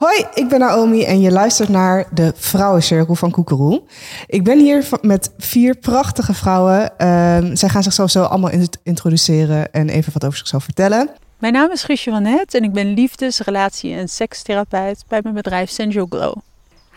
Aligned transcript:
Hoi, 0.00 0.24
ik 0.34 0.48
ben 0.48 0.58
Naomi 0.58 1.04
en 1.04 1.20
je 1.20 1.30
luistert 1.30 1.68
naar 1.68 2.06
de 2.10 2.32
Vrouwencirkel 2.36 3.14
van 3.14 3.30
Koekeroe. 3.30 3.82
Ik 4.26 4.44
ben 4.44 4.58
hier 4.58 4.88
met 5.00 5.32
vier 5.38 5.74
prachtige 5.74 6.34
vrouwen. 6.34 6.92
Uh, 6.98 7.38
zij 7.52 7.68
gaan 7.68 7.82
zichzelf 7.82 8.10
zo 8.10 8.22
allemaal 8.22 8.50
introduceren 8.82 9.72
en 9.72 9.88
even 9.88 10.12
wat 10.12 10.24
over 10.24 10.38
zichzelf 10.38 10.64
vertellen. 10.64 11.10
Mijn 11.38 11.52
naam 11.52 11.70
is 11.70 11.82
Guusje 11.82 12.10
van 12.10 12.24
Het 12.24 12.54
en 12.54 12.64
ik 12.64 12.72
ben 12.72 12.94
liefdes-, 12.94 13.40
relatie- 13.40 13.94
en 13.94 14.08
sekstherapeut 14.08 15.04
bij 15.08 15.20
mijn 15.22 15.34
bedrijf 15.34 15.70
Sensual 15.70 16.06
Glow. 16.08 16.34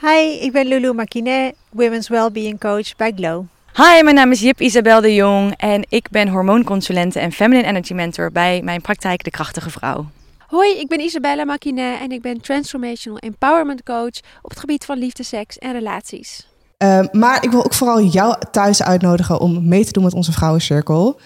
Hi, 0.02 0.40
ik 0.42 0.52
ben 0.52 0.66
Lulu 0.66 0.94
Makine, 0.94 1.54
Women's 1.70 2.08
Wellbeing 2.08 2.60
Coach 2.60 2.96
bij 2.96 3.12
Glow. 3.16 3.44
Hi, 3.74 4.04
mijn 4.04 4.16
naam 4.16 4.32
is 4.32 4.40
Jip 4.40 4.62
Isabel 4.62 5.02
de 5.02 5.14
Jong 5.14 5.54
en 5.58 5.86
ik 5.90 6.08
ben 6.10 6.28
hormoonconsulente 6.28 7.20
en 7.20 7.32
feminine 7.32 7.68
energy 7.68 7.94
mentor 7.94 8.32
bij 8.32 8.62
mijn 8.64 8.82
praktijk 8.82 9.24
De 9.24 9.32
Krachtige 9.32 9.70
Vrouw. 9.70 10.06
Hoi, 10.48 10.80
ik 10.80 10.88
ben 10.88 11.00
Isabella 11.00 11.44
Makine 11.44 11.98
en 12.02 12.12
ik 12.12 12.22
ben 12.22 12.42
Transformational 12.42 13.18
Empowerment 13.18 13.84
Coach 13.84 14.20
op 14.42 14.50
het 14.50 14.60
gebied 14.60 14.86
van 14.86 14.98
liefde, 14.98 15.24
seks 15.24 15.58
en 15.58 15.72
relaties. 15.72 16.48
Uh, 16.78 17.00
maar 17.12 17.44
ik 17.44 17.52
wil 17.52 17.64
ook 17.66 17.74
vooral 17.74 18.02
jou 18.02 18.36
thuis 18.52 18.84
uitnodigen 18.84 19.40
om 19.40 19.68
mee 19.68 19.86
te 19.86 19.92
doen 19.92 20.04
met 20.04 20.14
onze 20.14 20.32
vrouwencirkel. 20.32 21.20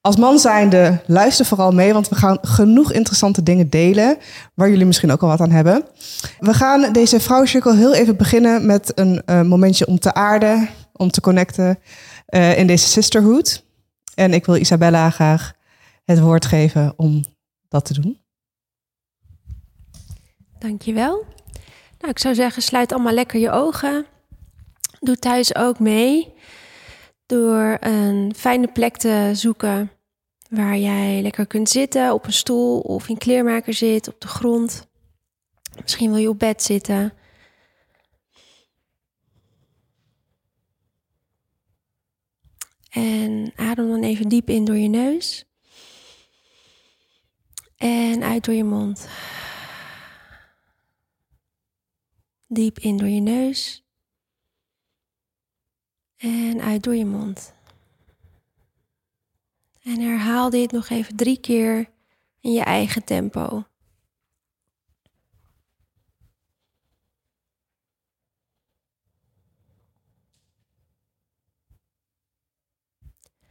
Als 0.00 0.16
man 0.16 0.38
zijnde, 0.38 1.02
luister 1.06 1.46
vooral 1.46 1.72
mee, 1.72 1.92
want 1.92 2.08
we 2.08 2.14
gaan 2.14 2.38
genoeg 2.42 2.92
interessante 2.92 3.42
dingen 3.42 3.70
delen, 3.70 4.16
waar 4.54 4.70
jullie 4.70 4.86
misschien 4.86 5.12
ook 5.12 5.22
al 5.22 5.28
wat 5.28 5.40
aan 5.40 5.50
hebben. 5.50 5.84
We 6.38 6.54
gaan 6.54 6.92
deze 6.92 7.20
vrouwencirkel 7.20 7.74
heel 7.74 7.94
even 7.94 8.16
beginnen 8.16 8.66
met 8.66 8.92
een 8.94 9.22
uh, 9.26 9.42
momentje 9.42 9.86
om 9.86 9.98
te 9.98 10.14
aarden, 10.14 10.68
om 10.92 11.10
te 11.10 11.20
connecten 11.20 11.78
uh, 12.28 12.58
in 12.58 12.66
deze 12.66 12.88
sisterhood. 12.88 13.64
En 14.14 14.32
ik 14.32 14.46
wil 14.46 14.56
Isabella 14.56 15.10
graag 15.10 15.52
het 16.04 16.20
woord 16.20 16.46
geven 16.46 16.92
om 16.96 17.24
dat 17.68 17.84
te 17.84 18.00
doen. 18.00 18.23
Dankjewel. 20.64 21.24
Nou, 21.98 22.10
ik 22.10 22.18
zou 22.18 22.34
zeggen, 22.34 22.62
sluit 22.62 22.92
allemaal 22.92 23.12
lekker 23.12 23.40
je 23.40 23.50
ogen. 23.50 24.06
Doe 25.00 25.16
thuis 25.16 25.54
ook 25.54 25.78
mee 25.78 26.34
door 27.26 27.76
een 27.80 28.34
fijne 28.36 28.72
plek 28.72 28.96
te 28.96 29.30
zoeken 29.32 29.90
waar 30.48 30.76
jij 30.76 31.22
lekker 31.22 31.46
kunt 31.46 31.68
zitten, 31.68 32.12
op 32.12 32.26
een 32.26 32.32
stoel 32.32 32.80
of 32.80 33.08
in 33.08 33.18
kleermaker 33.18 33.74
zit, 33.74 34.08
op 34.08 34.20
de 34.20 34.28
grond. 34.28 34.86
Misschien 35.82 36.10
wil 36.10 36.20
je 36.20 36.28
op 36.28 36.38
bed 36.38 36.62
zitten. 36.62 37.12
En 42.90 43.52
adem 43.56 43.88
dan 43.88 44.02
even 44.02 44.28
diep 44.28 44.48
in 44.48 44.64
door 44.64 44.76
je 44.76 44.88
neus. 44.88 45.44
En 47.76 48.22
uit 48.22 48.44
door 48.44 48.54
je 48.54 48.64
mond. 48.64 49.08
Diep 52.54 52.78
in 52.78 52.96
door 52.96 53.08
je 53.08 53.20
neus. 53.20 53.84
En 56.16 56.60
uit 56.60 56.82
door 56.82 56.94
je 56.94 57.04
mond. 57.04 57.54
En 59.82 60.00
herhaal 60.00 60.50
dit 60.50 60.72
nog 60.72 60.88
even 60.88 61.16
drie 61.16 61.40
keer 61.40 61.90
in 62.40 62.52
je 62.52 62.62
eigen 62.62 63.04
tempo. 63.04 63.64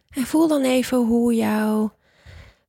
En 0.10 0.26
voel 0.26 0.48
dan 0.48 0.62
even 0.62 0.98
hoe 0.98 1.36
jouw 1.36 1.96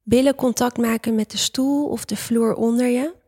billen 0.02 0.34
contact 0.34 0.78
maken 0.78 1.14
met 1.14 1.30
de 1.30 1.38
stoel 1.38 1.88
of 1.88 2.04
de 2.04 2.16
vloer 2.16 2.54
onder 2.54 2.86
je. 2.86 3.22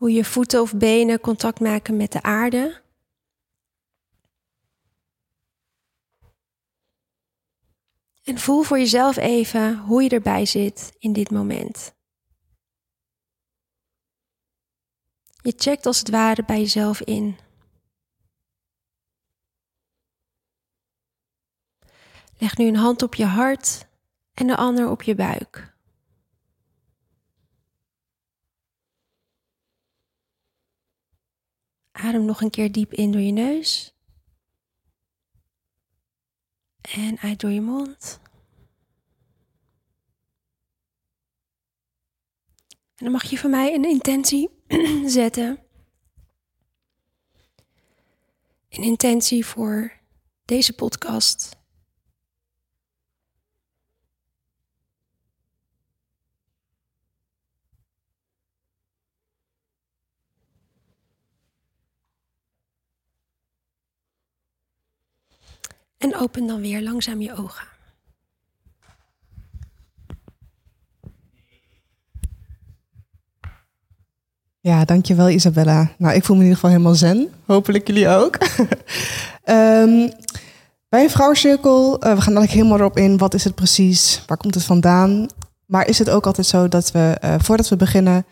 Hoe 0.00 0.12
je 0.12 0.24
voeten 0.24 0.60
of 0.60 0.74
benen 0.74 1.20
contact 1.20 1.60
maken 1.60 1.96
met 1.96 2.12
de 2.12 2.22
aarde. 2.22 2.82
En 8.24 8.38
voel 8.38 8.62
voor 8.62 8.78
jezelf 8.78 9.16
even 9.16 9.78
hoe 9.78 10.02
je 10.02 10.08
erbij 10.08 10.46
zit 10.46 10.92
in 10.98 11.12
dit 11.12 11.30
moment. 11.30 11.94
Je 15.42 15.52
checkt 15.56 15.86
als 15.86 15.98
het 15.98 16.10
ware 16.10 16.44
bij 16.44 16.58
jezelf 16.58 17.00
in. 17.00 17.38
Leg 22.38 22.56
nu 22.56 22.66
een 22.66 22.76
hand 22.76 23.02
op 23.02 23.14
je 23.14 23.26
hart 23.26 23.86
en 24.34 24.46
de 24.46 24.56
ander 24.56 24.90
op 24.90 25.02
je 25.02 25.14
buik. 25.14 25.78
Adem 32.02 32.24
nog 32.24 32.40
een 32.40 32.50
keer 32.50 32.72
diep 32.72 32.92
in 32.92 33.12
door 33.12 33.20
je 33.20 33.32
neus. 33.32 33.94
En 36.80 37.18
uit 37.18 37.40
door 37.40 37.50
je 37.50 37.60
mond. 37.60 38.20
En 42.68 43.06
dan 43.06 43.12
mag 43.12 43.30
je 43.30 43.38
van 43.38 43.50
mij 43.50 43.74
een 43.74 43.84
intentie 43.84 44.50
zetten. 45.06 45.58
Een 48.68 48.82
intentie 48.82 49.46
voor 49.46 50.00
deze 50.44 50.72
podcast. 50.72 51.59
En 66.00 66.16
open 66.16 66.46
dan 66.46 66.60
weer 66.60 66.82
langzaam 66.82 67.20
je 67.20 67.36
ogen. 67.36 67.66
Ja, 74.60 74.84
dankjewel 74.84 75.28
Isabella. 75.28 75.90
Nou, 75.98 76.14
ik 76.14 76.24
voel 76.24 76.36
me 76.36 76.42
in 76.42 76.48
ieder 76.48 76.60
geval 76.60 76.70
helemaal 76.70 76.94
zen. 76.94 77.32
Hopelijk 77.46 77.86
jullie 77.86 78.08
ook. 78.08 78.38
um, 79.44 80.10
bij 80.88 81.02
een 81.02 81.10
vrouwencirkel, 81.10 81.94
uh, 81.94 82.00
we 82.00 82.06
gaan 82.06 82.36
eigenlijk 82.36 82.50
helemaal 82.50 82.78
erop 82.78 82.96
in. 82.96 83.18
Wat 83.18 83.34
is 83.34 83.44
het 83.44 83.54
precies? 83.54 84.22
Waar 84.26 84.36
komt 84.36 84.54
het 84.54 84.64
vandaan? 84.64 85.26
Maar 85.66 85.88
is 85.88 85.98
het 85.98 86.10
ook 86.10 86.26
altijd 86.26 86.46
zo 86.46 86.68
dat 86.68 86.90
we, 86.90 87.18
uh, 87.24 87.34
voordat 87.38 87.68
we 87.68 87.76
beginnen, 87.76 88.26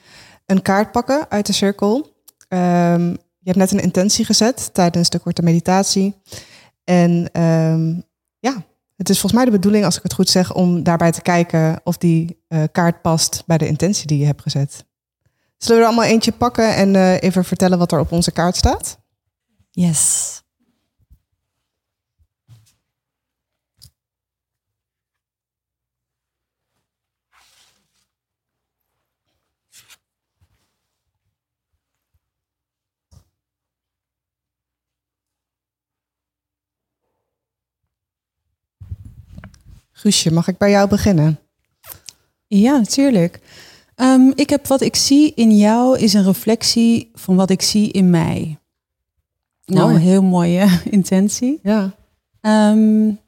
een 0.47 0.63
kaart 0.63 0.93
pakken 0.93 1.31
uit 1.31 1.47
de 1.47 1.53
cirkel? 1.53 1.97
Um, 2.49 3.11
je 3.39 3.55
hebt 3.55 3.57
net 3.59 3.73
een 3.73 3.81
intentie 3.81 4.25
gezet 4.25 4.75
tijdens 4.75 5.09
de 5.09 5.19
korte 5.19 5.43
meditatie. 5.43 6.15
En 6.89 7.43
um, 7.43 8.03
ja, 8.39 8.65
het 8.97 9.09
is 9.09 9.21
volgens 9.21 9.33
mij 9.33 9.45
de 9.45 9.51
bedoeling, 9.51 9.85
als 9.85 9.97
ik 9.97 10.03
het 10.03 10.13
goed 10.13 10.29
zeg, 10.29 10.55
om 10.55 10.83
daarbij 10.83 11.13
te 11.13 11.23
kijken 11.23 11.81
of 11.85 11.97
die 11.97 12.45
uh, 12.49 12.63
kaart 12.73 13.03
past 13.03 13.43
bij 13.47 13.59
de 13.59 13.67
intentie 13.67 14.07
die 14.07 14.19
je 14.19 14.25
hebt 14.25 14.43
gezet. 14.43 14.85
Zullen 15.57 15.77
we 15.77 15.83
er 15.83 15.93
allemaal 15.93 16.11
eentje 16.11 16.33
pakken 16.33 16.75
en 16.75 16.95
uh, 16.95 17.23
even 17.23 17.45
vertellen 17.45 17.79
wat 17.79 17.93
er 17.93 18.01
op 18.01 18.13
onze 18.13 18.33
kaart 18.33 18.57
staat? 18.57 18.99
Yes. 19.71 20.43
Guusje, 39.99 40.33
mag 40.33 40.49
ik 40.49 40.59
bij 40.59 40.71
jou 40.71 40.89
beginnen? 40.89 41.39
Ja, 42.47 42.77
natuurlijk. 42.77 43.41
Um, 43.97 44.33
ik 44.35 44.51
heb 44.51 44.67
wat 44.67 44.81
ik 44.81 44.97
zie 44.97 45.33
in 45.35 45.57
jou 45.57 45.99
is 45.99 46.13
een 46.13 46.25
reflectie 46.25 47.11
van 47.15 47.37
wat 47.37 47.51
ik 47.51 47.63
zie 47.63 47.91
in 47.91 48.11
mij. 48.11 48.59
Nou, 49.65 49.91
een 49.95 50.01
heel 50.01 50.23
mooie 50.23 50.81
intentie. 50.91 51.61
Ja. 51.63 51.95
Um, 52.41 53.21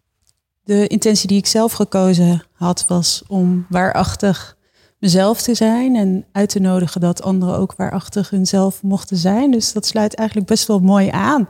de 0.65 0.87
intentie 0.87 1.29
die 1.29 1.39
ik 1.39 1.47
zelf 1.47 1.73
gekozen 1.73 2.43
had 2.53 2.87
was 2.87 3.23
om 3.27 3.67
waarachtig 3.69 4.57
mezelf 4.99 5.43
te 5.43 5.55
zijn 5.55 5.97
en 5.97 6.25
uit 6.33 6.49
te 6.49 6.61
nodigen 6.61 7.01
dat 7.01 7.23
anderen 7.23 7.57
ook 7.57 7.75
waarachtig 7.77 8.31
hunzelf 8.31 8.83
mochten 8.83 9.17
zijn. 9.17 9.51
Dus 9.51 9.73
dat 9.73 9.87
sluit 9.87 10.15
eigenlijk 10.15 10.49
best 10.49 10.67
wel 10.67 10.81
mooi 10.81 11.09
aan. 11.09 11.49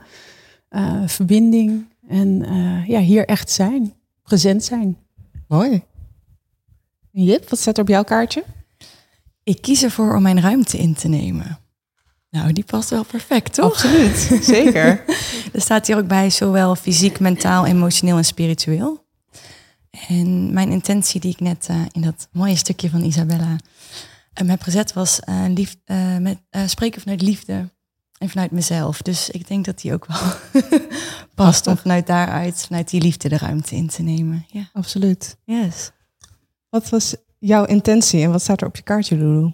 Uh, 0.69 1.01
verbinding 1.05 1.85
en 2.07 2.27
uh, 2.27 2.87
ja, 2.87 2.99
hier 2.99 3.25
echt 3.25 3.51
zijn, 3.51 3.93
present 4.23 4.63
zijn. 4.63 4.97
Mooi. 5.51 5.83
Jip, 7.11 7.49
wat 7.49 7.59
staat 7.59 7.77
er 7.77 7.83
op 7.83 7.89
jouw 7.89 8.03
kaartje? 8.03 8.43
Ik 9.43 9.61
kies 9.61 9.83
ervoor 9.83 10.15
om 10.15 10.21
mijn 10.21 10.41
ruimte 10.41 10.77
in 10.77 10.93
te 10.93 11.07
nemen. 11.07 11.59
Nou, 12.29 12.53
die 12.53 12.63
past 12.63 12.89
wel 12.89 13.03
perfect, 13.03 13.53
toch? 13.53 13.71
Absoluut, 13.71 14.17
zeker. 14.55 15.03
er 15.53 15.61
staat 15.61 15.87
hier 15.87 15.97
ook 15.97 16.07
bij 16.07 16.29
zowel 16.29 16.75
fysiek, 16.75 17.19
mentaal, 17.19 17.65
emotioneel 17.65 18.17
en 18.17 18.25
spiritueel. 18.25 19.05
En 20.07 20.53
mijn 20.53 20.71
intentie 20.71 21.19
die 21.19 21.31
ik 21.31 21.39
net 21.39 21.67
eh, 21.69 21.81
in 21.91 22.01
dat 22.01 22.27
mooie 22.31 22.55
stukje 22.55 22.89
van 22.89 23.03
Isabella 23.03 23.55
um, 24.41 24.49
heb 24.49 24.61
gezet 24.61 24.93
was 24.93 25.19
uh, 25.29 25.45
lief, 25.47 25.75
uh, 25.85 26.17
met, 26.17 26.37
spreken 26.65 27.01
vanuit 27.01 27.21
liefde 27.21 27.69
en 28.21 28.29
vanuit 28.29 28.51
mezelf. 28.51 29.01
Dus 29.01 29.29
ik 29.29 29.47
denk 29.47 29.65
dat 29.65 29.81
die 29.81 29.93
ook 29.93 30.05
wel 30.05 30.61
past 31.35 31.67
om 31.67 31.77
vanuit 31.77 32.07
daaruit, 32.07 32.65
vanuit 32.67 32.89
die 32.89 33.01
liefde 33.01 33.29
de 33.29 33.37
ruimte 33.37 33.75
in 33.75 33.87
te 33.87 34.01
nemen. 34.01 34.45
Ja, 34.47 34.69
absoluut. 34.73 35.37
Yes. 35.43 35.91
Wat 36.69 36.89
was 36.89 37.15
jouw 37.39 37.65
intentie 37.65 38.23
en 38.23 38.31
wat 38.31 38.41
staat 38.41 38.61
er 38.61 38.67
op 38.67 38.75
je 38.75 38.81
kaartje, 38.81 39.17
Lulu? 39.17 39.53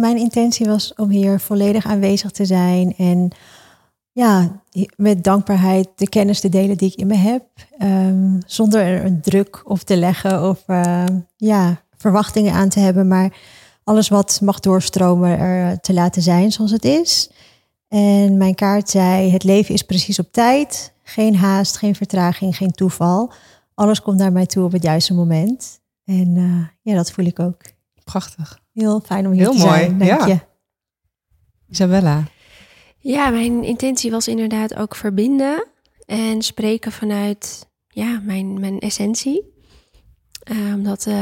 mijn 0.00 0.16
intentie 0.16 0.66
was 0.66 0.94
om 0.94 1.10
hier 1.10 1.40
volledig 1.40 1.86
aanwezig 1.86 2.30
te 2.30 2.44
zijn 2.44 2.94
en 2.96 3.30
ja, 4.12 4.62
met 4.96 5.24
dankbaarheid 5.24 5.88
de 5.94 6.08
kennis 6.08 6.40
te 6.40 6.48
delen 6.48 6.76
die 6.76 6.90
ik 6.90 6.98
in 6.98 7.06
me 7.06 7.14
heb. 7.14 7.44
Um, 7.82 8.38
zonder 8.46 8.80
er 8.80 9.04
een 9.04 9.20
druk 9.20 9.60
op 9.64 9.78
te 9.78 9.96
leggen 9.96 10.48
of 10.48 10.62
uh, 10.66 11.04
ja, 11.36 11.82
verwachtingen 11.96 12.52
aan 12.52 12.68
te 12.68 12.80
hebben. 12.80 13.08
Maar 13.08 13.36
alles 13.84 14.08
wat 14.08 14.40
mag 14.42 14.60
doorstromen 14.60 15.38
er 15.38 15.80
te 15.80 15.92
laten 15.92 16.22
zijn 16.22 16.52
zoals 16.52 16.70
het 16.70 16.84
is. 16.84 17.30
En 17.88 18.36
mijn 18.36 18.54
kaart 18.54 18.90
zei, 18.90 19.30
het 19.30 19.44
leven 19.44 19.74
is 19.74 19.82
precies 19.82 20.18
op 20.18 20.32
tijd. 20.32 20.92
Geen 21.02 21.36
haast, 21.36 21.76
geen 21.76 21.94
vertraging, 21.94 22.56
geen 22.56 22.70
toeval. 22.70 23.32
Alles 23.74 24.02
komt 24.02 24.18
naar 24.18 24.32
mij 24.32 24.46
toe 24.46 24.64
op 24.64 24.72
het 24.72 24.82
juiste 24.82 25.14
moment. 25.14 25.80
En 26.04 26.36
uh, 26.36 26.66
ja, 26.82 26.94
dat 26.94 27.10
voel 27.12 27.24
ik 27.24 27.38
ook. 27.38 27.60
Prachtig. 28.04 28.60
Heel 28.72 29.00
fijn 29.00 29.26
om 29.26 29.32
hier 29.32 29.40
Heel 29.40 29.52
te 29.52 29.58
mooi. 29.58 29.78
zijn. 29.78 29.98
Dank 29.98 30.20
ja. 30.20 30.26
je. 30.26 30.38
Isabella. 31.68 32.22
Ja, 32.98 33.28
mijn 33.30 33.64
intentie 33.64 34.10
was 34.10 34.28
inderdaad 34.28 34.74
ook 34.74 34.94
verbinden 34.94 35.66
en 36.06 36.42
spreken 36.42 36.92
vanuit 36.92 37.68
ja, 37.88 38.20
mijn, 38.24 38.60
mijn 38.60 38.78
essentie. 38.78 39.56
Uh, 40.50 40.74
omdat, 40.74 41.06
uh, 41.06 41.14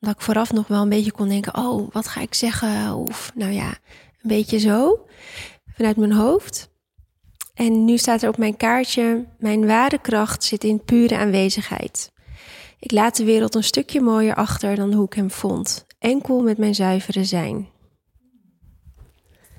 omdat 0.00 0.14
ik 0.14 0.20
vooraf 0.20 0.52
nog 0.52 0.66
wel 0.66 0.82
een 0.82 0.88
beetje 0.88 1.12
kon 1.12 1.28
denken, 1.28 1.56
oh, 1.56 1.92
wat 1.92 2.08
ga 2.08 2.20
ik 2.20 2.34
zeggen? 2.34 2.94
Of 2.94 3.32
nou 3.34 3.52
ja, 3.52 3.68
een 4.22 4.28
beetje 4.28 4.58
zo, 4.58 5.06
vanuit 5.80 5.96
mijn 5.96 6.12
hoofd. 6.12 6.70
En 7.54 7.84
nu 7.84 7.98
staat 7.98 8.22
er 8.22 8.28
op 8.28 8.38
mijn 8.38 8.56
kaartje, 8.56 9.24
mijn 9.38 9.66
ware 9.66 9.98
kracht 9.98 10.44
zit 10.44 10.64
in 10.64 10.84
pure 10.84 11.18
aanwezigheid. 11.18 12.10
Ik 12.78 12.92
laat 12.92 13.16
de 13.16 13.24
wereld 13.24 13.54
een 13.54 13.64
stukje 13.64 14.00
mooier 14.00 14.34
achter 14.34 14.76
dan 14.76 14.92
hoe 14.92 15.04
ik 15.04 15.12
hem 15.12 15.30
vond. 15.30 15.86
Enkel 15.98 16.42
met 16.42 16.58
mijn 16.58 16.74
zuivere 16.74 17.24
zijn. 17.24 17.68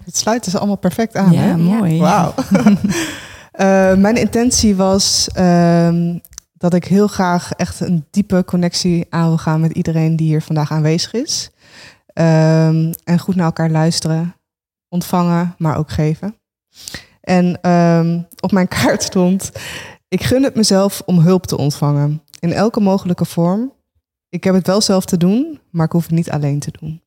Het 0.04 0.18
sluit 0.18 0.44
dus 0.44 0.56
allemaal 0.56 0.78
perfect 0.78 1.16
aan. 1.16 1.32
Ja, 1.32 1.42
hè? 1.42 1.58
mooi. 1.58 2.00
Wauw. 2.00 2.34
uh, 2.66 3.96
mijn 4.06 4.16
intentie 4.16 4.76
was 4.76 5.30
uh, 5.38 6.16
dat 6.54 6.74
ik 6.74 6.86
heel 6.86 7.08
graag 7.08 7.52
echt 7.52 7.80
een 7.80 8.06
diepe 8.12 8.44
connectie 8.46 9.06
aan 9.10 9.28
wil 9.28 9.38
gaan 9.38 9.62
met 9.62 9.72
iedereen 9.72 10.16
die 10.16 10.28
hier 10.28 10.42
vandaag 10.42 10.72
aanwezig 10.72 11.14
is. 11.14 11.52
Uh, 12.14 12.68
en 13.04 13.20
goed 13.20 13.36
naar 13.36 13.46
elkaar 13.46 13.70
luisteren, 13.70 14.36
ontvangen, 14.92 15.56
maar 15.58 15.78
ook 15.78 15.90
geven. 15.92 16.36
En 17.22 17.62
ehm, 17.62 18.22
op 18.40 18.52
mijn 18.52 18.68
kaart 18.68 19.04
stond: 19.04 19.52
Ik 20.08 20.24
gun 20.24 20.44
het 20.44 20.56
mezelf 20.56 21.02
om 21.06 21.20
hulp 21.20 21.46
te 21.46 21.58
ontvangen. 21.58 22.22
In 22.40 22.54
elke 22.54 22.80
mogelijke 22.80 23.26
vorm. 23.26 23.74
Ik 24.30 24.44
heb 24.44 24.54
het 24.54 24.68
wel 24.68 24.82
zelf 24.82 25.06
te 25.06 25.18
doen, 25.18 25.60
maar 25.72 25.86
ik 25.86 25.92
hoef 25.92 26.04
het 26.04 26.12
niet 26.12 26.32
alleen 26.32 26.60
te 26.60 26.72
doen. 26.80 27.02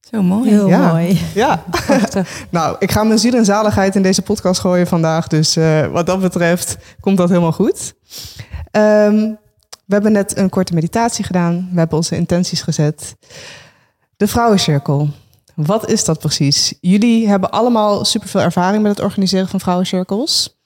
Zo 0.00 0.22
mooi. 0.22 0.50
Heel 0.50 0.68
Ja. 0.68 0.90
mooi. 0.92 1.20
Ja, 1.34 1.64
nou, 2.50 2.76
ik 2.78 2.90
ga 2.90 3.02
mijn 3.04 3.18
ziel 3.18 3.34
en 3.34 3.44
zaligheid 3.44 3.96
in 3.96 4.02
deze 4.02 4.22
podcast 4.22 4.60
gooien 4.60 4.86
vandaag. 4.86 5.26
Dus 5.28 5.56
eh, 5.56 5.86
wat 5.86 6.06
dat 6.06 6.20
betreft 6.20 6.76
komt 7.00 7.16
dat 7.16 7.28
helemaal 7.28 7.52
goed. 7.52 7.94
Ehm, 8.70 9.14
we 9.86 9.94
hebben 9.94 10.12
net 10.12 10.36
een 10.36 10.48
korte 10.48 10.74
meditatie 10.74 11.24
gedaan. 11.24 11.68
We 11.72 11.78
hebben 11.78 11.96
onze 11.96 12.16
intenties 12.16 12.62
gezet. 12.62 13.16
De 14.16 14.26
Vrouwencirkel. 14.28 15.08
Wat 15.54 15.88
is 15.88 16.04
dat 16.04 16.18
precies? 16.18 16.74
Jullie 16.80 17.28
hebben 17.28 17.50
allemaal 17.50 18.04
superveel 18.04 18.40
ervaring 18.40 18.82
met 18.82 18.96
het 18.96 19.04
organiseren 19.04 19.48
van 19.48 19.60
vrouwencirkels. 19.60 20.60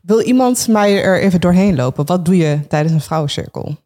Wil 0.00 0.20
iemand 0.20 0.68
mij 0.68 1.02
er 1.02 1.20
even 1.20 1.40
doorheen 1.40 1.74
lopen? 1.74 2.06
Wat 2.06 2.24
doe 2.24 2.36
je 2.36 2.66
tijdens 2.68 2.94
een 2.94 3.00
vrouwencirkel? 3.00 3.76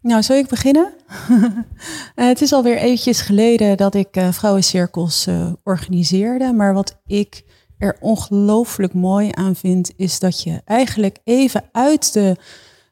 Nou, 0.00 0.22
zal 0.22 0.36
ik 0.36 0.48
beginnen? 0.48 0.92
Eh, 2.14 2.26
het 2.26 2.40
is 2.40 2.52
alweer 2.52 2.76
eventjes 2.76 3.20
geleden 3.20 3.76
dat 3.76 3.94
ik 3.94 4.16
uh, 4.16 4.32
vrouwencirkels 4.32 5.26
uh, 5.26 5.52
organiseerde. 5.62 6.52
Maar 6.52 6.74
wat 6.74 7.00
ik 7.06 7.44
er 7.78 7.96
ongelooflijk 8.00 8.94
mooi 8.94 9.30
aan 9.32 9.56
vind, 9.56 9.92
is 9.96 10.18
dat 10.18 10.42
je 10.42 10.60
eigenlijk 10.64 11.18
even 11.24 11.68
uit 11.72 12.12
de 12.12 12.36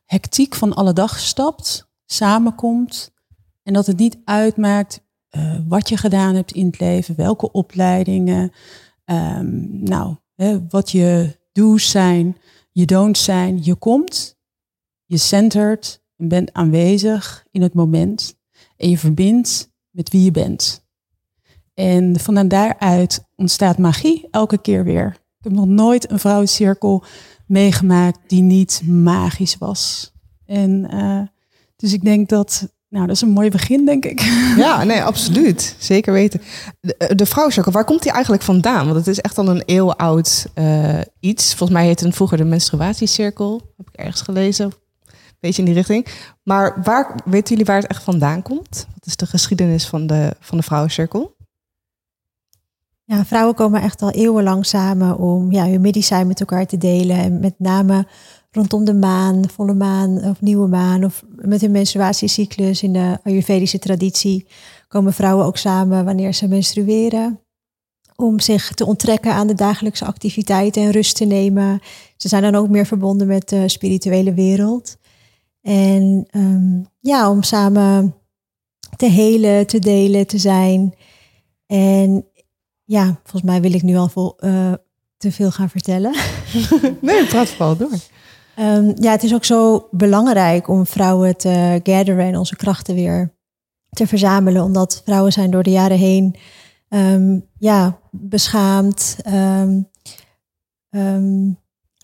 hectiek 0.05 0.55
van 0.55 0.75
alle 0.75 0.93
dag 0.93 1.19
stapt, 1.19 1.89
samenkomt. 2.07 3.14
En 3.65 3.73
dat 3.73 3.87
het 3.87 3.99
niet 3.99 4.19
uitmaakt 4.25 5.01
uh, 5.37 5.57
wat 5.69 5.89
je 5.89 5.97
gedaan 5.97 6.35
hebt 6.35 6.53
in 6.53 6.67
het 6.67 6.81
leven, 6.81 7.17
welke 7.17 7.53
opleidingen, 7.53 8.53
um, 9.05 9.83
nou, 9.83 10.17
hè, 10.35 10.67
wat 10.69 10.91
je 10.91 11.39
do's 11.53 11.91
zijn, 11.91 12.37
je 12.71 12.85
don'ts 12.85 13.25
zijn. 13.25 13.65
Je 13.65 13.75
komt, 13.75 14.39
je 15.05 15.17
centert 15.17 16.03
en 16.17 16.29
bent 16.29 16.53
aanwezig 16.53 17.47
in 17.51 17.63
het 17.63 17.75
moment 17.75 18.39
en 18.77 18.91
je 18.91 18.99
verbindt 18.99 19.73
met 19.91 20.11
wie 20.11 20.25
je 20.25 20.31
bent. 20.31 20.87
En 21.75 22.21
van 22.21 22.49
daaruit 22.49 23.25
ontstaat 23.37 23.79
magie 23.79 24.29
elke 24.31 24.59
keer 24.59 24.85
weer. 24.85 25.07
Ik 25.09 25.51
heb 25.51 25.53
nog 25.53 25.67
nooit 25.67 26.11
een 26.11 26.19
vrouwencirkel 26.19 27.05
meegemaakt 27.47 28.19
die 28.27 28.43
niet 28.43 28.83
magisch 28.87 29.59
was. 29.59 30.13
En 30.47 30.95
uh, 30.95 31.23
dus 31.77 31.93
ik 31.93 32.03
denk 32.03 32.29
dat, 32.29 32.74
nou, 32.95 33.07
dat 33.07 33.17
is 33.17 33.23
een 33.23 33.29
mooi 33.29 33.51
begin, 33.51 33.85
denk 33.85 34.05
ik. 34.05 34.21
Ja, 34.57 34.85
nee, 34.85 35.03
absoluut. 35.03 35.77
Zeker 35.79 36.13
weten. 36.13 36.41
De, 36.81 37.15
de 37.15 37.27
vrouwencirkel, 37.27 37.73
waar 37.73 37.85
komt 37.85 38.03
die 38.03 38.13
eigenlijk 38.13 38.43
vandaan? 38.43 38.85
Want 38.85 38.97
het 38.97 39.07
is 39.07 39.21
echt 39.21 39.39
al 39.39 39.49
een 39.49 39.63
eeuw 39.67 39.93
oud 39.93 40.47
uh, 40.55 41.01
iets. 41.21 41.49
Volgens 41.55 41.79
mij 41.79 41.87
heette 41.87 42.05
het 42.05 42.15
vroeger 42.15 42.37
de 42.37 42.45
menstruatiecirkel. 42.45 43.61
Heb 43.77 43.89
ik 43.89 43.97
ergens 43.97 44.21
gelezen 44.21 44.73
beetje 45.45 45.63
in 45.63 45.65
die 45.65 45.75
richting. 45.75 46.07
Maar 46.43 46.83
waar, 46.83 47.15
weten 47.25 47.49
jullie 47.49 47.65
waar 47.65 47.81
het 47.81 47.91
echt 47.91 48.03
vandaan 48.03 48.43
komt? 48.43 48.87
Wat 48.95 49.07
is 49.07 49.17
de 49.17 49.27
geschiedenis 49.27 49.87
van 49.87 50.07
de, 50.07 50.37
van 50.41 50.59
de 50.59 50.65
vrouwencirkel? 50.65 51.37
Ja, 53.05 53.25
vrouwen 53.25 53.55
komen 53.55 53.83
echt 53.83 54.03
al 54.03 54.11
eeuwenlang 54.11 54.67
samen 54.67 55.19
om 55.19 55.53
ja, 55.53 55.69
hun 55.69 55.81
medicijn 55.81 56.27
met 56.27 56.41
elkaar 56.41 56.67
te 56.67 56.79
delen. 56.79 57.17
En 57.17 57.41
met 57.41 57.55
name 57.59 58.07
rondom 58.55 58.85
de 58.85 58.95
maan, 58.95 59.49
volle 59.49 59.75
maan 59.75 60.25
of 60.25 60.41
nieuwe 60.41 60.69
maan. 60.69 61.05
Of 61.05 61.25
met 61.37 61.61
hun 61.61 61.71
menstruatiecyclus 61.71 62.83
in 62.83 62.93
de 62.93 63.19
Ayurvedische 63.23 63.79
traditie 63.79 64.47
komen 64.89 65.13
vrouwen 65.13 65.47
ook 65.47 65.57
samen 65.57 66.05
wanneer 66.05 66.35
ze 66.35 66.49
menstrueren. 66.49 67.41
Om 68.17 68.41
zich 68.41 68.73
te 68.73 68.87
onttrekken 68.87 69.33
aan 69.33 69.47
de 69.47 69.55
dagelijkse 69.55 70.05
activiteiten 70.05 70.83
en 70.83 70.91
rust 70.91 71.17
te 71.17 71.25
nemen. 71.25 71.81
Ze 72.17 72.29
zijn 72.29 72.43
dan 72.43 72.55
ook 72.55 72.69
meer 72.69 72.87
verbonden 72.87 73.27
met 73.27 73.49
de 73.49 73.69
spirituele 73.69 74.35
wereld. 74.35 74.97
En 75.61 76.27
um, 76.33 76.87
ja, 77.01 77.31
om 77.31 77.43
samen 77.43 78.15
te 78.97 79.07
helen, 79.07 79.67
te 79.67 79.79
delen, 79.79 80.27
te 80.27 80.39
zijn. 80.39 80.95
En 81.67 82.27
ja, 82.85 83.21
volgens 83.23 83.43
mij 83.43 83.61
wil 83.61 83.73
ik 83.73 83.83
nu 83.83 83.97
al 83.97 84.09
vol, 84.09 84.37
uh, 84.41 84.73
te 85.17 85.33
veel 85.33 85.51
gaan 85.51 85.71
vertellen. 85.71 86.15
nee, 87.01 87.27
praat 87.27 87.49
vooral 87.49 87.77
door. 87.77 87.99
Um, 88.59 88.93
ja, 88.95 89.11
het 89.11 89.23
is 89.23 89.35
ook 89.35 89.45
zo 89.45 89.89
belangrijk 89.91 90.69
om 90.69 90.87
vrouwen 90.87 91.37
te 91.37 91.81
gatheren 91.83 92.25
en 92.25 92.39
onze 92.39 92.57
krachten 92.57 92.95
weer 92.95 93.35
te 93.91 94.07
verzamelen. 94.07 94.63
Omdat 94.63 95.03
vrouwen 95.05 95.33
zijn 95.33 95.51
door 95.51 95.63
de 95.63 95.71
jaren 95.71 95.99
heen 95.99 96.37
um, 96.89 97.47
ja, 97.59 97.99
beschaamd. 98.11 99.17
hoe 99.25 99.87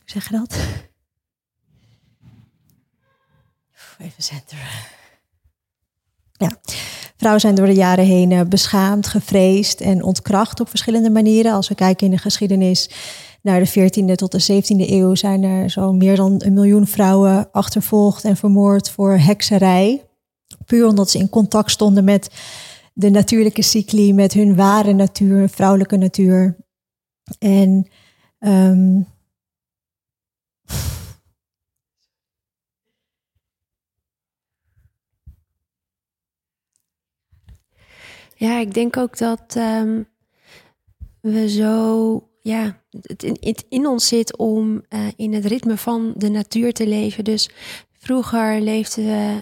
zeg 0.05 0.29
je 0.29 0.37
dat? 0.37 0.57
Even 3.99 4.23
centeren. 4.23 4.65
Ja, 6.33 6.57
vrouwen 7.17 7.41
zijn 7.41 7.55
door 7.55 7.67
de 7.67 7.75
jaren 7.75 8.05
heen 8.05 8.31
uh, 8.31 8.41
beschaamd, 8.41 9.07
gevreesd 9.07 9.81
en 9.81 10.03
ontkracht 10.03 10.61
op 10.61 10.69
verschillende 10.69 11.11
manieren. 11.11 11.53
Als 11.53 11.69
we 11.69 11.75
kijken 11.75 12.07
in 12.07 12.13
de 12.13 12.19
geschiedenis 12.19 12.91
naar 13.43 13.61
de 13.61 13.69
14e 13.69 14.15
tot 14.15 14.33
de 14.33 14.63
17e 14.63 14.91
eeuw 14.91 15.15
zijn 15.15 15.43
er 15.43 15.71
zo 15.71 15.93
meer 15.93 16.17
dan 16.17 16.35
een 16.39 16.53
miljoen 16.53 16.87
vrouwen 16.87 17.53
achtervolgd 17.53 18.25
en 18.25 18.37
vermoord 18.37 18.91
voor 18.91 19.13
hekserij. 19.13 20.05
Puur 20.67 20.87
omdat 20.87 21.11
ze 21.11 21.19
in 21.19 21.29
contact 21.29 21.71
stonden 21.71 22.05
met 22.05 22.31
de 22.93 23.11
natuurlijke 23.11 23.63
cycli, 23.63 24.15
met 24.15 24.33
hun 24.33 24.57
ware 24.57 24.93
natuur, 24.93 25.49
vrouwelijke 25.49 25.97
natuur. 25.97 26.57
En 27.39 27.87
um, 28.39 29.07
Ja, 38.41 38.59
ik 38.59 38.75
denk 38.75 38.97
ook 38.97 39.19
dat 39.19 39.55
um, 39.57 40.09
we 41.21 41.49
zo 41.49 42.30
ja, 42.51 42.81
het 43.03 43.23
in, 43.23 43.57
in 43.69 43.87
ons 43.87 44.09
zit 44.09 44.37
om 44.37 44.83
eh, 44.89 45.01
in 45.17 45.33
het 45.33 45.45
ritme 45.45 45.77
van 45.77 46.13
de 46.17 46.29
natuur 46.29 46.73
te 46.73 46.87
leven. 46.87 47.25
Dus 47.25 47.51
vroeger 47.93 48.61
leefden 48.61 49.05
we, 49.05 49.41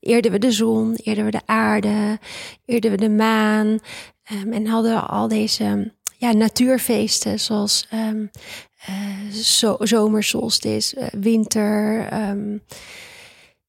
eerden 0.00 0.30
we 0.30 0.38
de 0.38 0.52
zon, 0.52 0.94
eerden 0.94 1.24
we 1.24 1.30
de 1.30 1.46
aarde, 1.46 2.18
eerden 2.64 2.90
we 2.90 2.96
de 2.96 3.10
maan. 3.10 3.78
ehm, 4.24 4.52
en 4.52 4.66
hadden 4.66 5.08
al 5.08 5.28
deze 5.28 5.92
ja, 6.18 6.32
natuurfeesten 6.32 7.40
zoals 7.40 7.86
ehm 7.90 8.26
eh, 8.86 9.30
zo, 9.32 9.76
winter. 11.12 12.06
ehm, 12.10 12.58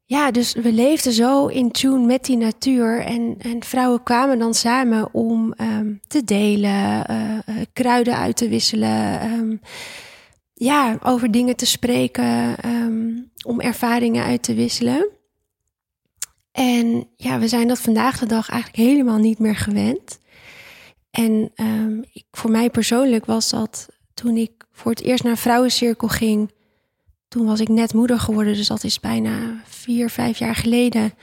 ja, 0.08 0.32
dus 0.32 0.54
we 0.54 0.72
leefden 0.74 1.14
zo 1.14 1.48
in 1.48 1.72
tune 1.72 2.06
met 2.06 2.26
die 2.26 2.38
natuur. 2.38 3.00
En, 3.00 3.36
en 3.40 3.64
vrouwen 3.64 4.04
kwamen 4.04 4.40
dan 4.40 4.54
samen 4.54 5.14
om 5.14 5.54
ehm, 5.54 5.94
te 6.08 6.24
delen, 6.24 7.06
eh, 7.06 7.38
eh, 7.38 7.56
kruiden 7.74 8.18
uit 8.18 8.38
te 8.38 8.50
wisselen. 8.50 9.20
ehm, 9.20 9.56
ja, 10.54 10.98
over 11.04 11.32
dingen 11.32 11.56
te 11.56 11.66
spreken, 11.66 12.58
ehm, 12.58 13.12
om 13.46 13.62
ervaringen 13.62 14.24
uit 14.24 14.44
te 14.44 14.54
wisselen. 14.54 15.10
En 16.52 17.08
ja, 17.16 17.40
we 17.40 17.48
zijn 17.48 17.68
dat 17.68 17.80
vandaag 17.80 18.20
de 18.20 18.26
dag 18.26 18.50
eigenlijk 18.50 18.90
helemaal 18.90 19.18
niet 19.18 19.40
meer 19.40 19.56
gewend. 19.56 20.20
En 21.12 21.52
ik, 22.12 22.26
voor 22.32 22.52
mij 22.52 22.70
persoonlijk 22.70 23.26
was 23.26 23.50
dat 23.50 23.88
toen 24.14 24.38
ik 24.38 24.52
voor 24.72 24.92
het 24.92 25.02
eerst 25.02 25.24
naar 25.24 25.32
een 25.32 25.38
vrouwencirkel 25.38 26.08
ging. 26.08 26.52
Toen 27.36 27.46
was 27.46 27.60
ik 27.60 27.68
net 27.70 27.94
moeder 27.94 28.20
geworden, 28.20 28.54
dus 28.54 28.68
dat 28.68 28.84
is 28.84 29.00
bijna 29.00 29.32
vier, 29.68 30.10
vijf 30.10 30.38
jaar 30.38 30.56
geleden. 30.56 31.14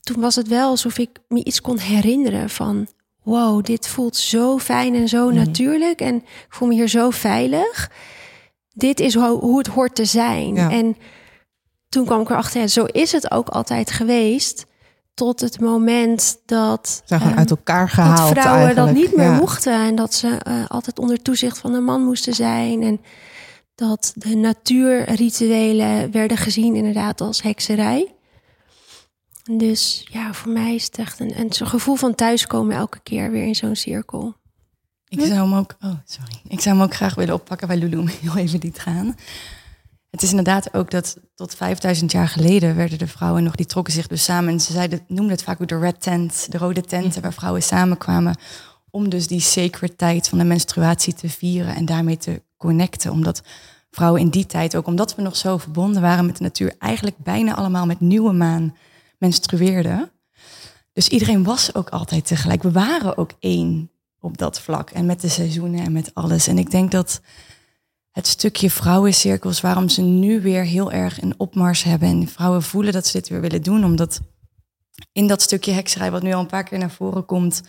Toen 0.00 0.20
was 0.20 0.34
het 0.34 0.48
wel 0.48 0.68
alsof 0.68 0.98
ik 0.98 1.10
me 1.28 1.44
iets 1.44 1.60
kon 1.60 1.78
herinneren 1.78 2.50
van... 2.50 2.86
wow, 3.22 3.64
dit 3.64 3.88
voelt 3.88 4.16
zo 4.16 4.58
fijn 4.58 4.94
en 4.94 5.08
zo 5.08 5.26
Mhm. 5.26 5.36
natuurlijk. 5.36 6.00
En 6.00 6.14
ik 6.16 6.46
voel 6.48 6.68
me 6.68 6.74
hier 6.74 6.88
zo 6.88 7.10
veilig. 7.10 7.90
Dit 8.68 9.00
is 9.00 9.14
hoe, 9.14 9.26
hoe 9.26 9.58
het 9.58 9.66
hoort 9.66 9.94
te 9.94 10.04
zijn. 10.04 10.54
Ja. 10.54 10.70
En 10.70 10.96
toen 11.88 12.04
kwam 12.04 12.20
ik 12.20 12.30
erachter, 12.30 12.60
ja, 12.60 12.66
zo 12.66 12.84
is 12.84 13.12
het 13.12 13.30
ook 13.30 13.48
altijd 13.48 13.90
geweest... 13.90 14.66
tot 15.14 15.40
het 15.40 15.60
moment 15.60 16.38
dat... 16.44 17.02
Zijn 17.04 17.20
ehm, 17.20 17.38
uit 17.38 17.50
elkaar 17.50 17.88
gehaald 17.88 18.18
dat 18.18 18.28
vrouwen 18.28 18.64
eigenlijk. 18.64 18.94
dat 18.94 19.02
niet 19.04 19.16
meer 19.16 19.30
Ja. 19.30 19.36
mochten 19.38 19.72
en 19.72 19.94
dat 19.94 20.14
ze 20.14 20.28
eh, 20.28 20.66
altijd 20.68 20.98
onder 20.98 21.22
toezicht 21.22 21.58
van 21.58 21.74
een 21.74 21.84
man 21.84 22.02
moesten 22.04 22.34
zijn 22.34 22.82
en 22.82 23.00
dat 23.76 24.12
de 24.14 24.36
natuurrituelen 24.36 26.10
werden 26.10 26.36
gezien 26.36 26.74
inderdaad 26.74 27.20
als 27.20 27.42
hekserij. 27.42 28.14
Dus 29.50 30.06
ja, 30.10 30.32
voor 30.32 30.52
mij 30.52 30.74
is 30.74 30.84
het 30.84 30.98
echt 30.98 31.20
een, 31.20 31.38
een 31.38 31.52
gevoel 31.52 31.94
van 31.94 32.14
thuiskomen 32.14 32.76
elke 32.76 33.00
keer 33.02 33.30
weer 33.30 33.46
in 33.46 33.54
zo'n 33.54 33.76
cirkel. 33.76 34.34
Ik 35.08 35.20
zou 35.20 35.32
hem 35.32 35.54
ook, 35.54 35.76
oh 35.80 35.94
sorry, 36.04 36.40
ik 36.48 36.60
zou 36.60 36.76
hem 36.76 36.84
ook 36.84 36.94
graag 36.94 37.14
willen 37.14 37.34
oppakken 37.34 37.68
bij 37.68 37.76
Lulu 37.76 37.96
om 37.96 38.06
heel 38.20 38.36
even 38.36 38.58
liet 38.58 38.78
gaan. 38.78 39.16
Het 40.10 40.22
is 40.22 40.30
inderdaad 40.30 40.74
ook 40.74 40.90
dat 40.90 41.16
tot 41.34 41.54
5000 41.54 42.12
jaar 42.12 42.28
geleden 42.28 42.76
werden 42.76 42.98
de 42.98 43.06
vrouwen 43.06 43.42
nog, 43.42 43.54
die 43.54 43.66
trokken 43.66 43.92
zich 43.92 44.06
dus 44.06 44.24
samen. 44.24 44.52
En 44.52 44.60
ze 44.60 44.72
zeiden, 44.72 45.04
noemden 45.06 45.34
het 45.34 45.42
vaak 45.42 45.60
ook 45.60 45.68
de 45.68 45.78
red 45.78 46.00
tent, 46.00 46.52
de 46.52 46.58
rode 46.58 46.82
tenten, 46.82 47.22
waar 47.22 47.32
vrouwen 47.32 47.62
samenkwamen. 47.62 48.38
Om 48.90 49.08
dus 49.08 49.26
die 49.26 49.40
sacred 49.40 49.98
tijd 49.98 50.28
van 50.28 50.38
de 50.38 50.44
menstruatie 50.44 51.14
te 51.14 51.28
vieren 51.28 51.74
en 51.74 51.84
daarmee 51.84 52.16
te 52.16 52.42
connecten. 52.56 53.10
Omdat 53.10 53.42
vrouwen 53.90 54.20
in 54.20 54.28
die 54.28 54.46
tijd, 54.46 54.76
ook 54.76 54.86
omdat 54.86 55.14
we 55.14 55.22
nog 55.22 55.36
zo 55.36 55.56
verbonden 55.56 56.02
waren 56.02 56.26
met 56.26 56.36
de 56.36 56.42
natuur, 56.42 56.74
eigenlijk 56.78 57.16
bijna 57.18 57.54
allemaal 57.54 57.86
met 57.86 58.00
nieuwe 58.00 58.32
maan 58.32 58.76
menstrueerden. 59.18 60.10
Dus 60.92 61.08
iedereen 61.08 61.44
was 61.44 61.74
ook 61.74 61.88
altijd 61.88 62.26
tegelijk. 62.26 62.62
We 62.62 62.70
waren 62.70 63.16
ook 63.16 63.30
één 63.38 63.90
op 64.20 64.38
dat 64.38 64.60
vlak. 64.60 64.90
En 64.90 65.06
met 65.06 65.20
de 65.20 65.28
seizoenen 65.28 65.84
en 65.84 65.92
met 65.92 66.10
alles. 66.14 66.46
En 66.46 66.58
ik 66.58 66.70
denk 66.70 66.90
dat 66.90 67.20
het 68.10 68.26
stukje 68.26 68.70
vrouwencirkels, 68.70 69.60
waarom 69.60 69.88
ze 69.88 70.02
nu 70.02 70.40
weer 70.40 70.64
heel 70.64 70.92
erg 70.92 71.22
een 71.22 71.34
opmars 71.36 71.82
hebben. 71.82 72.08
En 72.08 72.28
vrouwen 72.28 72.62
voelen 72.62 72.92
dat 72.92 73.06
ze 73.06 73.12
dit 73.12 73.28
weer 73.28 73.40
willen 73.40 73.62
doen. 73.62 73.84
Omdat 73.84 74.20
in 75.12 75.26
dat 75.26 75.42
stukje 75.42 75.72
hekserij, 75.72 76.10
wat 76.10 76.22
nu 76.22 76.32
al 76.32 76.40
een 76.40 76.46
paar 76.46 76.64
keer 76.64 76.78
naar 76.78 76.90
voren 76.90 77.24
komt, 77.24 77.62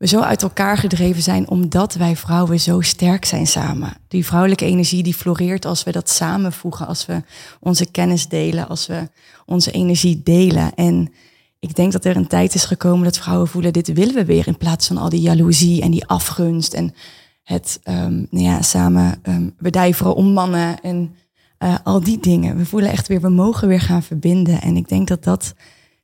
we 0.00 0.06
zo 0.06 0.20
uit 0.20 0.42
elkaar 0.42 0.76
gedreven 0.76 1.22
zijn 1.22 1.48
omdat 1.48 1.94
wij 1.94 2.16
vrouwen 2.16 2.60
zo 2.60 2.80
sterk 2.80 3.24
zijn 3.24 3.46
samen. 3.46 3.92
Die 4.08 4.26
vrouwelijke 4.26 4.64
energie 4.64 5.02
die 5.02 5.14
floreert 5.14 5.64
als 5.64 5.82
we 5.82 5.92
dat 5.92 6.08
samenvoegen, 6.08 6.86
als 6.86 7.06
we 7.06 7.22
onze 7.60 7.90
kennis 7.90 8.28
delen, 8.28 8.68
als 8.68 8.86
we 8.86 9.08
onze 9.46 9.70
energie 9.70 10.22
delen. 10.22 10.74
En 10.74 11.12
ik 11.58 11.74
denk 11.74 11.92
dat 11.92 12.04
er 12.04 12.16
een 12.16 12.26
tijd 12.26 12.54
is 12.54 12.64
gekomen 12.64 13.04
dat 13.04 13.18
vrouwen 13.18 13.48
voelen, 13.48 13.72
dit 13.72 13.92
willen 13.92 14.14
we 14.14 14.24
weer, 14.24 14.46
in 14.46 14.56
plaats 14.56 14.86
van 14.86 14.96
al 14.96 15.08
die 15.08 15.20
jaloezie 15.20 15.82
en 15.82 15.90
die 15.90 16.06
afgunst 16.06 16.74
en 16.74 16.94
het 17.42 17.80
ehm, 17.82 18.24
nou 18.30 18.44
ja, 18.44 18.62
samen 18.62 19.18
ehm 19.22 19.48
bedijveren 19.58 20.14
om 20.14 20.32
mannen 20.32 20.80
en 20.80 21.14
eh, 21.58 21.74
al 21.84 22.02
die 22.02 22.20
dingen. 22.20 22.56
We 22.56 22.66
voelen 22.66 22.90
echt 22.90 23.08
weer, 23.08 23.20
we 23.20 23.28
mogen 23.28 23.68
weer 23.68 23.80
gaan 23.80 24.02
verbinden. 24.02 24.60
En 24.60 24.76
ik 24.76 24.88
denk 24.88 25.08
dat 25.08 25.24
dat, 25.24 25.54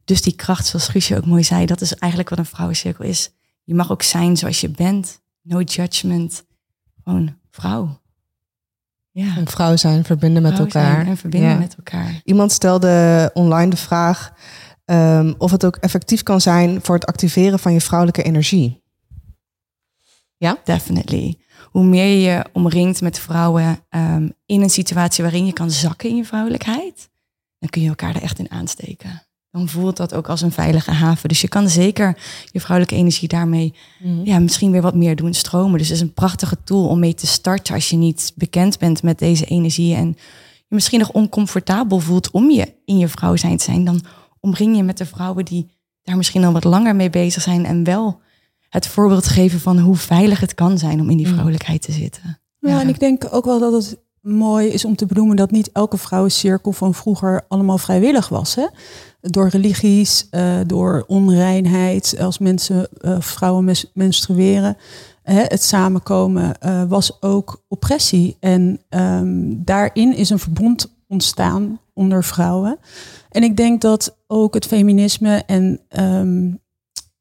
dus 0.04 0.22
die 0.22 0.34
kracht, 0.34 0.66
zoals 0.66 0.88
Guusje 0.88 1.16
ook 1.16 1.26
mooi 1.26 1.44
zei, 1.44 1.66
dat 1.66 1.80
is 1.80 1.94
eigenlijk 1.94 2.30
wat 2.30 2.38
een 2.38 2.46
vrouwencirkel 2.46 3.04
is. 3.04 3.30
Je 3.66 3.74
mag 3.74 3.90
ook 3.90 4.02
zijn 4.02 4.36
zoals 4.36 4.60
je 4.60 4.68
bent. 4.68 5.20
No 5.42 5.60
judgment. 5.60 6.44
Gewoon 7.04 7.38
vrouw. 7.50 8.00
Ja. 9.10 9.36
Een 9.36 9.48
vrouw 9.48 9.76
zijn, 9.76 10.04
verbinden 10.04 10.42
met 10.42 10.52
Vrouw 10.52 10.64
elkaar. 10.64 11.06
En 11.06 11.16
verbinden 11.16 11.50
Ja. 11.50 11.58
met 11.58 11.74
elkaar. 11.76 12.20
Iemand 12.24 12.52
stelde 12.52 13.30
online 13.34 13.70
de 13.70 13.76
vraag 13.76 14.32
ehm, 14.84 15.34
of 15.38 15.50
het 15.50 15.64
ook 15.64 15.76
effectief 15.76 16.22
kan 16.22 16.40
zijn 16.40 16.82
voor 16.82 16.94
het 16.94 17.06
activeren 17.06 17.58
van 17.58 17.72
je 17.72 17.80
vrouwelijke 17.80 18.22
energie. 18.22 18.84
Definitely. 20.64 21.38
Hoe 21.70 21.84
meer 21.84 22.06
je 22.06 22.20
je 22.20 22.44
omringt 22.52 23.00
met 23.00 23.18
vrouwen 23.18 23.78
ehm, 23.88 24.28
in 24.46 24.62
een 24.62 24.70
situatie 24.70 25.24
waarin 25.24 25.46
je 25.46 25.52
kan 25.52 25.70
zakken 25.70 26.08
in 26.08 26.16
je 26.16 26.24
vrouwelijkheid, 26.24 27.10
dan 27.58 27.68
kun 27.68 27.82
je 27.82 27.88
elkaar 27.88 28.14
er 28.14 28.22
echt 28.22 28.38
in 28.38 28.50
aansteken. 28.50 29.25
Dan 29.56 29.68
voelt 29.68 29.96
dat 29.96 30.14
ook 30.14 30.28
als 30.28 30.40
een 30.40 30.52
veilige 30.52 30.90
haven. 30.90 31.28
Dus 31.28 31.40
je 31.40 31.48
kan 31.48 31.68
zeker 31.68 32.18
je 32.52 32.60
vrouwelijke 32.60 32.98
energie 33.00 33.28
daarmee 33.28 33.74
ja, 34.24 34.38
misschien 34.38 34.70
weer 34.70 34.82
wat 34.82 34.94
meer 34.94 35.16
doen 35.16 35.34
stromen. 35.34 35.78
Dus 35.78 35.88
het 35.88 35.96
is 35.96 36.02
een 36.02 36.12
prachtige 36.12 36.56
tool 36.64 36.88
om 36.88 36.98
mee 36.98 37.14
te 37.14 37.26
starten 37.26 37.74
als 37.74 37.90
je 37.90 37.96
niet 37.96 38.32
bekend 38.34 38.78
bent 38.78 39.02
met 39.02 39.18
deze 39.18 39.44
energie 39.44 39.94
en 39.94 40.06
je 40.68 40.74
misschien 40.74 40.98
nog 40.98 41.10
oncomfortabel 41.12 41.98
voelt 41.98 42.30
om 42.30 42.50
je 42.50 42.74
in 42.84 42.98
je 42.98 43.08
vrouw 43.08 43.36
zijn 43.36 43.56
te 43.56 43.64
zijn. 43.64 43.84
Dan 43.84 44.04
omring 44.40 44.76
je 44.76 44.82
met 44.82 44.98
de 44.98 45.06
vrouwen 45.06 45.44
die 45.44 45.66
daar 46.02 46.16
misschien 46.16 46.44
al 46.44 46.52
wat 46.52 46.64
langer 46.64 46.96
mee 46.96 47.10
bezig 47.10 47.42
zijn 47.42 47.64
en 47.64 47.84
wel 47.84 48.20
het 48.68 48.86
voorbeeld 48.86 49.26
geven 49.26 49.60
van 49.60 49.78
hoe 49.78 49.96
veilig 49.96 50.40
het 50.40 50.54
kan 50.54 50.78
zijn 50.78 51.00
om 51.00 51.10
in 51.10 51.16
die 51.16 51.26
Mm. 51.26 51.32
vrouwelijkheid 51.32 51.82
te 51.82 51.92
zitten. 51.92 52.40
Ja, 52.58 52.80
en 52.80 52.88
ik 52.88 52.98
denk 52.98 53.28
ook 53.30 53.44
wel 53.44 53.58
dat 53.58 53.72
het 53.72 53.98
mooi 54.26 54.68
is 54.68 54.84
om 54.84 54.96
te 54.96 55.06
benoemen 55.06 55.36
dat 55.36 55.50
niet 55.50 55.72
elke 55.72 55.96
vrouwencirkel 55.96 56.72
van 56.72 56.94
vroeger 56.94 57.44
allemaal 57.48 57.78
vrijwillig 57.78 58.28
was. 58.28 58.54
Hè? 58.54 58.66
Door 59.20 59.48
religies, 59.48 60.26
eh, 60.30 60.54
door 60.66 61.04
onreinheid, 61.06 62.16
als 62.20 62.38
mensen, 62.38 62.88
eh, 63.00 63.20
vrouwen 63.20 63.74
menstrueren. 63.94 64.76
Hè, 65.22 65.42
het 65.42 65.62
samenkomen 65.62 66.60
eh, 66.60 66.82
was 66.88 67.22
ook 67.22 67.62
oppressie. 67.68 68.36
En 68.40 68.80
ehm, 68.88 69.54
daarin 69.56 70.14
is 70.16 70.30
een 70.30 70.38
verbond 70.38 70.94
ontstaan 71.08 71.80
onder 71.94 72.24
vrouwen. 72.24 72.78
En 73.30 73.42
ik 73.42 73.56
denk 73.56 73.80
dat 73.80 74.16
ook 74.26 74.54
het 74.54 74.66
feminisme 74.66 75.42
en 75.46 75.80
ehm, 75.88 76.50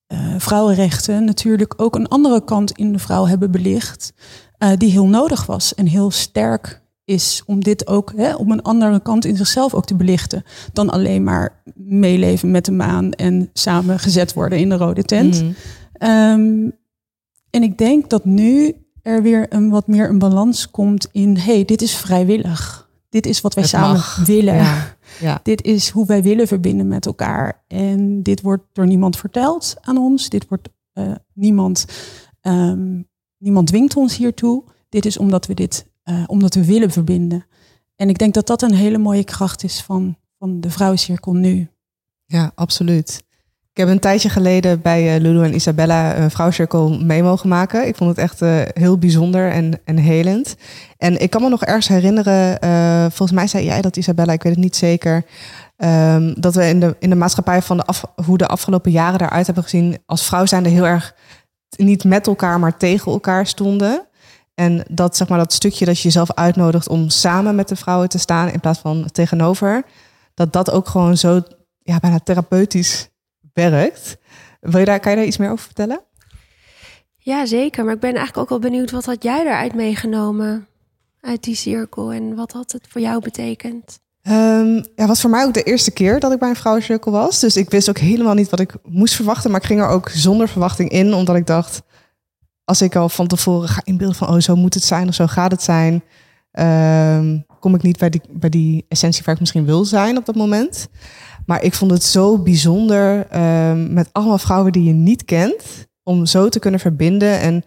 eh, 0.08 0.36
vrouwenrechten 0.38 1.26
natuurlijk 1.26 1.74
ook 1.78 1.96
een 1.96 2.08
andere 2.08 2.44
kant 2.44 2.72
in 2.72 2.92
de 2.92 3.00
vrouw 3.00 3.26
hebben 3.26 3.52
belicht 3.52 4.14
die 4.78 4.92
heel 4.92 5.08
nodig 5.08 5.46
was 5.46 5.76
en 5.76 5.86
heel 5.86 6.12
sterk 6.12 6.85
is 7.06 7.44
om 7.46 7.64
dit 7.64 7.88
ook 7.88 8.14
hè, 8.16 8.36
op 8.36 8.50
een 8.50 8.62
andere 8.62 9.02
kant 9.02 9.26
in 9.26 9.36
zichzelf 9.36 9.74
ook 9.74 9.86
te 9.86 9.96
belichten 9.96 10.44
dan 10.74 10.90
alleen 10.90 11.24
maar 11.24 11.62
meeleven 11.76 12.52
met 12.52 12.66
de 12.66 12.72
maan 12.72 13.12
en 13.12 13.50
samen 13.54 14.00
gezet 14.00 14.34
worden 14.34 14.60
in 14.60 14.70
de 14.70 14.78
rode 14.78 15.04
tent. 15.04 15.42
Mhm. 15.42 15.52
Ehm, 15.94 16.70
en 17.50 17.64
ik 17.64 17.78
denk 17.78 18.10
dat 18.10 18.26
nu 18.26 18.76
er 19.02 19.22
weer 19.22 19.46
een 19.50 19.70
wat 19.70 19.88
meer 19.88 20.10
een 20.10 20.20
balans 20.20 20.72
komt 20.72 21.08
in 21.12 21.38
hey, 21.38 21.66
dit 21.66 21.82
is 21.82 21.96
vrijwillig. 21.96 22.90
Dit 23.10 23.26
is 23.26 23.42
wat 23.42 23.54
wij 23.54 23.64
Het 23.64 23.72
samen 23.72 23.96
mag. 23.96 24.26
willen. 24.26 24.56
Ja. 24.56 24.96
Ja. 25.20 25.40
Dit 25.44 25.64
is 25.64 25.90
hoe 25.90 26.06
wij 26.06 26.24
willen 26.24 26.48
verbinden 26.48 26.88
met 26.88 27.06
elkaar. 27.06 27.64
En 27.68 28.24
dit 28.24 28.42
wordt 28.42 28.64
door 28.74 28.88
niemand 28.88 29.18
verteld 29.18 29.76
aan 29.82 29.98
ons. 29.98 30.30
Dit 30.30 30.46
wordt 30.48 30.70
eh, 30.94 31.12
niemand, 31.34 31.86
ehm, 32.42 33.02
niemand 33.38 33.68
dwingt 33.68 33.96
ons 33.96 34.18
hiertoe. 34.18 34.64
Dit 34.90 35.06
is 35.06 35.18
omdat 35.18 35.46
we 35.46 35.54
dit, 35.54 35.86
eh, 36.06 36.24
omdat 36.26 36.54
we 36.54 36.66
willen 36.66 36.92
verbinden. 36.92 37.46
En 37.96 38.10
ik 38.10 38.18
denk 38.18 38.34
dat 38.34 38.48
dat 38.48 38.62
een 38.62 38.74
hele 38.74 38.98
mooie 38.98 39.24
kracht 39.24 39.64
is 39.64 39.82
van, 39.82 40.18
van 40.40 40.62
de 40.62 40.70
vrouwencirkel 40.70 41.34
nu. 41.34 41.70
Ja, 42.26 42.52
absoluut. 42.56 43.24
Ik 43.76 43.82
heb 43.82 43.90
een 43.90 44.00
tijdje 44.00 44.30
geleden 44.30 44.82
bij 44.82 45.16
eh, 45.16 45.22
Lulu 45.22 45.44
en 45.44 45.56
Isabella 45.56 46.18
een 46.18 46.32
vrouwcirkel 46.32 46.90
mee 46.90 47.24
mogen 47.24 47.50
maken. 47.50 47.88
Ik 47.88 47.96
vond 47.96 48.10
het 48.10 48.20
echt 48.20 48.42
eh, 48.42 48.62
heel 48.74 48.98
bijzonder 48.98 49.52
en, 49.52 49.80
en 49.86 49.98
helend. 49.98 50.56
En 50.98 51.22
ik 51.22 51.30
kan 51.30 51.42
me 51.42 51.50
nog 51.50 51.64
ergens 51.64 51.88
herinneren, 51.88 52.60
eh, 52.60 53.02
volgens 53.02 53.32
mij 53.32 53.48
zei 53.48 53.66
jij 53.66 53.82
dat 53.82 53.98
Isabella, 53.98 54.34
ik 54.34 54.44
weet 54.44 54.54
het 54.54 54.64
niet 54.64 54.76
zeker, 54.76 55.26
ehm, 55.78 56.34
dat 56.38 56.56
we 56.56 56.68
in 56.68 56.80
de, 56.80 56.96
in 57.00 57.10
de 57.10 57.16
maatschappij 57.16 57.62
van 57.62 57.78
de 57.78 57.86
af, 57.86 58.04
hoe 58.26 58.38
de 58.38 58.48
afgelopen 58.48 58.92
jaren 58.92 59.20
daaruit 59.20 59.46
hebben 59.46 59.64
gezien, 59.64 59.98
als 60.06 60.26
vrouw 60.26 60.46
zijnde 60.46 60.70
heel 60.70 60.88
erg 60.88 61.16
niet 61.78 62.04
met 62.04 62.28
elkaar, 62.28 62.60
maar 62.60 62.78
tegen 62.78 63.12
elkaar 63.12 63.48
stonden. 63.48 64.05
En 64.56 64.86
dat, 64.90 65.18
zeg 65.18 65.28
maar, 65.28 65.38
dat 65.38 65.54
stukje 65.54 65.86
dat 65.86 65.98
je 65.98 66.04
jezelf 66.04 66.34
uitnodigt 66.34 66.88
om 66.88 67.10
samen 67.10 67.56
met 67.56 67.68
de 67.68 67.76
vrouwen 67.76 68.10
te 68.10 68.18
staan 68.18 68.50
in 68.50 68.60
plaats 68.60 68.80
van 68.80 69.10
tegenover, 69.12 69.84
dat 70.34 70.54
dat 70.54 70.72
ook 70.72 70.88
gewoon 70.88 71.18
zo 71.18 71.42
ja, 71.80 72.00
bijna 72.00 72.20
therapeutisch 72.20 73.10
werkt. 73.54 74.18
Wil 74.60 74.80
je 74.80 74.86
daar, 74.86 75.00
kan 75.00 75.12
je 75.12 75.18
daar 75.18 75.28
iets 75.28 75.38
meer 75.38 75.52
over 75.52 75.66
vertellen? 75.66 76.00
Ja, 77.18 77.46
zeker. 77.46 77.86
Maar 77.86 77.94
ik 77.94 78.00
ben 78.00 78.14
eigenlijk 78.16 78.38
ook 78.38 78.50
wel 78.50 78.70
benieuwd, 78.70 78.92
wat 78.92 79.06
had 79.06 79.24
jij 79.24 79.44
daaruit 79.44 79.76
meegenomen 79.76 80.68
uit 81.22 81.44
die 81.44 81.56
cirkel 81.56 82.12
en 82.12 82.36
wat 82.36 82.52
had 82.52 82.72
het 82.72 82.88
voor 82.90 83.02
jou 83.02 83.22
betekend? 83.22 84.00
Um, 84.28 84.86
ja, 84.96 85.08
was 85.08 85.22
voor 85.22 85.30
mij 85.30 85.46
ook 85.46 85.54
de 85.54 85.64
eerste 85.64 85.92
keer 85.92 86.20
dat 86.20 86.32
ik 86.32 86.40
bij 86.40 86.50
een 86.50 86.56
vrouwencirkel 86.56 87.12
was. 87.12 87.40
Dus 87.40 87.58
ik 87.58 87.70
wist 87.70 87.90
ook 87.90 87.98
helemaal 87.98 88.34
niet 88.34 88.50
wat 88.50 88.60
ik 88.60 88.74
moest 88.84 89.16
verwachten. 89.16 89.52
Maar 89.52 89.60
ik 89.60 89.66
ging 89.66 89.80
er 89.80 89.88
ook 89.88 90.10
zonder 90.10 90.48
verwachting 90.48 90.90
in, 90.90 91.14
omdat 91.14 91.36
ik 91.36 91.48
dacht, 91.48 91.82
als 92.66 92.82
ik 92.82 92.96
al 92.96 93.10
van 93.10 93.28
tevoren 93.28 93.70
ga 93.70 93.82
inbeelden 93.84 94.16
van, 94.16 94.28
oh, 94.28 94.40
zo 94.40 94.56
moet 94.56 94.74
het 94.74 94.84
zijn 94.84 95.08
of 95.08 95.14
zo 95.14 95.28
gaat 95.28 95.52
het 95.52 95.64
zijn, 95.64 96.04
um, 96.52 97.46
kom 97.60 97.76
ik 97.76 97.82
niet 97.82 97.98
bij 97.98 98.10
die, 98.10 98.22
bij 98.30 98.50
die 98.50 98.86
essentie 98.88 99.24
waar 99.26 99.34
ik 99.34 99.40
misschien 99.40 99.66
wil 99.66 99.86
zijn 99.86 100.18
op 100.18 100.26
dat 100.26 100.36
moment. 100.36 100.88
Maar 101.46 101.64
ik 101.64 101.74
vond 101.74 101.92
het 101.92 102.04
zo 102.04 102.38
bijzonder 102.38 103.28
um, 103.70 103.94
met 103.94 104.10
allemaal 104.12 104.38
vrouwen 104.38 104.72
die 104.72 104.84
je 104.84 104.94
niet 104.94 105.26
kent, 105.26 105.88
om 106.04 106.26
zo 106.26 106.50
te 106.50 106.60
kunnen 106.60 106.80
verbinden. 106.80 107.40
En 107.40 107.64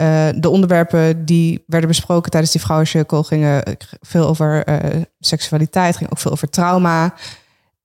uh, 0.00 0.28
de 0.40 0.48
onderwerpen 0.48 1.24
die 1.24 1.64
werden 1.66 1.88
besproken 1.88 2.30
tijdens 2.30 2.52
die 2.52 2.60
vrouwencirkel 2.60 3.22
gingen 3.22 3.76
veel 4.00 4.26
over 4.26 4.68
uh, 4.68 5.02
seksualiteit, 5.20 5.96
ging 5.96 6.10
ook 6.10 6.18
veel 6.18 6.30
over 6.30 6.50
trauma. 6.50 7.14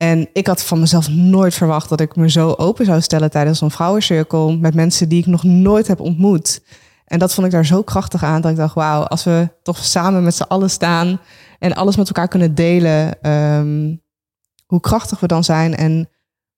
En 0.03 0.29
ik 0.33 0.47
had 0.47 0.63
van 0.63 0.79
mezelf 0.79 1.09
nooit 1.09 1.53
verwacht 1.53 1.89
dat 1.89 1.99
ik 1.99 2.15
me 2.15 2.29
zo 2.29 2.53
open 2.57 2.85
zou 2.85 3.01
stellen 3.01 3.31
tijdens 3.31 3.61
een 3.61 3.71
vrouwencirkel 3.71 4.57
met 4.57 4.75
mensen 4.75 5.09
die 5.09 5.19
ik 5.19 5.25
nog 5.25 5.43
nooit 5.43 5.87
heb 5.87 5.99
ontmoet. 5.99 6.61
En 7.05 7.19
dat 7.19 7.33
vond 7.33 7.47
ik 7.47 7.53
daar 7.53 7.65
zo 7.65 7.81
krachtig 7.81 8.23
aan 8.23 8.41
dat 8.41 8.51
ik 8.51 8.57
dacht, 8.57 8.75
wauw, 8.75 9.03
als 9.03 9.23
we 9.23 9.49
toch 9.61 9.85
samen 9.85 10.23
met 10.23 10.35
z'n 10.35 10.43
allen 10.43 10.69
staan 10.69 11.19
en 11.59 11.73
alles 11.73 11.95
met 11.95 12.07
elkaar 12.07 12.27
kunnen 12.27 12.55
delen, 12.55 13.29
um, 13.31 14.01
hoe 14.65 14.79
krachtig 14.79 15.19
we 15.19 15.27
dan 15.27 15.43
zijn 15.43 15.75
en 15.75 16.09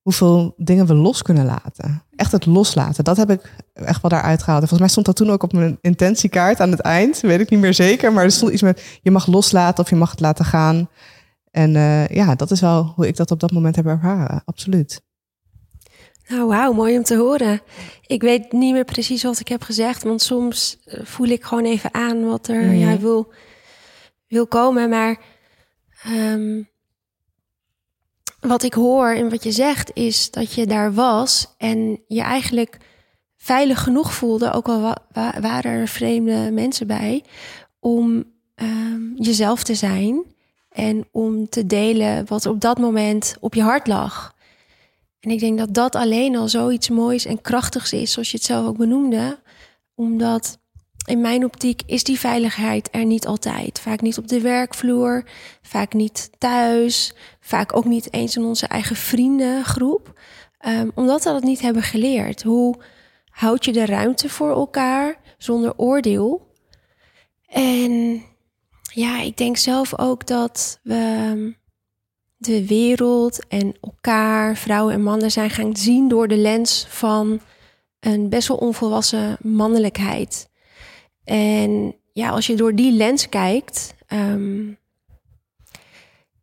hoeveel 0.01 0.53
dingen 0.57 0.85
we 0.85 0.93
los 0.93 1.21
kunnen 1.21 1.45
laten. 1.45 2.03
Echt 2.15 2.31
het 2.31 2.45
loslaten, 2.45 3.03
dat 3.03 3.17
heb 3.17 3.29
ik 3.29 3.55
echt 3.73 4.01
wel 4.01 4.11
daaruit 4.11 4.43
gehaald. 4.43 4.61
En 4.61 4.67
volgens 4.67 4.79
mij 4.79 4.89
stond 4.89 5.05
dat 5.05 5.15
toen 5.15 5.31
ook 5.31 5.43
op 5.43 5.53
mijn 5.53 5.77
intentiekaart 5.81 6.59
aan 6.59 6.71
het 6.71 6.79
eind, 6.79 7.19
weet 7.19 7.39
ik 7.39 7.49
niet 7.49 7.59
meer 7.59 7.73
zeker, 7.73 8.13
maar 8.13 8.23
er 8.23 8.31
stond 8.31 8.51
iets 8.51 8.61
met 8.61 8.99
je 9.01 9.11
mag 9.11 9.25
loslaten 9.27 9.83
of 9.83 9.89
je 9.89 9.95
mag 9.95 10.11
het 10.11 10.19
laten 10.19 10.45
gaan. 10.45 10.89
En 11.55 11.75
uh, 11.75 12.07
ja, 12.07 12.35
dat 12.35 12.51
is 12.51 12.61
wel 12.61 12.93
hoe 12.95 13.07
ik 13.07 13.15
dat 13.15 13.31
op 13.31 13.39
dat 13.39 13.51
moment 13.51 13.75
heb 13.75 13.85
ervaren, 13.85 14.41
absoluut. 14.45 15.01
Nou, 16.27 16.47
wauw, 16.47 16.73
mooi 16.73 16.97
om 16.97 17.03
te 17.03 17.15
horen. 17.15 17.61
Ik 18.05 18.21
weet 18.21 18.51
niet 18.51 18.73
meer 18.73 18.85
precies 18.85 19.23
wat 19.23 19.39
ik 19.39 19.47
heb 19.47 19.63
gezegd, 19.63 20.03
want 20.03 20.21
soms 20.21 20.79
eh, 20.85 21.05
voel 21.05 21.27
ik 21.27 21.43
gewoon 21.43 21.65
even 21.65 21.93
aan 21.93 22.25
wat 22.25 22.47
er 22.47 22.61
mm. 22.61 22.73
ja, 22.73 22.97
wil, 22.97 23.33
wil 24.27 24.47
komen. 24.47 24.89
Maar 24.89 25.19
um, 26.07 26.69
wat 28.39 28.63
ik 28.63 28.73
hoor 28.73 29.09
en 29.09 29.29
wat 29.29 29.43
je 29.43 29.51
zegt 29.51 29.91
is 29.93 30.31
dat 30.31 30.53
je 30.53 30.65
daar 30.65 30.93
was 30.93 31.55
en 31.57 32.01
je 32.07 32.21
eigenlijk 32.21 32.77
veilig 33.37 33.83
genoeg 33.83 34.13
voelde, 34.13 34.51
ook 34.51 34.67
al 34.67 34.81
wa 34.81 35.39
waren 35.41 35.71
er 35.71 35.87
vreemde 35.87 36.51
mensen 36.51 36.87
bij, 36.87 37.23
om 37.79 38.23
um, 38.55 39.13
jezelf 39.15 39.63
te 39.63 39.75
zijn 39.75 40.34
en 40.75 41.07
om 41.11 41.49
te 41.49 41.65
delen 41.65 42.25
wat 42.27 42.45
op 42.45 42.61
dat 42.61 42.77
moment 42.77 43.35
op 43.39 43.53
je 43.53 43.61
hart 43.61 43.87
lag. 43.87 44.35
En 45.19 45.31
ik 45.31 45.39
denk 45.39 45.57
dat 45.57 45.73
dat 45.73 45.95
alleen 45.95 46.35
al 46.35 46.47
zoiets 46.47 46.89
moois 46.89 47.25
en 47.25 47.41
krachtigs 47.41 47.93
is, 47.93 48.11
zoals 48.11 48.31
je 48.31 48.37
het 48.37 48.45
zelf 48.45 48.67
ook 48.67 48.77
benoemde, 48.77 49.39
omdat 49.95 50.59
in 51.05 51.21
mijn 51.21 51.43
optiek 51.45 51.81
is 51.85 52.03
die 52.03 52.19
veiligheid 52.19 52.89
er 52.91 53.05
niet 53.05 53.27
altijd. 53.27 53.79
Vaak 53.79 54.01
niet 54.01 54.17
op 54.17 54.27
de 54.27 54.41
werkvloer, 54.41 55.23
vaak 55.61 55.93
niet 55.93 56.29
thuis, 56.37 57.13
vaak 57.39 57.75
ook 57.75 57.85
niet 57.85 58.13
eens 58.13 58.35
in 58.35 58.43
onze 58.43 58.67
eigen 58.67 58.95
vriendengroep. 58.95 60.19
Um, 60.67 60.91
omdat 60.95 61.23
we 61.23 61.29
dat 61.29 61.43
niet 61.43 61.61
hebben 61.61 61.83
geleerd. 61.83 62.43
Hoe 62.43 62.75
houd 63.29 63.65
je 63.65 63.71
de 63.71 63.85
ruimte 63.85 64.29
voor 64.29 64.49
elkaar 64.49 65.15
zonder 65.37 65.73
oordeel? 65.77 66.53
En 67.47 68.23
ja, 68.95 69.21
ik 69.21 69.37
denk 69.37 69.57
zelf 69.57 69.99
ook 69.99 70.27
dat 70.27 70.79
we 70.83 71.53
de 72.37 72.67
wereld 72.67 73.47
en 73.47 73.75
elkaar, 73.81 74.57
vrouwen 74.57 74.93
en 74.93 75.03
mannen, 75.03 75.31
zijn 75.31 75.49
gaan 75.49 75.75
zien 75.75 76.07
door 76.07 76.27
de 76.27 76.37
lens 76.37 76.85
van 76.89 77.39
een 77.99 78.29
best 78.29 78.47
wel 78.47 78.57
onvolwassen 78.57 79.37
mannelijkheid. 79.41 80.49
En 81.23 81.95
ja, 82.13 82.29
als 82.29 82.47
je 82.47 82.55
door 82.55 82.75
die 82.75 82.91
lens 82.91 83.29
kijkt, 83.29 83.95
um, 84.13 84.77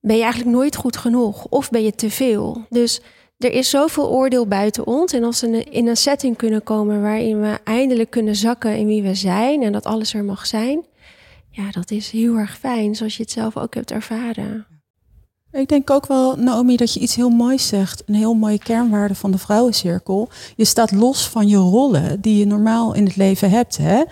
ben 0.00 0.16
je 0.16 0.22
eigenlijk 0.22 0.56
nooit 0.56 0.76
goed 0.76 0.96
genoeg 0.96 1.46
of 1.46 1.70
ben 1.70 1.82
je 1.82 1.94
te 1.94 2.10
veel. 2.10 2.66
Dus 2.68 3.00
er 3.38 3.52
is 3.52 3.70
zoveel 3.70 4.10
oordeel 4.10 4.46
buiten 4.46 4.86
ons. 4.86 5.12
En 5.12 5.24
als 5.24 5.40
we 5.40 5.64
in 5.64 5.86
een 5.86 5.96
setting 5.96 6.36
kunnen 6.36 6.62
komen 6.62 7.02
waarin 7.02 7.40
we 7.40 7.58
eindelijk 7.64 8.10
kunnen 8.10 8.36
zakken 8.36 8.76
in 8.76 8.86
wie 8.86 9.02
we 9.02 9.14
zijn 9.14 9.62
en 9.62 9.72
dat 9.72 9.86
alles 9.86 10.14
er 10.14 10.24
mag 10.24 10.46
zijn, 10.46 10.84
ja, 11.52 11.70
dat 11.70 11.90
is 11.90 12.10
heel 12.10 12.36
erg 12.36 12.58
fijn, 12.58 12.94
zoals 12.94 13.16
je 13.16 13.22
het 13.22 13.32
zelf 13.32 13.56
ook 13.56 13.74
hebt 13.74 13.90
ervaren. 13.90 14.66
Ik 15.52 15.68
denk 15.68 15.90
ook 15.90 16.06
wel, 16.06 16.36
Naomi, 16.36 16.76
dat 16.76 16.94
je 16.94 17.00
iets 17.00 17.14
heel 17.14 17.30
moois 17.30 17.68
zegt. 17.68 18.02
Een 18.06 18.14
heel 18.14 18.34
mooie 18.34 18.58
kernwaarde 18.58 19.14
van 19.14 19.30
de 19.30 19.38
vrouwencirkel. 19.38 20.28
Je 20.56 20.64
staat 20.64 20.92
los 20.92 21.28
van 21.28 21.48
je 21.48 21.56
rollen 21.56 22.20
die 22.20 22.38
je 22.38 22.46
normaal 22.46 22.94
in 22.94 23.04
het 23.04 23.16
leven 23.16 23.50
hebt. 23.50 23.76
Hè? 23.76 24.02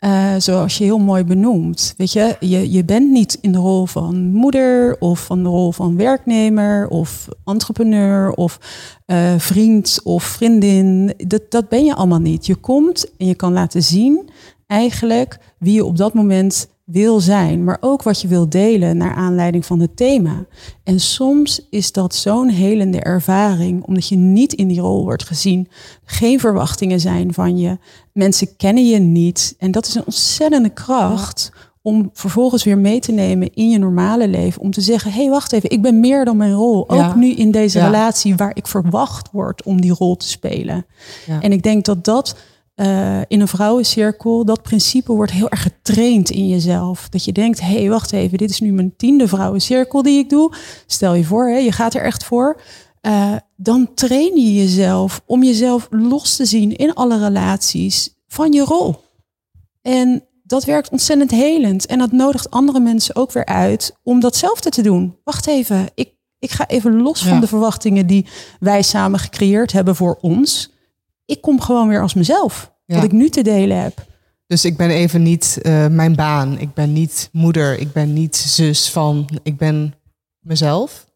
Uh, 0.00 0.34
zoals 0.38 0.78
je 0.78 0.84
heel 0.84 0.98
mooi 0.98 1.24
benoemt. 1.24 1.94
Weet 1.96 2.12
je, 2.12 2.36
je, 2.40 2.70
je 2.70 2.84
bent 2.84 3.10
niet 3.10 3.38
in 3.40 3.52
de 3.52 3.58
rol 3.58 3.86
van 3.86 4.30
moeder 4.30 4.96
of 4.98 5.24
van 5.24 5.42
de 5.42 5.48
rol 5.48 5.72
van 5.72 5.96
werknemer 5.96 6.88
of 6.88 7.28
entrepreneur 7.44 8.30
of 8.32 8.58
uh, 9.06 9.34
vriend 9.38 10.00
of 10.04 10.22
vriendin. 10.22 11.14
Dat, 11.16 11.50
dat 11.50 11.68
ben 11.68 11.84
je 11.84 11.94
allemaal 11.94 12.20
niet. 12.20 12.46
Je 12.46 12.56
komt 12.56 13.16
en 13.16 13.26
je 13.26 13.34
kan 13.34 13.52
laten 13.52 13.82
zien 13.82 14.28
eigenlijk 14.66 15.38
wie 15.58 15.74
je 15.74 15.84
op 15.84 15.96
dat 15.96 16.14
moment 16.14 16.68
wil 16.90 17.20
zijn, 17.20 17.64
maar 17.64 17.78
ook 17.80 18.02
wat 18.02 18.20
je 18.20 18.28
wil 18.28 18.48
delen 18.48 18.96
naar 18.96 19.14
aanleiding 19.14 19.66
van 19.66 19.80
het 19.80 19.96
thema. 19.96 20.46
En 20.84 21.00
soms 21.00 21.66
is 21.70 21.92
dat 21.92 22.14
zo'n 22.14 22.48
helende 22.48 23.00
ervaring, 23.00 23.84
omdat 23.84 24.08
je 24.08 24.16
niet 24.16 24.52
in 24.52 24.68
die 24.68 24.80
rol 24.80 25.02
wordt 25.02 25.24
gezien, 25.24 25.68
geen 26.04 26.40
verwachtingen 26.40 27.00
zijn 27.00 27.34
van 27.34 27.58
je, 27.58 27.78
mensen 28.12 28.56
kennen 28.56 28.88
je 28.88 28.98
niet. 28.98 29.54
En 29.58 29.70
dat 29.70 29.86
is 29.86 29.94
een 29.94 30.04
ontzettende 30.04 30.68
kracht 30.68 31.52
om 31.82 32.10
vervolgens 32.12 32.64
weer 32.64 32.78
mee 32.78 33.00
te 33.00 33.12
nemen 33.12 33.54
in 33.54 33.70
je 33.70 33.78
normale 33.78 34.28
leven. 34.28 34.62
Om 34.62 34.70
te 34.70 34.80
zeggen, 34.80 35.12
hé, 35.12 35.22
hey, 35.22 35.30
wacht 35.30 35.52
even, 35.52 35.70
ik 35.70 35.82
ben 35.82 36.00
meer 36.00 36.24
dan 36.24 36.36
mijn 36.36 36.52
rol. 36.52 36.90
Ook 36.90 37.14
nu 37.14 37.30
in 37.30 37.50
deze 37.50 37.80
relatie 37.80 38.36
waar 38.36 38.50
ik 38.54 38.66
verwacht 38.66 39.28
word 39.32 39.62
om 39.62 39.80
die 39.80 39.92
rol 39.92 40.16
te 40.16 40.28
spelen. 40.28 40.86
Ja. 41.26 41.40
En 41.40 41.52
ik 41.52 41.62
denk 41.62 41.84
dat 41.84 42.04
dat 42.04 42.36
uh, 42.80 43.20
in 43.28 43.40
een 43.40 43.48
vrouwencirkel, 43.48 44.44
dat 44.44 44.62
principe 44.62 45.12
wordt 45.12 45.32
heel 45.32 45.48
erg 45.48 45.62
getraind 45.62 46.30
in 46.30 46.48
jezelf. 46.48 47.08
Dat 47.08 47.24
je 47.24 47.32
denkt, 47.32 47.60
hé, 47.60 47.78
hey, 47.78 47.88
wacht 47.88 48.12
even, 48.12 48.38
dit 48.38 48.50
is 48.50 48.60
nu 48.60 48.72
mijn 48.72 48.96
tiende 48.96 49.28
vrouwencirkel 49.28 50.02
die 50.02 50.18
ik 50.18 50.28
doe. 50.28 50.54
Stel 50.86 51.14
je 51.14 51.24
voor, 51.24 51.48
hè, 51.48 51.56
je 51.56 51.72
gaat 51.72 51.94
er 51.94 52.02
echt 52.02 52.24
voor. 52.24 52.60
Uh, 53.02 53.36
dan 53.56 53.94
train 53.94 54.36
je 54.36 54.54
jezelf 54.54 55.22
om 55.26 55.42
jezelf 55.42 55.86
los 55.90 56.36
te 56.36 56.44
zien 56.44 56.76
in 56.76 56.94
alle 56.94 57.18
relaties 57.18 58.14
van 58.28 58.52
je 58.52 58.64
rol. 58.64 58.96
En 59.82 60.24
dat 60.42 60.64
werkt 60.64 60.90
ontzettend 60.90 61.30
helend. 61.30 61.86
En 61.86 61.98
dat 61.98 62.12
nodigt 62.12 62.50
andere 62.50 62.80
mensen 62.80 63.16
ook 63.16 63.32
weer 63.32 63.46
uit 63.46 63.96
om 64.02 64.20
datzelfde 64.20 64.70
te 64.70 64.82
doen. 64.82 65.16
Wacht 65.24 65.46
even, 65.46 65.86
ik, 65.94 66.12
ik 66.38 66.50
ga 66.50 66.66
even 66.66 67.02
los 67.02 67.22
ja. 67.22 67.28
van 67.28 67.40
de 67.40 67.46
verwachtingen 67.46 68.06
die 68.06 68.26
wij 68.60 68.82
samen 68.82 69.18
gecreëerd 69.18 69.72
hebben 69.72 69.96
voor 69.96 70.18
ons 70.20 70.76
ik 71.28 71.40
kom 71.40 71.60
gewoon 71.60 71.88
weer 71.88 72.02
als 72.02 72.14
mezelf. 72.14 72.72
Ja. 72.84 72.94
Wat 72.94 73.04
ik 73.04 73.12
nu 73.12 73.28
te 73.28 73.42
delen 73.42 73.82
heb. 73.82 74.06
Dus 74.46 74.64
ik 74.64 74.76
ben 74.76 74.90
even 74.90 75.22
niet 75.22 75.58
uh, 75.62 75.86
mijn 75.86 76.16
baan. 76.16 76.58
Ik 76.58 76.74
ben 76.74 76.92
niet 76.92 77.28
moeder. 77.32 77.78
Ik 77.78 77.92
ben 77.92 78.12
niet 78.12 78.36
zus 78.36 78.90
van. 78.90 79.28
Ik 79.42 79.56
ben 79.56 79.94
mezelf. 80.38 81.06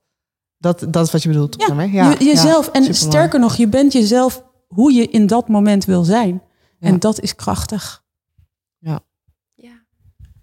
Dat, 0.59 0.87
dat 0.89 1.07
is 1.07 1.13
wat 1.13 1.23
je 1.23 1.29
bedoelt. 1.29 1.65
Ja, 1.69 1.83
ja. 1.83 2.11
Je, 2.11 2.25
jezelf. 2.25 2.67
Ja, 2.67 2.73
en 2.73 2.95
sterker 2.95 3.41
nog, 3.41 3.57
je 3.57 3.69
bent 3.69 3.93
jezelf 3.93 4.45
hoe 4.67 4.93
je 4.93 5.09
in 5.09 5.27
dat 5.27 5.49
moment 5.49 5.85
wil 5.85 6.05
zijn. 6.05 6.43
En 6.79 6.99
dat 6.99 7.21
is 7.21 7.35
krachtig. 7.35 8.05
Ja. 8.79 9.01
ja. 9.55 9.85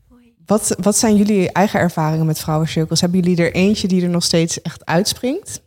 Mooi. 0.07 0.33
Wat, 0.45 0.75
wat 0.81 0.97
zijn 0.97 1.15
jullie 1.15 1.51
eigen 1.51 1.79
ervaringen 1.79 2.25
met 2.25 2.39
vrouwencirkels? 2.39 3.01
Hebben 3.01 3.19
jullie 3.19 3.37
er 3.37 3.53
eentje 3.53 3.87
die 3.87 4.03
er 4.03 4.09
nog 4.09 4.23
steeds 4.23 4.61
echt 4.61 4.85
uitspringt? 4.85 5.61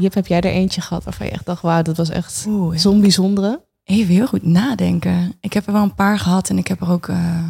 Jip, 0.00 0.14
heb 0.14 0.26
jij 0.26 0.40
er 0.40 0.50
eentje 0.50 0.80
gehad 0.80 1.04
waarvan 1.04 1.26
je 1.26 1.32
echt 1.32 1.46
dacht, 1.46 1.62
wauw, 1.62 1.82
dat 1.82 1.96
was 1.96 2.08
echt 2.08 2.46
zo'n 2.72 3.00
bijzondere? 3.00 3.66
Even 3.84 4.14
heel 4.14 4.26
goed 4.26 4.42
nadenken. 4.42 5.36
Ik 5.40 5.52
heb 5.52 5.66
er 5.66 5.72
wel 5.72 5.82
een 5.82 5.94
paar 5.94 6.18
gehad 6.18 6.48
en 6.48 6.58
ik 6.58 6.68
heb 6.68 6.80
er 6.80 6.90
ook 6.90 7.06
uh, 7.06 7.48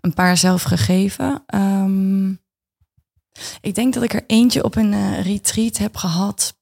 een 0.00 0.14
paar 0.14 0.36
zelf 0.36 0.62
gegeven. 0.62 1.44
Um, 1.54 2.40
ik 3.60 3.74
denk 3.74 3.94
dat 3.94 4.02
ik 4.02 4.14
er 4.14 4.24
eentje 4.26 4.64
op 4.64 4.76
een 4.76 4.92
uh, 4.92 5.20
retreat 5.20 5.76
heb 5.76 5.96
gehad. 5.96 6.56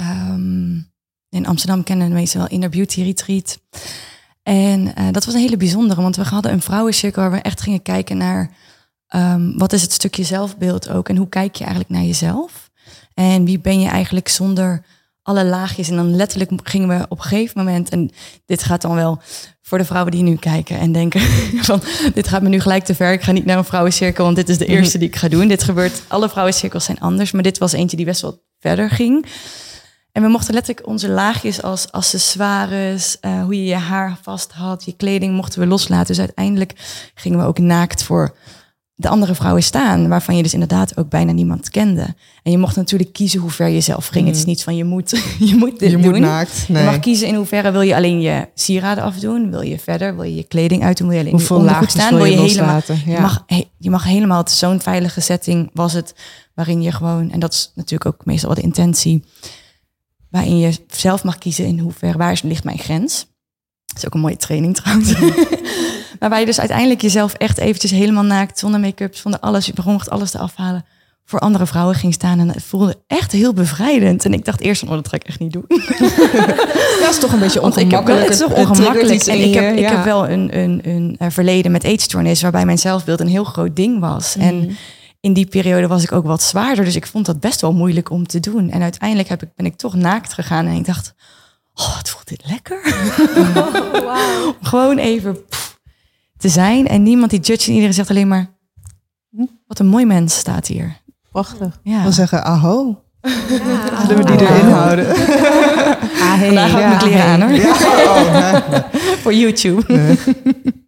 Um, 0.00 0.92
in 1.28 1.46
Amsterdam 1.46 1.82
kennen 1.82 2.08
de 2.08 2.14
meesten 2.14 2.38
wel 2.38 2.48
Inner 2.48 2.70
Beauty 2.70 3.02
Retreat. 3.02 3.60
En 4.42 4.94
eh, 4.94 5.06
dat 5.10 5.24
was 5.24 5.34
een 5.34 5.40
hele 5.40 5.56
bijzondere, 5.56 6.02
want 6.02 6.16
we 6.16 6.22
hadden 6.22 6.52
een 6.52 6.62
vrouwencirkel 6.62 7.22
waar 7.22 7.30
we 7.30 7.38
echt 7.38 7.60
gingen 7.60 7.82
kijken 7.82 8.16
naar 8.16 8.56
ehm, 9.06 9.56
wat 9.56 9.72
is 9.72 9.82
het 9.82 9.92
stukje 9.92 10.24
zelfbeeld 10.24 10.88
ook 10.88 11.08
en 11.08 11.16
hoe 11.16 11.28
kijk 11.28 11.54
je 11.54 11.64
eigenlijk 11.64 11.92
naar 11.92 12.04
jezelf. 12.04 12.67
En 13.18 13.44
wie 13.44 13.58
ben 13.58 13.80
je 13.80 13.88
eigenlijk 13.88 14.28
zonder 14.28 14.82
alle 15.22 15.44
laagjes. 15.44 15.88
En 15.88 15.96
dan 15.96 16.16
letterlijk 16.16 16.50
gingen 16.62 16.88
we 16.88 17.06
op 17.08 17.18
een 17.18 17.24
gegeven 17.24 17.64
moment, 17.64 17.88
en 17.88 18.10
dit 18.46 18.62
gaat 18.62 18.82
dan 18.82 18.94
wel 18.94 19.20
voor 19.62 19.78
de 19.78 19.84
vrouwen 19.84 20.12
die 20.12 20.22
nu 20.22 20.36
kijken 20.36 20.78
en 20.78 20.92
denken 20.92 21.20
van 21.70 21.82
dit 22.14 22.28
gaat 22.28 22.42
me 22.42 22.48
nu 22.48 22.60
gelijk 22.60 22.84
te 22.84 22.94
ver. 22.94 23.12
Ik 23.12 23.22
ga 23.22 23.32
niet 23.32 23.44
naar 23.44 23.58
een 23.58 23.64
vrouwencirkel, 23.64 24.24
want 24.24 24.36
dit 24.36 24.48
is 24.48 24.58
de 24.58 24.64
Mhm. 24.64 24.74
eerste 24.74 24.98
die 24.98 25.08
ik 25.08 25.16
ga 25.16 25.28
doen. 25.28 25.48
Dit 25.48 25.62
gebeurt, 25.62 26.02
alle 26.08 26.28
vrouwencirkels 26.28 26.84
zijn 26.84 27.00
anders, 27.00 27.32
maar 27.32 27.42
dit 27.42 27.58
was 27.58 27.72
eentje 27.72 27.96
die 27.96 28.06
best 28.06 28.20
wel 28.20 28.42
verder 28.60 28.90
ging. 28.90 29.26
En 30.12 30.22
we 30.22 30.28
mochten 30.28 30.54
letterlijk 30.54 30.86
onze 30.86 31.08
laagjes 31.08 31.62
als 31.62 31.92
accessoires, 31.92 33.20
eh, 33.20 33.42
hoe 33.42 33.54
je 33.56 33.64
je 33.64 33.74
haar 33.74 34.18
vast 34.22 34.52
had, 34.52 34.84
je 34.84 34.92
kleding 34.96 35.34
mochten 35.34 35.60
we 35.60 35.66
loslaten. 35.66 36.06
Dus 36.06 36.18
uiteindelijk 36.18 36.72
gingen 37.14 37.38
we 37.38 37.44
ook 37.44 37.58
naakt 37.58 38.02
voor 38.02 38.36
de 39.00 39.08
andere 39.08 39.34
vrouwen 39.34 39.62
staan, 39.62 40.08
waarvan 40.08 40.36
je 40.36 40.42
dus 40.42 40.52
inderdaad 40.52 40.96
ook 40.96 41.08
bijna 41.08 41.32
niemand 41.32 41.70
kende. 41.70 42.14
En 42.42 42.50
je 42.52 42.58
mocht 42.58 42.76
natuurlijk 42.76 43.12
kiezen 43.12 43.40
hoe 43.40 43.50
ver 43.50 43.68
je 43.68 43.80
zelf 43.80 44.06
ging. 44.06 44.26
Het 44.26 44.36
is 44.36 44.44
niet 44.44 44.62
van 44.62 44.76
je 44.76 44.84
moet, 44.84 45.10
je 45.50 45.54
moet 45.54 45.78
dit 45.78 45.90
je 45.90 45.96
doen. 45.98 46.10
moet 46.10 46.20
naakt. 46.20 46.64
Je 46.68 46.72
mag 46.72 46.98
kiezen 46.98 47.28
in 47.28 47.34
hoeverre 47.34 47.70
wil 47.70 47.80
je 47.80 47.94
alleen 47.96 48.20
je 48.20 48.48
sieraden 48.54 49.04
afdoen, 49.04 49.50
wil 49.50 49.60
je 49.60 49.78
verder, 49.78 50.14
wil 50.14 50.24
je 50.24 50.34
je 50.34 50.42
kleding 50.42 50.82
uitdoen, 50.82 51.06
wil 51.08 51.16
je 51.16 51.22
alleen 51.22 51.34
Hoeveel 51.34 51.56
je 51.56 51.62
ondergoed 51.62 51.90
staan, 51.90 52.08
wil 52.08 52.18
wil 52.18 52.26
je 52.26 52.30
je 52.40 52.46
helemaal 52.48 52.74
loslaten? 52.74 53.02
je, 53.04 53.10
Ja. 53.10 53.20
mag, 53.20 53.44
je 53.78 53.90
mag 53.90 54.04
helemaal, 54.04 54.42
zo'n 54.48 54.80
veilige 54.80 55.20
setting 55.20 55.70
was 55.72 55.92
het, 55.92 56.14
waarin 56.54 56.82
je 56.82 56.92
gewoon, 56.92 57.30
en 57.30 57.40
dat 57.40 57.52
is 57.52 57.72
natuurlijk 57.74 58.06
ook 58.14 58.24
meestal 58.26 58.48
wel 58.48 58.58
de 58.58 58.64
intentie, 58.64 59.24
waarin 60.30 60.58
je 60.58 60.72
zelf 60.88 61.24
mag 61.24 61.38
kiezen 61.38 61.64
in 61.66 61.78
hoeverre, 61.78 62.18
waar 62.18 62.40
ligt 62.42 62.64
mijn 62.64 62.78
grens. 62.78 63.26
Dat 63.86 63.96
is 63.96 64.06
ook 64.06 64.14
een 64.14 64.20
mooie 64.20 64.36
training 64.36 64.74
trouwens. 64.76 65.12
waar 66.18 66.40
je 66.40 66.46
dus 66.46 66.58
uiteindelijk 66.58 67.00
jezelf 67.00 67.32
echt 67.32 67.58
eventjes 67.58 67.90
helemaal 67.90 68.22
naakt, 68.22 68.58
zonder 68.58 68.80
make-up, 68.80 69.16
zonder 69.16 69.40
alles, 69.40 69.66
je 69.66 69.72
begon 69.72 69.94
echt 69.94 70.10
alles 70.10 70.30
te 70.30 70.38
afhalen, 70.38 70.84
voor 71.28 71.38
andere 71.38 71.66
vrouwen 71.66 71.94
ging 71.94 72.14
staan. 72.14 72.38
En 72.38 72.48
het 72.48 72.62
voelde 72.62 72.96
echt 73.06 73.32
heel 73.32 73.52
bevrijdend. 73.52 74.24
En 74.24 74.32
ik 74.32 74.44
dacht 74.44 74.60
eerst 74.60 74.80
van, 74.80 74.88
oh, 74.88 74.94
dat 74.94 75.08
ga 75.08 75.16
ik 75.16 75.24
echt 75.24 75.38
niet 75.38 75.52
doen. 75.52 75.64
Dat 77.00 77.10
is 77.10 77.18
toch 77.18 77.32
een 77.32 77.38
beetje 77.38 77.60
Want 77.60 77.76
ik 77.76 77.90
heb 77.90 78.06
wel, 78.06 78.16
ongemakkelijk. 78.16 78.22
het 78.22 78.32
is 78.32 78.38
toch 78.38 78.68
ongemakkelijk. 78.68 79.22
En 79.22 79.38
ik 79.38 79.54
heb, 79.54 79.76
ik 79.76 79.88
heb 79.88 80.04
wel 80.04 80.28
een, 80.28 80.58
een, 80.58 80.80
een 80.82 81.16
eh, 81.18 81.30
verleden 81.30 81.72
met 81.72 81.84
eetstoornis, 81.84 82.42
waarbij 82.42 82.64
mijn 82.64 82.78
zelfbeeld 82.78 83.20
een 83.20 83.28
heel 83.28 83.44
groot 83.44 83.76
ding 83.76 84.00
was. 84.00 84.36
Mhm. 84.36 84.46
En 84.46 84.76
in 85.20 85.32
die 85.32 85.46
periode 85.46 85.86
was 85.86 86.02
ik 86.02 86.12
ook 86.12 86.26
wat 86.26 86.42
zwaarder. 86.42 86.84
Dus 86.84 86.96
ik 86.96 87.06
vond 87.06 87.26
dat 87.26 87.40
best 87.40 87.60
wel 87.60 87.72
moeilijk 87.72 88.10
om 88.10 88.26
te 88.26 88.40
doen. 88.40 88.70
En 88.70 88.82
uiteindelijk 88.82 89.28
heb 89.28 89.42
ik, 89.42 89.48
ben 89.56 89.66
ik 89.66 89.76
toch 89.76 89.94
naakt 89.94 90.32
gegaan. 90.32 90.66
En 90.66 90.74
ik 90.74 90.86
dacht, 90.86 91.14
oh, 91.74 91.96
wat 91.96 92.10
voelt 92.10 92.28
dit 92.28 92.42
lekker. 92.46 92.80
Om 94.46 94.54
Gewoon 94.62 94.98
even 94.98 95.36
te 96.38 96.48
zijn. 96.48 96.86
En 96.88 97.02
niemand 97.02 97.30
die 97.30 97.40
judge. 97.40 97.66
En 97.66 97.72
iedereen 97.72 97.94
zegt 97.94 98.10
alleen 98.10 98.28
maar, 98.28 98.46
hm, 99.30 99.44
wat 99.66 99.78
een 99.78 99.86
mooi 99.86 100.04
mens 100.06 100.36
staat 100.38 100.66
hier. 100.66 101.00
Prachtig. 101.30 101.80
Ja. 101.82 102.02
Dan 102.02 102.12
zeggen, 102.12 102.44
aho. 102.44 103.02
Ja. 103.22 103.30
Zullen 104.06 104.24
we 104.24 104.36
die 104.36 104.46
Ah. 104.48 104.56
erin 104.56 104.70
houden? 104.70 105.16
Vandaag 105.16 106.68
ik 106.70 106.76
mijn 106.78 106.98
kleren 106.98 107.24
aan 107.24 107.40
hoor. 107.40 107.50
Ja, 107.50 107.70
oh, 107.70 108.32
nee. 108.72 108.82
Voor 109.16 109.34
YouTube. 109.34 109.82
Nee. 109.94 110.18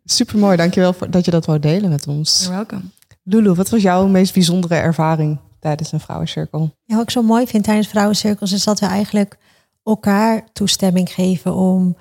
Super 0.05 0.39
mooi, 0.39 0.57
dankjewel 0.57 0.93
voor 0.93 1.11
dat 1.11 1.25
je 1.25 1.31
dat 1.31 1.47
wou 1.47 1.59
delen 1.59 1.91
met 1.91 2.07
ons. 2.07 2.39
You're 2.41 2.55
welcome. 2.57 2.83
Lulu, 3.23 3.53
wat 3.55 3.69
was 3.69 3.83
jouw 3.83 4.07
meest 4.07 4.33
bijzondere 4.35 4.75
ervaring 4.75 5.39
tijdens 5.61 5.93
een 5.93 6.01
vrouwencirkel? 6.01 6.75
Ja, 6.85 6.95
wat 6.95 7.03
ik 7.05 7.11
zo 7.11 7.23
mooi 7.23 7.47
vind 7.47 7.65
tijdens 7.65 7.89
vrouwencirkels 7.89 8.53
is 8.53 8.65
dat 8.65 8.81
we 8.81 8.87
eigenlijk 8.87 9.37
elkaar 9.85 10.45
toestemming 10.53 11.11
geven 11.13 11.55
om 11.55 11.97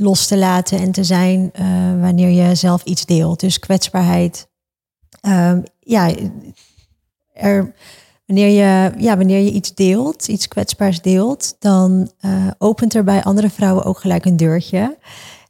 los 0.00 0.26
te 0.26 0.36
laten 0.36 0.78
en 0.78 0.92
te 0.92 1.04
zijn 1.04 1.50
eh, 1.52 1.66
wanneer 2.00 2.28
je 2.28 2.54
zelf 2.54 2.84
iets 2.84 3.06
deelt. 3.06 3.40
Dus 3.40 3.58
kwetsbaarheid. 3.58 4.48
Ehm, 5.20 5.60
ja, 5.80 6.10
er, 7.32 7.74
wanneer, 8.26 8.48
je, 8.48 8.92
ja, 8.98 9.16
wanneer 9.16 9.40
je 9.40 9.50
iets 9.50 9.74
deelt, 9.74 10.28
iets 10.28 10.48
kwetsbaars 10.48 11.02
deelt, 11.02 11.56
dan 11.58 12.10
eh, 12.20 12.46
opent 12.58 12.94
er 12.94 13.04
bij 13.04 13.22
andere 13.22 13.50
vrouwen 13.50 13.84
ook 13.84 13.98
gelijk 13.98 14.24
een 14.24 14.36
deurtje. 14.36 14.98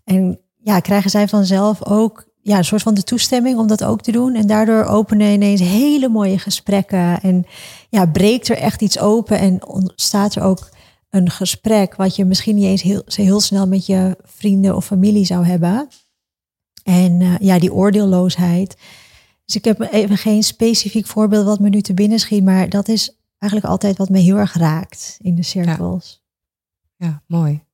En 0.04 0.40
ja, 0.62 0.80
krijgen 0.80 1.10
zij 1.10 1.28
vanzelf 1.28 1.86
ook 1.86 2.28
ja, 2.42 2.58
een 2.58 2.64
soort 2.64 2.82
van 2.82 2.94
de 2.94 3.02
toestemming 3.02 3.58
om 3.58 3.66
dat 3.66 3.84
ook 3.84 4.00
te 4.02 4.12
doen. 4.12 4.34
En 4.34 4.46
daardoor 4.46 4.84
openen 4.84 5.32
ineens 5.32 5.60
hele 5.60 6.08
mooie 6.08 6.38
gesprekken. 6.38 7.20
En 7.20 7.46
ja, 7.88 8.06
breekt 8.06 8.48
er 8.48 8.56
echt 8.56 8.82
iets 8.82 8.98
open 8.98 9.38
en 9.38 9.66
ontstaat 9.66 10.34
er 10.34 10.42
ook 10.42 10.68
een 11.10 11.30
gesprek 11.30 11.94
wat 11.94 12.16
je 12.16 12.24
misschien 12.24 12.54
niet 12.54 12.64
eens 12.64 12.82
heel, 12.82 13.02
heel 13.06 13.40
snel 13.40 13.66
met 13.66 13.86
je 13.86 14.16
vrienden 14.22 14.76
of 14.76 14.86
familie 14.86 15.24
zou 15.24 15.46
hebben. 15.46 15.88
En 16.82 17.20
eh, 17.20 17.38
ja, 17.38 17.58
die 17.58 17.72
oordeelloosheid. 17.72 18.76
Dus 19.44 19.56
ik 19.56 19.64
heb 19.64 19.80
even 19.80 20.16
geen 20.16 20.42
specifiek 20.42 21.06
voorbeeld 21.06 21.44
wat 21.44 21.60
me 21.60 21.68
nu 21.68 21.80
te 21.80 21.94
binnen 21.94 22.18
schiet, 22.18 22.44
maar 22.44 22.68
dat 22.68 22.88
is 22.88 23.16
eigenlijk 23.38 23.72
altijd 23.72 23.96
wat 23.96 24.08
me 24.08 24.18
heel 24.18 24.36
erg 24.36 24.54
raakt 24.54 25.16
in 25.20 25.34
de 25.34 25.42
cirkels. 25.42 26.22
Ja, 26.96 27.22
mooi. 27.26 27.64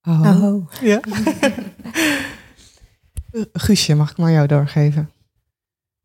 Aho. 0.00 0.24
Aho. 0.24 0.66
Ja. 0.80 1.00
Guusje, 3.52 3.94
mag 3.94 4.10
ik 4.10 4.16
maar 4.16 4.32
jou 4.32 4.46
doorgeven? 4.46 5.10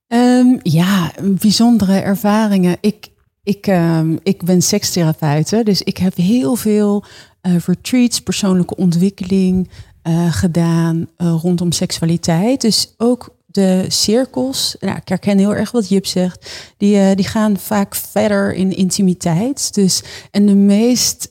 Ehm, 0.08 0.58
ja, 0.64 1.12
bijzondere 1.22 2.00
ervaringen. 2.00 2.78
Ik, 2.82 3.11
ik, 3.44 3.68
ehm, 3.68 4.18
ik 4.24 4.44
ben 4.44 4.62
sekstherapeute, 4.62 5.64
dus 5.64 5.82
ik 5.82 5.98
heb 5.98 6.16
heel 6.16 6.56
veel 6.56 7.04
eh, 7.42 7.56
retreats, 7.66 8.20
persoonlijke 8.20 8.76
ontwikkeling 8.76 9.70
eh, 10.02 10.34
gedaan 10.34 11.08
eh, 11.18 11.36
rondom 11.42 11.72
seksualiteit. 11.72 12.62
Dus 12.62 12.94
ook 12.98 13.36
de 13.46 13.86
cirkels, 13.88 14.76
nou, 14.80 14.98
ik 14.98 15.08
herken 15.08 15.38
heel 15.38 15.56
erg 15.56 15.72
wat 15.72 15.90
Jip 15.90 16.06
zegt, 16.06 16.74
die, 16.78 17.16
die 17.16 17.28
gaan 17.28 17.58
vaak 17.58 17.96
verder 17.96 18.54
in 18.54 18.76
intimiteit. 18.76 19.74
Dus, 19.74 20.04
en 20.32 20.46
de 20.46 20.56
meest 20.56 21.30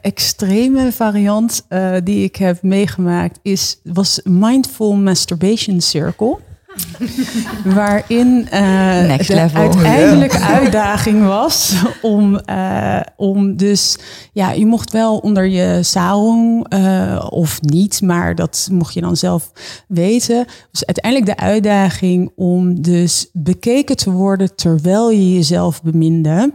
extreme 0.00 0.92
variant 0.92 1.66
die 2.04 2.24
ik 2.24 2.36
heb 2.36 2.62
meegemaakt 2.62 3.38
is, 3.42 3.80
was 3.82 4.20
Mindful 4.24 4.94
Masturbation 4.94 5.80
Circle. 5.80 6.38
Waarin 7.74 8.46
Next 9.06 9.28
de 9.28 9.50
uiteindelijke 9.52 10.38
uitdaging 10.38 11.26
was 11.26 11.74
om, 12.02 12.36
eh, 12.36 13.00
om 13.16 13.56
dus, 13.56 13.98
ja, 14.32 14.52
je 14.52 14.66
mocht 14.66 14.92
wel 14.92 15.18
onder 15.18 15.46
je 15.46 15.82
sarong 15.82 16.68
eh, 16.68 17.26
of 17.30 17.60
niet, 17.60 18.02
maar 18.02 18.34
dat 18.34 18.68
mocht 18.72 18.94
je 18.94 19.00
dan 19.00 19.16
zelf 19.16 19.52
weten. 19.88 20.46
Dus 20.70 20.86
uiteindelijk 20.86 21.38
de 21.38 21.44
uitdaging 21.44 22.32
om 22.36 22.82
dus 22.82 23.28
bekeken 23.32 23.96
te 23.96 24.10
worden 24.10 24.54
terwijl 24.54 25.10
je 25.10 25.34
jezelf 25.34 25.82
beminde. 25.82 26.52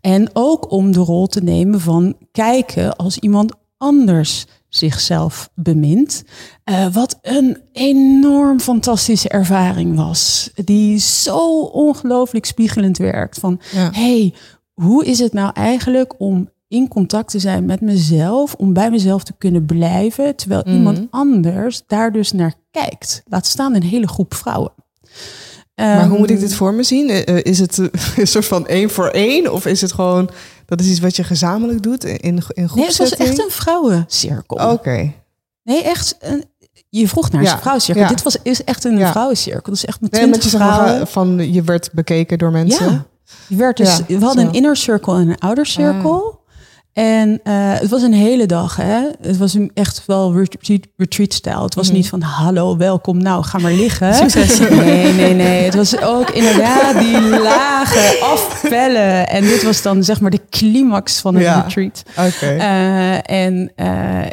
En 0.00 0.30
ook 0.32 0.70
om 0.70 0.92
de 0.92 1.00
rol 1.00 1.26
te 1.26 1.42
nemen 1.42 1.80
van 1.80 2.16
kijken 2.32 2.96
als 2.96 3.18
iemand 3.18 3.52
anders 3.78 4.46
zichzelf 4.76 5.50
bemint. 5.54 6.22
Eh, 6.64 6.86
wat 6.92 7.18
een 7.22 7.58
enorm 7.72 8.60
fantastische 8.60 9.28
ervaring 9.28 9.96
was. 9.96 10.50
Die 10.64 10.98
zo 10.98 11.60
ongelooflijk 11.60 12.44
spiegelend 12.44 12.98
werkt. 12.98 13.38
Van 13.38 13.60
Ja. 13.72 13.90
hey, 13.92 14.34
hoe 14.74 15.04
is 15.04 15.18
het 15.18 15.32
nou 15.32 15.50
eigenlijk 15.54 16.14
om 16.18 16.48
in 16.68 16.88
contact 16.88 17.30
te 17.30 17.38
zijn 17.38 17.64
met 17.64 17.80
mezelf, 17.80 18.54
om 18.54 18.72
bij 18.72 18.90
mezelf 18.90 19.24
te 19.24 19.32
kunnen 19.38 19.66
blijven, 19.66 20.36
terwijl 20.36 20.62
Mhm. 20.64 20.74
iemand 20.76 21.00
anders 21.10 21.82
daar 21.86 22.12
dus 22.12 22.32
naar 22.32 22.54
kijkt. 22.70 23.22
Laat 23.28 23.46
staan 23.46 23.74
een 23.74 23.82
hele 23.82 24.08
groep 24.08 24.34
vrouwen. 24.34 24.72
Maar 25.76 26.08
hoe 26.08 26.18
moet 26.18 26.30
ik 26.30 26.36
Ehm, 26.36 26.44
dit 26.46 26.54
voor 26.54 26.74
me 26.74 26.82
zien? 26.82 27.08
Eh, 27.10 27.28
eh, 27.36 27.44
Is 27.44 27.58
het 27.58 27.78
eh, 27.78 27.86
een 28.16 28.26
soort 28.26 28.44
van 28.46 28.66
één 28.66 28.90
voor 28.90 29.08
één? 29.08 29.52
Of 29.52 29.66
is 29.66 29.80
het 29.80 29.92
gewoon, 29.92 30.30
dat 30.66 30.80
is 30.80 30.86
iets 30.90 31.00
wat 31.00 31.16
je 31.16 31.24
gezamenlijk 31.24 31.82
doet 31.82 32.04
in, 32.04 32.18
in 32.18 32.34
Nee, 32.34 32.42
het 32.46 32.66
was 32.66 32.70
groepsetting? 32.94 33.28
echt 33.28 33.38
een 33.38 33.50
vrouwencirkel. 33.50 34.70
Oké. 34.72 35.12
Nee, 35.62 35.82
echt. 35.82 36.16
Een, 36.20 36.44
je 36.88 37.08
vroeg 37.08 37.30
naar 37.30 37.42
Ja, 37.42 37.52
een 37.52 37.58
vrouwencirkel. 37.58 38.02
ja. 38.04 38.08
Dit 38.08 38.22
was, 38.22 38.36
is 38.42 38.64
echt 38.64 38.84
een 38.84 38.98
Ja. 38.98 39.10
vrouwencirkel. 39.10 39.72
Dus 39.72 39.84
echt 39.84 40.00
met 40.00 40.10
Nee, 40.10 40.20
twintig 40.28 40.58
maar, 40.58 40.74
vrouwen. 40.74 41.06
van 41.06 41.52
je 41.52 41.62
werd 41.62 41.88
bekeken 41.92 42.38
door 42.38 42.50
mensen. 42.50 42.90
Ja. 42.90 43.04
Je 43.48 43.56
werd 43.56 43.76
dus, 43.76 44.00
we 44.06 44.18
hadden 44.24 44.42
zo. 44.42 44.48
een 44.48 44.54
inner 44.54 44.76
circle 44.76 45.14
en 45.20 45.28
een 45.28 45.38
outer 45.38 45.66
circle. 45.66 46.34
En 46.96 47.40
eh, 47.42 47.52
het 47.56 47.90
was 47.90 48.02
een 48.02 48.12
hele 48.12 48.46
dag. 48.46 48.76
Hè? 48.76 49.00
Het 49.20 49.36
was 49.36 49.54
een 49.54 49.70
echt 49.74 50.02
wel 50.06 50.34
retreat, 50.34 50.80
retreat 50.96 51.32
stijl. 51.32 51.62
Het 51.62 51.74
was 51.74 51.86
Mhm. 51.86 51.96
niet 51.96 52.08
van 52.08 52.20
hallo, 52.22 52.76
welkom, 52.76 53.22
nou 53.22 53.44
ga 53.44 53.58
maar 53.58 53.72
liggen. 53.72 54.10
Nee, 54.86 55.12
nee, 55.12 55.34
nee. 55.34 55.64
Het 55.64 55.74
was 55.74 56.00
ook 56.02 56.30
inderdaad 56.30 56.98
die 56.98 57.20
lage 57.50 58.18
afpellen. 58.22 59.28
En 59.28 59.42
dit 59.42 59.62
was 59.62 59.82
dan 59.82 60.04
zeg 60.04 60.20
maar 60.20 60.30
de 60.30 60.40
climax 60.50 61.20
van 61.20 61.34
een 61.34 61.40
Ja. 61.42 61.60
retreat. 61.60 62.02
Oké. 62.18 62.46
Eh, 62.46 63.30
en 63.30 63.72
eh, 63.76 63.86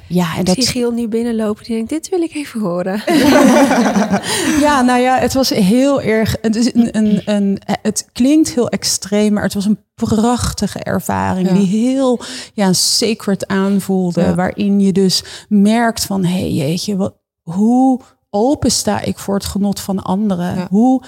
ja, 0.07 0.33
en 0.33 0.39
Ik 0.39 0.45
dat 0.45 0.55
zie 0.55 0.67
Giel 0.67 0.91
nu 0.91 1.07
binnenlopen. 1.07 1.63
Die 1.63 1.75
denkt, 1.75 1.89
dit 1.89 2.09
wil 2.09 2.21
ik 2.21 2.33
even 2.35 2.59
horen. 2.59 3.03
Ja, 4.59 4.81
nou 4.81 5.01
ja, 5.01 5.17
het 5.17 5.33
was 5.33 5.49
heel 5.49 6.01
erg. 6.01 6.35
Het, 6.41 6.55
is 6.55 6.73
een, 6.73 6.89
een, 6.97 7.21
een, 7.25 7.61
het 7.81 8.07
klinkt 8.11 8.49
heel 8.53 8.69
extreem, 8.69 9.33
maar 9.33 9.43
het 9.43 9.53
was 9.53 9.65
een 9.65 9.77
prachtige 9.95 10.79
ervaring. 10.79 11.47
Ja. 11.47 11.53
Die 11.53 11.67
heel 11.67 12.19
ja, 12.53 12.73
sacred 12.73 13.47
aanvoelde. 13.47 14.21
Ja. 14.21 14.35
Waarin 14.35 14.79
je 14.79 14.91
dus 14.91 15.23
merkt 15.49 16.05
van, 16.05 16.23
hé 16.23 16.39
hey, 16.39 16.51
jeetje, 16.51 16.95
wat, 16.95 17.13
hoe 17.41 17.99
open 18.29 18.71
sta 18.71 19.01
ik 19.01 19.17
voor 19.17 19.35
het 19.35 19.45
genot 19.45 19.79
van 19.79 20.03
anderen? 20.03 20.55
Ja. 20.55 20.67
Hoe, 20.69 21.03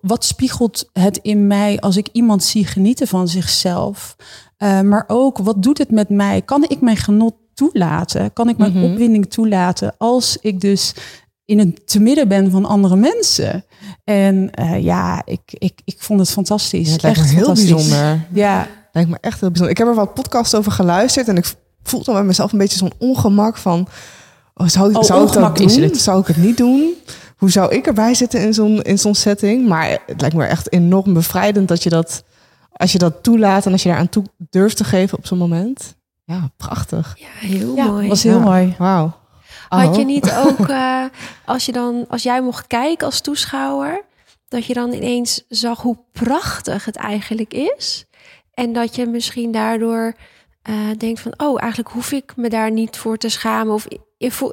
wat 0.00 0.24
spiegelt 0.24 0.90
het 0.92 1.16
in 1.22 1.46
mij 1.46 1.80
als 1.80 1.96
ik 1.96 2.08
iemand 2.12 2.44
zie 2.44 2.66
genieten 2.66 3.08
van 3.08 3.28
zichzelf? 3.28 4.16
Uh, 4.58 4.80
maar 4.80 5.04
ook, 5.06 5.38
wat 5.38 5.62
doet 5.62 5.78
het 5.78 5.90
met 5.90 6.08
mij? 6.08 6.42
Kan 6.42 6.64
ik 6.68 6.80
mijn 6.80 6.96
genot 6.96 7.34
toelaten? 7.54 8.32
Kan 8.32 8.48
ik 8.48 8.56
mijn 8.56 8.72
Mhm. 8.72 8.84
opwinding 8.84 9.30
toelaten 9.30 9.94
als 9.98 10.36
ik 10.40 10.60
dus 10.60 10.94
in 11.44 11.58
het 11.58 11.86
te 11.86 12.00
midden 12.00 12.28
ben 12.28 12.50
van 12.50 12.64
andere 12.64 12.96
mensen? 12.96 13.64
En 14.04 14.50
uh, 14.60 14.82
ja, 14.82 15.22
ik, 15.24 15.40
ik, 15.46 15.80
ik 15.84 15.96
vond 15.98 16.20
het 16.20 16.30
fantastisch. 16.30 16.86
Ja, 16.86 16.92
het 16.92 17.02
lijkt 17.02 17.18
me 17.18 17.24
Echt 17.24 17.34
heel 17.34 17.44
fantastisch. 17.44 17.72
bijzonder. 17.74 18.20
Ja, 18.32 18.66
Lijkt 18.92 19.10
me 19.10 19.18
echt 19.20 19.40
heel 19.40 19.48
bijzonder. 19.48 19.70
Ik 19.70 19.78
heb 19.78 19.88
er 19.88 19.94
wat 19.94 20.14
podcasts 20.14 20.54
over 20.54 20.72
geluisterd 20.72 21.28
en 21.28 21.36
ik 21.36 21.54
voel 21.82 22.04
dan 22.04 22.14
bij 22.14 22.24
mezelf 22.24 22.52
een 22.52 22.58
beetje 22.58 22.78
zo'n 22.78 22.92
ongemak 22.98 23.56
van... 23.56 23.88
Oh, 24.54 24.66
zou, 24.66 24.90
ik 24.90 24.96
Oh, 24.96 25.02
zou 25.02 25.20
ik 25.20 25.26
dat 25.26 25.36
ongemak 25.36 25.58
is 25.58 25.74
doen? 25.74 25.82
het. 25.82 25.98
Zou 26.00 26.20
ik 26.20 26.26
het 26.26 26.36
niet 26.36 26.56
doen? 26.56 26.92
Hoe 27.36 27.50
zou 27.50 27.74
ik 27.74 27.86
erbij 27.86 28.14
zitten 28.14 28.40
in 28.40 28.54
zo'n, 28.54 28.82
in 28.82 28.98
zo'n 28.98 29.14
setting? 29.14 29.68
Maar 29.68 29.98
het 30.06 30.20
lijkt 30.20 30.36
me 30.36 30.44
echt 30.44 30.72
enorm 30.72 31.14
bevrijdend 31.14 31.68
dat 31.68 31.82
je 31.82 31.90
dat... 31.90 32.24
Als 32.72 32.92
je 32.92 32.98
dat 32.98 33.22
toelaat 33.22 33.66
en 33.66 33.72
als 33.72 33.82
je 33.82 33.88
daaraan 33.88 34.08
toe 34.08 34.24
durft 34.50 34.76
te 34.76 34.84
geven 34.84 35.18
op 35.18 35.26
zo'n 35.26 35.38
moment. 35.38 35.94
Ja, 36.24 36.50
prachtig. 36.56 37.16
Ja, 37.18 37.48
heel 37.48 37.76
ja 37.76 37.86
mooi. 37.86 38.08
was 38.08 38.22
heel 38.22 38.38
Ja. 38.38 38.44
mooi. 38.44 38.74
Wauw. 38.78 39.12
Had 39.80 39.88
Oh. 39.88 39.96
je 39.96 40.04
niet 40.04 40.32
ook, 40.46 40.68
eh, 40.68 41.04
als, 41.44 41.66
je 41.66 41.72
dan, 41.72 42.04
als 42.08 42.22
jij 42.22 42.40
mocht 42.40 42.66
kijken 42.66 43.06
als 43.06 43.20
toeschouwer, 43.20 44.04
dat 44.48 44.66
je 44.66 44.74
dan 44.74 44.92
ineens 44.92 45.44
zag 45.48 45.80
hoe 45.80 45.98
prachtig 46.12 46.84
het 46.84 46.96
eigenlijk 46.96 47.54
is? 47.54 48.04
En 48.54 48.72
dat 48.72 48.96
je 48.96 49.06
misschien 49.06 49.52
daardoor 49.52 50.14
eh, 50.62 50.74
denkt 50.98 51.20
van, 51.20 51.34
oh, 51.36 51.60
eigenlijk 51.60 51.90
hoef 51.92 52.12
ik 52.12 52.32
me 52.36 52.48
daar 52.48 52.70
niet 52.70 52.96
voor 52.96 53.16
te 53.16 53.28
schamen. 53.28 53.74
Of 53.74 53.86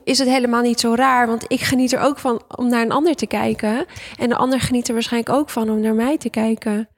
is 0.04 0.18
het 0.20 0.28
helemaal 0.28 0.62
niet 0.62 0.80
zo 0.80 0.94
raar, 0.96 1.28
want 1.28 1.46
ik 1.48 1.62
geniet 1.62 1.92
er 1.94 2.00
ook 2.00 2.20
van 2.20 2.42
om 2.56 2.70
naar 2.70 2.82
een 2.82 2.92
ander 2.92 3.16
te 3.16 3.28
kijken. 3.28 3.86
En 4.18 4.30
de 4.30 4.36
ander 4.36 4.60
geniet 4.60 4.88
er 4.88 4.94
waarschijnlijk 4.94 5.36
ook 5.36 5.50
van 5.50 5.70
om 5.70 5.80
naar 5.80 5.94
mij 5.94 6.18
te 6.18 6.30
kijken. 6.30 6.90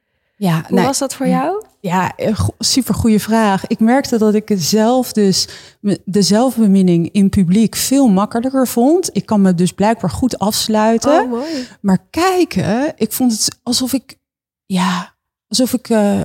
Ja, 0.44 0.64
Hoe 0.68 0.76
nee, 0.76 0.86
was 0.86 0.98
dat 0.98 1.16
voor 1.16 1.28
jou? 1.28 1.64
Ja, 1.80 2.14
super 2.60 2.94
goede 2.94 3.20
vraag. 3.20 3.68
Ik 3.68 3.80
merkte 3.80 4.18
dat 4.18 4.34
ik 4.34 4.54
zelf 4.56 5.14
dus 5.14 5.48
de 6.06 6.22
zelfbeminning 6.22 7.10
in 7.12 7.30
publiek 7.30 7.76
veel 7.76 8.08
makkelijker 8.08 8.68
vond. 8.68 9.10
Ik 9.14 9.26
kan 9.26 9.42
me 9.42 9.54
dus 9.56 9.72
blijkbaar 9.72 10.10
goed 10.10 10.40
afsluiten. 10.40 11.24
Oh, 11.24 11.30
mooi. 11.30 11.68
Maar 11.82 12.08
kijken, 12.10 12.94
ik 12.96 13.12
vond 13.12 13.32
het 13.32 13.60
alsof 13.64 13.94
ik, 13.94 14.18
ja, 14.66 15.16
alsof 15.48 15.74
ik 15.74 15.90
eh, 15.90 16.22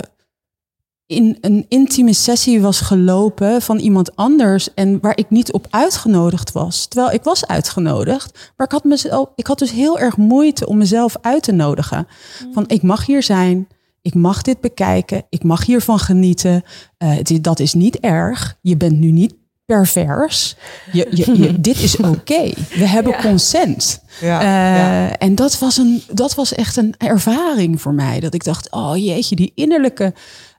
in 1.05 1.37
een 1.41 1.65
intieme 1.67 2.13
sessie 2.13 2.61
was 2.61 2.81
gelopen 2.81 3.61
van 3.61 3.77
iemand 3.77 4.15
anders 4.15 4.73
en 4.73 4.99
waar 5.01 5.17
ik 5.17 5.29
niet 5.29 5.51
op 5.51 5.67
uitgenodigd 5.69 6.51
was. 6.51 6.85
Terwijl 6.85 7.13
ik 7.13 7.23
was 7.23 7.47
uitgenodigd, 7.47 8.51
maar 8.55 8.65
ik 8.65 8.71
had, 8.73 8.83
mezelf, 8.83 9.29
ik 9.35 9.47
had 9.47 9.59
dus 9.59 9.71
heel 9.71 9.99
erg 9.99 10.17
moeite 10.17 10.67
om 10.67 10.77
mezelf 10.77 11.15
uit 11.21 11.43
te 11.43 11.51
nodigen. 11.51 12.07
Van 12.51 12.63
ik 12.67 12.81
mag 12.81 13.05
hier 13.05 13.23
zijn, 13.23 13.67
ik 14.01 14.13
mag 14.13 14.41
dit 14.41 14.61
bekijken, 14.61 15.23
ik 15.29 15.43
mag 15.43 15.65
hiervan 15.65 15.99
genieten. 15.99 16.63
Eh, 16.97 17.15
het 17.15 17.43
dat 17.43 17.59
is 17.59 17.73
niet 17.73 17.99
erg. 17.99 18.57
Je 18.61 18.77
bent 18.77 18.99
nu 18.99 19.11
niet 19.11 19.33
pervers. 19.65 20.55
Je, 20.91 21.07
je, 21.11 21.41
je- 21.41 21.61
dit 21.69 21.79
is 21.81 21.97
oké. 21.97 22.51
We 22.69 22.87
hebben 22.87 23.21
consent. 23.21 24.03
Ja, 24.21 24.39
Eh, 24.39 24.45
ja. 24.77 25.17
En 25.17 25.35
dat 25.35 25.59
was, 25.59 25.77
een, 25.77 26.01
dat 26.13 26.35
was 26.35 26.53
echt 26.53 26.75
een 26.77 26.93
ervaring 26.97 27.81
voor 27.81 27.93
mij. 27.93 28.19
Dat 28.19 28.33
ik 28.33 28.43
dacht, 28.43 28.71
oh 28.71 28.97
jeetje, 28.97 29.35
die 29.35 29.51
innerlijke, 29.55 30.13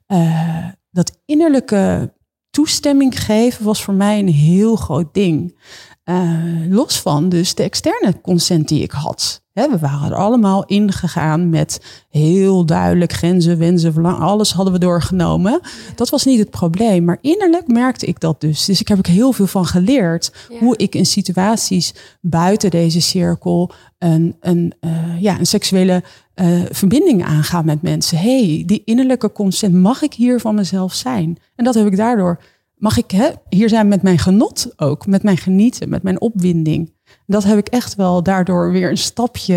eh, 0.07 0.67
dat 0.91 1.19
innerlijke 1.27 2.13
toestemming 2.51 3.21
geven 3.23 3.65
was 3.65 3.83
voor 3.83 3.95
mij 3.95 4.19
een 4.19 4.29
heel 4.29 4.77
groot 4.77 5.15
ding. 5.15 5.59
Eh, 6.05 6.45
los 6.69 7.01
van 7.01 7.29
dus 7.29 7.55
de 7.55 7.63
externe 7.63 8.21
consent 8.21 8.69
die 8.69 8.83
ik 8.83 8.91
had. 8.91 9.43
We 9.69 9.79
waren 9.81 10.11
er 10.11 10.17
allemaal 10.17 10.65
ingegaan 10.65 11.49
met 11.49 12.05
heel 12.09 12.67
duidelijk 12.67 13.13
grenzen, 13.13 13.59
wensen, 13.59 13.93
verlangen. 13.93 14.21
Alles 14.21 14.53
hadden 14.53 14.73
we 14.73 14.79
doorgenomen. 14.79 15.61
Dat 15.95 16.11
was 16.11 16.25
niet 16.25 16.39
het 16.39 16.51
probleem. 16.51 17.05
Maar 17.05 17.19
innerlijk 17.21 17.67
merkte 17.67 18.07
ik 18.07 18.21
dat 18.21 18.41
dus. 18.41 18.65
Dus 18.65 18.81
ik 18.81 18.89
heb 18.89 19.07
er 19.07 19.13
heel 19.13 19.33
veel 19.33 19.47
van 19.47 19.67
geleerd. 19.67 20.33
Ja. 20.49 20.59
Hoe 20.59 20.77
ik 20.77 20.95
in 20.95 21.07
situaties 21.07 21.95
buiten 22.21 22.71
deze 22.71 23.01
cirkel 23.01 23.73
een, 23.99 24.37
een, 24.41 24.73
eh, 24.81 25.21
ja, 25.21 25.39
een 25.39 25.47
seksuele 25.47 26.03
eh, 26.35 26.49
verbinding 26.71 27.25
aanga 27.25 27.63
met 27.63 27.83
mensen. 27.83 28.19
hey, 28.19 28.63
die 28.67 28.83
innerlijke 28.85 29.33
consent, 29.33 29.75
mag 29.75 30.03
ik 30.03 30.15
hier 30.15 30.41
van 30.41 30.55
mezelf 30.55 30.95
zijn? 30.95 31.39
En 31.57 31.65
dat 31.65 31.75
heb 31.75 31.87
ik 31.87 31.97
daardoor. 31.97 32.41
Mag 32.81 32.97
ik 32.97 33.11
hè, 33.11 33.31
hier 33.49 33.69
zijn 33.69 33.89
met 33.89 34.03
mijn 34.03 34.19
genot 34.19 34.73
ook, 34.77 35.07
met 35.07 35.23
mijn 35.23 35.37
genieten, 35.37 35.89
met 35.89 36.03
mijn 36.03 36.21
opwinding. 36.21 36.95
Dat 37.27 37.45
heb 37.45 37.59
ik 37.59 37.69
echt 37.69 37.95
wel 37.95 38.23
daardoor 38.23 38.73
weer 38.73 38.91
een 38.91 38.99
stapje 38.99 39.57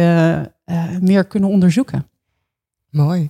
eh, 0.64 0.98
meer 1.02 1.26
kunnen 1.26 1.50
onderzoeken. 1.50 2.08
Mooi. 2.90 3.30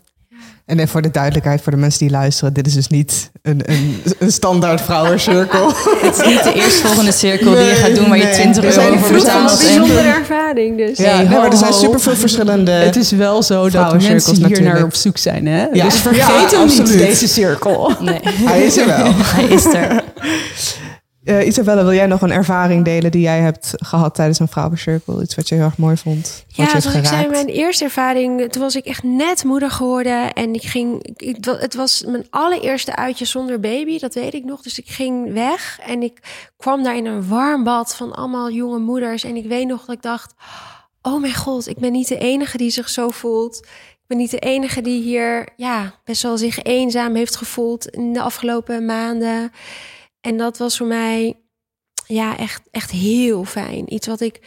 En 0.65 0.77
even 0.77 0.89
voor 0.89 1.01
de 1.01 1.11
duidelijkheid 1.11 1.61
voor 1.61 1.71
de 1.71 1.77
mensen 1.77 1.99
die 1.99 2.09
luisteren. 2.09 2.53
Dit 2.53 2.67
is 2.67 2.73
dus 2.73 2.87
niet 2.87 3.31
een, 3.41 3.61
een, 3.65 4.01
een 4.19 4.31
standaard 4.31 4.81
vrouwencirkel. 4.81 5.67
Het 6.01 6.19
is 6.19 6.25
niet 6.27 6.43
de 6.43 6.53
eerstvolgende 6.53 7.11
cirkel 7.11 7.51
die 7.51 7.63
je 7.63 7.75
gaat 7.75 7.95
doen 7.95 8.09
waar 8.09 8.17
je 8.17 8.23
Nee, 8.23 8.33
20 8.33 8.63
er 8.63 8.69
euro 8.69 8.81
zijn 8.81 8.99
voor 8.99 9.07
veel 9.07 9.23
Dat 9.23 9.33
was 9.33 9.41
betaalt. 9.43 9.61
een 9.61 9.67
en- 9.67 9.79
bijzondere 9.79 10.07
ervaring 10.17 10.77
dus. 10.77 10.97
Ja, 10.97 11.17
nee, 11.17 11.29
maar 11.29 11.51
er 11.51 11.57
zijn 11.57 11.71
ho. 11.71 11.77
superveel 11.79 12.15
verschillende... 12.15 12.71
Het 12.71 12.95
is 12.95 13.11
wel 13.11 13.43
zo 13.43 13.61
dat 13.61 13.71
vrouwencirkels 13.71 14.25
mensen 14.39 14.47
hier 14.47 14.61
naar 14.73 14.83
op 14.83 14.95
zoek 14.95 15.17
zijn. 15.17 15.45
Hè? 15.45 15.65
Ja, 15.73 15.83
dus 15.85 15.95
vergeet 15.99 16.51
ja, 16.51 16.57
hem 16.59 16.67
niet, 16.67 16.87
deze 16.97 17.27
cirkel. 17.27 17.91
Nee, 17.99 18.19
Hij 18.23 18.63
is 18.63 18.77
er 18.77 18.85
wel. 18.87 19.11
hij 19.35 19.43
is 19.45 19.65
er. 19.65 20.03
Eh, 21.23 21.47
Isabelle, 21.47 21.83
wil 21.83 21.93
jij 21.93 22.05
nog 22.05 22.21
een 22.21 22.31
ervaring 22.31 22.85
delen 22.85 23.11
die 23.11 23.21
jij 23.21 23.39
hebt 23.39 23.73
gehad 23.75 24.15
tijdens 24.15 24.39
een 24.39 24.47
vrouwencirkel? 24.47 25.21
Iets 25.21 25.35
wat 25.35 25.49
je 25.49 25.55
heel 25.55 25.63
erg 25.63 25.77
mooi 25.77 25.97
vond? 25.97 26.45
Ja, 26.47 26.67
zoals 26.67 26.95
ik 26.95 27.05
zei, 27.05 27.27
mijn 27.27 27.47
eerste 27.47 27.83
ervaring, 27.83 28.51
toen 28.51 28.61
was 28.61 28.75
ik 28.75 28.85
echt 28.85 29.03
net 29.03 29.43
moeder 29.43 29.71
geworden. 29.71 30.33
En 30.33 30.53
ik 30.53 30.63
ging, 30.63 31.07
ik, 31.15 31.45
het 31.45 31.75
was 31.75 32.03
mijn 32.07 32.25
allereerste 32.29 32.95
uitje 32.95 33.25
zonder 33.25 33.59
baby, 33.59 33.99
dat 33.99 34.13
weet 34.13 34.33
ik 34.33 34.43
nog. 34.43 34.61
Dus 34.61 34.79
ik 34.79 34.89
ging 34.89 35.33
weg 35.33 35.79
en 35.85 36.03
ik 36.03 36.19
kwam 36.57 36.83
daar 36.83 36.95
in 36.95 37.05
een 37.05 37.27
warm 37.27 37.63
bad 37.63 37.95
van 37.95 38.13
allemaal 38.13 38.51
jonge 38.51 38.79
moeders. 38.79 39.23
En 39.23 39.35
ik 39.35 39.45
weet 39.45 39.67
nog 39.67 39.85
dat 39.85 39.95
ik 39.95 40.01
dacht, 40.01 40.33
oh 41.01 41.21
mijn 41.21 41.35
god, 41.35 41.67
ik 41.67 41.77
ben 41.77 41.91
niet 41.91 42.07
de 42.07 42.17
enige 42.17 42.57
die 42.57 42.69
zich 42.69 42.89
zo 42.89 43.09
voelt. 43.09 43.57
Ik 43.91 44.07
ben 44.07 44.17
niet 44.17 44.31
de 44.31 44.39
enige 44.39 44.81
die 44.81 45.01
hier 45.01 45.47
ja, 45.55 45.93
best 46.03 46.21
wel 46.21 46.37
zich 46.37 46.63
eenzaam 46.63 47.15
heeft 47.15 47.35
gevoeld 47.35 47.87
in 47.87 48.13
de 48.13 48.21
afgelopen 48.21 48.85
maanden. 48.85 49.51
En 50.23 50.37
dat 50.37 50.57
was 50.57 50.77
voor 50.77 50.87
mij 50.87 51.39
ja, 52.07 52.37
echt, 52.37 52.61
echt 52.71 52.91
heel 52.91 53.43
fijn. 53.43 53.93
Iets 53.93 54.07
wat 54.07 54.19
ik 54.19 54.39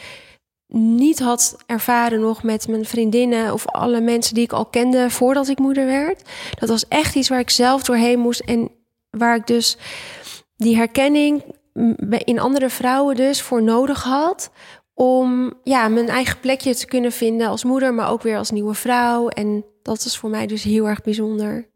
niet 0.68 1.18
had 1.18 1.56
ervaren 1.66 2.20
nog 2.20 2.42
met 2.42 2.68
mijn 2.68 2.84
vriendinnen 2.84 3.52
of 3.52 3.66
alle 3.66 4.00
mensen 4.00 4.34
die 4.34 4.44
ik 4.44 4.52
al 4.52 4.66
kende 4.66 5.10
voordat 5.10 5.48
ik 5.48 5.58
moeder 5.58 5.86
werd. 5.86 6.28
Dat 6.58 6.68
was 6.68 6.88
echt 6.88 7.14
iets 7.14 7.28
waar 7.28 7.38
ik 7.38 7.50
zelf 7.50 7.82
doorheen 7.82 8.18
moest 8.18 8.40
en 8.40 8.70
waar 9.10 9.36
ik 9.36 9.46
dus 9.46 9.76
die 10.56 10.76
herkenning 10.76 11.42
in 12.24 12.38
andere 12.38 12.70
vrouwen 12.70 13.16
dus 13.16 13.42
voor 13.42 13.62
nodig 13.62 14.02
had 14.02 14.50
om 14.94 15.52
ja, 15.62 15.88
mijn 15.88 16.08
eigen 16.08 16.40
plekje 16.40 16.74
te 16.74 16.86
kunnen 16.86 17.12
vinden 17.12 17.48
als 17.48 17.64
moeder, 17.64 17.94
maar 17.94 18.10
ook 18.10 18.22
weer 18.22 18.38
als 18.38 18.50
nieuwe 18.50 18.74
vrouw. 18.74 19.28
En 19.28 19.64
dat 19.82 20.04
is 20.04 20.16
voor 20.16 20.30
mij 20.30 20.46
dus 20.46 20.62
heel 20.62 20.88
erg 20.88 21.02
bijzonder. 21.02 21.68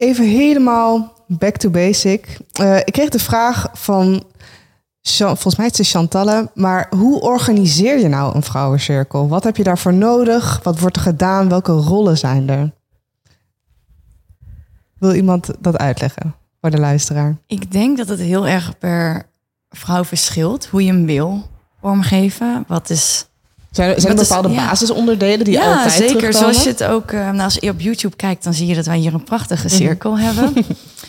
Even 0.00 0.24
helemaal 0.24 1.12
back 1.26 1.56
to 1.56 1.70
basic. 1.70 2.38
Eh, 2.52 2.76
ik 2.76 2.92
kreeg 2.92 3.08
de 3.08 3.18
vraag 3.18 3.68
van, 3.72 4.24
volgens 5.02 5.56
mij 5.56 5.66
is 5.66 5.78
het 5.78 5.88
Chantalle, 5.88 6.50
maar 6.54 6.86
hoe 6.96 7.20
organiseer 7.20 7.98
je 7.98 8.08
nou 8.08 8.34
een 8.34 8.42
vrouwencirkel? 8.42 9.28
Wat 9.28 9.44
heb 9.44 9.56
je 9.56 9.62
daarvoor 9.62 9.94
nodig? 9.94 10.60
Wat 10.62 10.78
wordt 10.78 10.96
er 10.96 11.02
gedaan? 11.02 11.48
Welke 11.48 11.72
rollen 11.72 12.18
zijn 12.18 12.48
er? 12.48 12.72
Wil 14.98 15.14
iemand 15.14 15.50
dat 15.58 15.78
uitleggen 15.78 16.34
voor 16.60 16.70
de 16.70 16.78
luisteraar? 16.78 17.36
Ik 17.46 17.72
denk 17.72 17.96
dat 17.96 18.08
het 18.08 18.20
heel 18.20 18.46
erg 18.46 18.78
per 18.78 19.26
vrouw 19.68 20.04
verschilt 20.04 20.66
hoe 20.66 20.84
je 20.84 20.92
hem 20.92 21.06
wil 21.06 21.42
vormgeven. 21.80 22.64
Wat 22.66 22.90
is 22.90 23.29
Zijn 23.70 23.94
er, 23.94 24.00
zijn 24.00 24.12
er 24.14 24.20
is- 24.22 24.28
bepaalde 24.28 24.48
ja. 24.48 24.68
basisonderdelen 24.68 25.44
die 25.44 25.54
ja, 25.54 25.72
altijd 25.76 25.92
zeker. 25.92 26.06
terugkomen? 26.16 26.38
Zoals 26.54 26.62
je 26.62 26.68
het 26.68 26.84
ook, 26.84 27.10
eh, 27.10 27.20
nou, 27.20 27.40
als 27.40 27.56
je 27.60 27.70
op 27.70 27.80
YouTube 27.80 28.16
kijkt, 28.16 28.44
dan 28.44 28.54
zie 28.54 28.66
je 28.66 28.74
dat 28.74 28.86
wij 28.86 28.98
hier 28.98 29.14
een 29.14 29.24
prachtige 29.24 29.66
Mhm. 29.66 29.76
cirkel 29.76 30.18
hebben. 30.18 30.52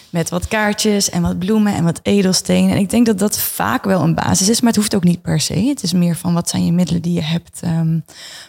Met 0.09 0.29
wat 0.29 0.47
kaartjes 0.47 1.09
en 1.09 1.21
wat 1.21 1.39
bloemen 1.39 1.73
en 1.75 1.83
wat 1.83 1.99
edelstenen. 2.03 2.71
En 2.71 2.77
ik 2.77 2.89
denk 2.89 3.05
dat 3.05 3.19
dat 3.19 3.37
vaak 3.39 3.83
wel 3.83 4.01
een 4.01 4.15
basis 4.15 4.49
is, 4.49 4.59
maar 4.61 4.69
het 4.69 4.79
hoeft 4.79 4.95
ook 4.95 5.03
niet 5.03 5.21
per 5.21 5.39
se. 5.39 5.53
Het 5.53 5.83
is 5.83 5.93
meer 5.93 6.15
van 6.15 6.33
wat 6.33 6.49
zijn 6.49 6.65
je 6.65 6.71
middelen 6.71 7.01
die 7.01 7.13
je 7.13 7.21
hebt. 7.23 7.59
Ehm, 7.61 7.89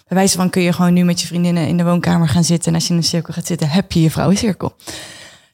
bij 0.09 0.17
wijze 0.17 0.37
van 0.37 0.51
kun 0.51 0.63
je 0.63 0.73
gewoon 0.73 0.93
nu 0.93 1.05
met 1.05 1.21
je 1.21 1.27
vriendinnen 1.27 1.67
in 1.69 1.77
de 1.77 1.85
woonkamer 1.85 2.29
gaan 2.29 2.45
zitten. 2.45 2.69
En 2.69 2.75
als 2.75 2.85
je 2.87 2.91
in 2.93 2.97
een 2.97 3.05
cirkel 3.05 3.35
gaat 3.35 3.47
zitten, 3.47 3.69
heb 3.69 3.93
je 3.93 4.03
je 4.03 4.11
vrouwencirkel. 4.11 4.75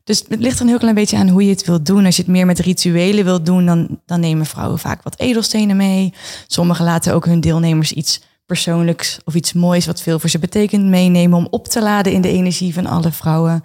Dus 0.05 0.25
het 0.29 0.40
ligt 0.40 0.57
er 0.57 0.62
een 0.62 0.68
heel 0.68 0.79
klein 0.79 0.94
beetje 0.94 1.16
aan 1.16 1.29
hoe 1.29 1.44
je 1.44 1.51
het 1.51 1.64
wilt 1.64 1.87
doen. 1.87 2.05
Als 2.05 2.16
je 2.16 2.23
het 2.23 2.31
meer 2.31 2.47
met 2.47 2.59
rituelen 2.59 3.25
wilt 3.25 3.47
doen, 3.47 3.66
dan, 3.66 4.01
dan 4.07 4.21
nemen 4.21 4.47
vrouwen 4.47 4.79
vaak 4.79 5.03
wat 5.03 5.18
edelstenen 5.18 5.77
mee. 5.77 6.14
Sommigen 6.47 6.85
laten 6.85 7.14
ook 7.14 7.25
hun 7.25 7.40
deelnemers 7.40 7.92
iets 7.92 8.21
persoonlijks 8.49 9.19
of 9.25 9.35
iets 9.35 9.53
moois 9.53 9.87
wat 9.87 10.03
veel 10.03 10.19
voor 10.19 10.31
ze 10.31 10.39
betekent 10.39 10.85
meenemen 10.85 11.39
om 11.39 11.47
op 11.51 11.69
te 11.69 11.83
laden 11.83 12.13
in 12.13 12.21
de 12.21 12.29
energie 12.29 12.75
van 12.75 12.87
alle 12.87 13.13
vrouwen. 13.13 13.65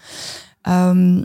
Ehm, 0.61 1.23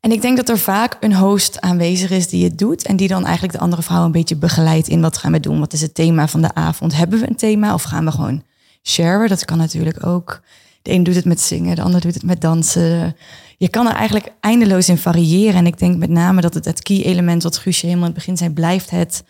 en 0.00 0.12
ik 0.12 0.22
denk 0.22 0.36
dat 0.36 0.48
er 0.48 0.58
vaak 0.58 0.96
een 1.00 1.14
host 1.14 1.60
aanwezig 1.60 2.10
is 2.10 2.28
die 2.28 2.44
het 2.44 2.58
doet 2.58 2.86
en 2.86 2.96
die 2.96 3.08
dan 3.08 3.24
eigenlijk 3.24 3.52
de 3.52 3.60
andere 3.60 3.82
vrouw 3.82 4.04
een 4.04 4.12
beetje 4.12 4.36
begeleidt 4.36 4.88
in 4.88 5.00
wat 5.00 5.16
gaan 5.16 5.32
we 5.32 5.40
doen. 5.40 5.58
Wat 5.58 5.72
is 5.72 5.80
het 5.80 5.94
thema 5.94 6.28
van 6.28 6.42
de 6.42 6.54
avond? 6.54 6.96
Hebben 6.96 7.20
we 7.20 7.28
een 7.28 7.36
thema 7.36 7.74
of 7.74 7.82
gaan 7.82 8.04
we 8.04 8.10
gewoon 8.10 8.42
sharen? 8.82 9.28
Dat 9.28 9.44
kan 9.44 9.58
natuurlijk 9.58 10.06
ook. 10.06 10.40
De 10.82 10.90
een 10.90 11.02
doet 11.02 11.14
het 11.14 11.24
met 11.24 11.40
zingen, 11.40 11.76
de 11.76 11.82
ander 11.82 12.00
doet 12.00 12.14
het 12.14 12.24
met 12.24 12.40
dansen. 12.40 13.16
Je 13.56 13.68
kan 13.68 13.86
er 13.86 13.94
eigenlijk 13.94 14.32
eindeloos 14.40 14.88
in 14.88 14.98
variëren. 14.98 15.54
En 15.54 15.66
ik 15.66 15.78
denk 15.78 15.96
met 15.96 16.10
name 16.10 16.40
dat 16.40 16.54
het, 16.54 16.64
het 16.64 16.82
key 16.82 17.02
element 17.02 17.42
wat 17.42 17.58
Guusje 17.58 17.86
helemaal 17.86 18.08
in 18.08 18.14
het 18.14 18.24
begin 18.24 18.36
zei, 18.36 18.50
blijft 18.50 18.90
het 18.90 19.24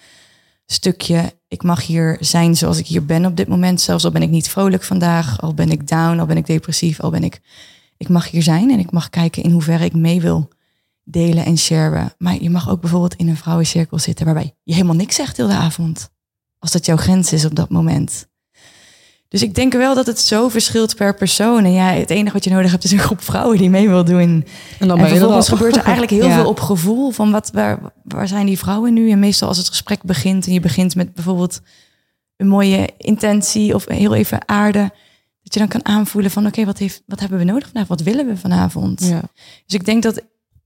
stukje. 0.66 1.38
Ik 1.48 1.62
mag 1.62 1.86
hier 1.86 2.16
zijn 2.20 2.56
zoals 2.56 2.78
ik 2.78 2.86
hier 2.86 3.04
ben 3.04 3.26
op 3.26 3.36
dit 3.36 3.48
moment. 3.48 3.80
Zelfs 3.80 4.04
al 4.04 4.10
ben 4.10 4.22
ik 4.22 4.30
niet 4.30 4.48
vrolijk 4.48 4.82
vandaag, 4.82 5.40
al 5.40 5.54
ben 5.54 5.70
ik 5.70 5.88
down, 5.88 6.18
al 6.18 6.26
ben 6.26 6.36
ik 6.36 6.46
depressief, 6.46 7.00
al 7.00 7.10
ben 7.10 7.24
ik. 7.24 7.40
Ik 7.96 8.08
mag 8.08 8.30
hier 8.30 8.42
zijn 8.42 8.70
en 8.70 8.78
ik 8.78 8.90
mag 8.90 9.10
kijken 9.10 9.42
in 9.42 9.50
hoeverre 9.50 9.84
ik 9.84 9.94
mee 9.94 10.20
wil 10.20 10.48
delen 11.04 11.44
en 11.44 11.58
sharen. 11.58 12.14
Maar 12.18 12.42
je 12.42 12.50
mag 12.50 12.68
ook 12.68 12.80
bijvoorbeeld 12.80 13.14
in 13.14 13.28
een 13.28 13.36
vrouwencirkel 13.36 13.98
zitten 13.98 14.24
waarbij 14.24 14.56
je 14.62 14.72
helemaal 14.72 14.94
niks 14.94 15.14
zegt 15.14 15.36
heel 15.36 15.46
de 15.46 15.52
avond. 15.52 16.10
Als 16.58 16.72
dat 16.72 16.86
jouw 16.86 16.96
grens 16.96 17.32
is 17.32 17.44
op 17.44 17.54
dat 17.54 17.70
moment. 17.70 18.26
Dus 19.34 19.42
ik 19.42 19.54
denk 19.54 19.72
wel 19.72 19.94
dat 19.94 20.06
het 20.06 20.20
zo 20.20 20.48
verschilt 20.48 20.96
per 20.96 21.14
persoon. 21.14 21.64
En 21.64 21.72
ja, 21.72 21.86
het 21.86 22.10
enige 22.10 22.32
wat 22.32 22.44
je 22.44 22.50
nodig 22.50 22.70
hebt 22.70 22.84
is 22.84 22.90
een 22.90 22.98
groep 22.98 23.22
vrouwen 23.22 23.58
die 23.58 23.70
mee 23.70 23.88
wil 23.88 24.04
doen. 24.04 24.46
En 24.78 24.88
dan 24.88 24.98
en 24.98 25.04
er 25.04 25.10
vervolgens 25.10 25.48
gebeurt 25.48 25.76
er 25.76 25.82
eigenlijk 25.82 26.10
heel 26.12 26.28
Ja. 26.28 26.34
veel 26.34 26.48
op 26.48 26.60
gevoel 26.60 27.10
van 27.10 27.30
wat, 27.30 27.50
waar, 27.52 27.78
waar 28.02 28.28
zijn 28.28 28.46
die 28.46 28.58
vrouwen 28.58 28.92
nu? 28.92 29.10
En 29.10 29.18
meestal 29.18 29.48
als 29.48 29.58
het 29.58 29.68
gesprek 29.68 30.02
begint 30.02 30.46
en 30.46 30.52
je 30.52 30.60
begint 30.60 30.94
met 30.94 31.14
bijvoorbeeld 31.14 31.60
een 32.36 32.48
mooie 32.48 32.88
intentie 32.98 33.74
of 33.74 33.88
heel 33.88 34.14
even 34.14 34.48
aarde, 34.48 34.90
dat 35.42 35.54
je 35.54 35.58
dan 35.58 35.68
kan 35.68 35.84
aanvoelen 35.84 36.30
van 36.30 36.46
oké, 36.46 36.64
wat 36.64 36.78
wat, 36.78 37.02
wat 37.06 37.20
hebben 37.20 37.38
we 37.38 37.44
nodig 37.44 37.64
vandaag? 37.64 37.88
Wat 37.88 38.02
willen 38.02 38.26
we 38.26 38.36
vanavond? 38.36 39.06
Ja. 39.06 39.20
Dus 39.66 39.74
ik 39.78 39.84
denk 39.84 40.02
dat 40.02 40.22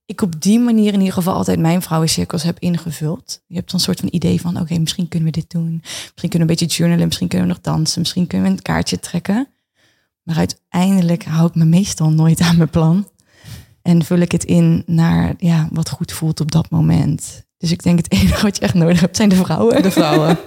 ik 0.09 0.21
op 0.23 0.43
die 0.43 0.59
manier 0.59 0.93
in 0.93 0.99
ieder 0.99 1.15
geval 1.15 1.35
altijd 1.35 1.59
mijn 1.59 1.83
vrouwencirkels 1.83 2.43
heb 2.43 2.59
ingevuld. 2.59 3.43
Je 3.47 3.55
hebt 3.55 3.71
dan 3.71 3.79
een 3.79 3.85
soort 3.85 4.01
van 4.01 4.09
idee 4.13 4.41
van, 4.41 4.61
oké, 4.61 4.79
misschien 4.79 5.09
kunnen 5.09 5.29
we 5.33 5.41
dit 5.41 5.51
doen. 5.51 5.79
Misschien 5.83 6.29
kunnen 6.29 6.49
we 6.49 6.53
een 6.55 6.59
beetje 6.59 6.77
journalen, 6.77 7.07
misschien 7.07 7.29
kunnen 7.29 7.47
we 7.47 7.53
nog 7.53 7.63
dansen, 7.63 8.01
misschien 8.01 8.27
kunnen 8.27 8.47
we 8.51 8.57
een 8.57 8.63
kaartje 8.63 9.01
trekken. 9.01 9.49
Maar 10.23 10.37
uiteindelijk 10.37 11.25
hou 11.25 11.49
ik 11.49 11.55
me 11.55 11.65
meestal 11.65 12.11
nooit 12.11 12.41
aan 12.41 12.57
mijn 12.57 12.69
plan. 12.71 13.09
En 13.83 14.05
vul 14.05 14.19
ik 14.19 14.33
het 14.33 14.45
in 14.45 14.83
naar 14.87 15.35
ja, 15.39 15.69
wat 15.73 15.91
goed 15.91 16.13
voelt 16.13 16.41
op 16.41 16.53
dat 16.53 16.71
moment. 16.71 17.47
Dus 17.59 17.71
ik 17.71 17.83
denk 17.83 17.99
het 17.99 18.13
enige 18.21 18.43
wat 18.43 18.57
je 18.57 18.63
echt 18.63 18.75
nodig 18.75 19.01
hebt 19.01 19.17
zijn 19.17 19.29
de 19.29 19.37
vrouwen. 19.37 19.83
De 19.83 19.91
vrouwen. 19.91 20.39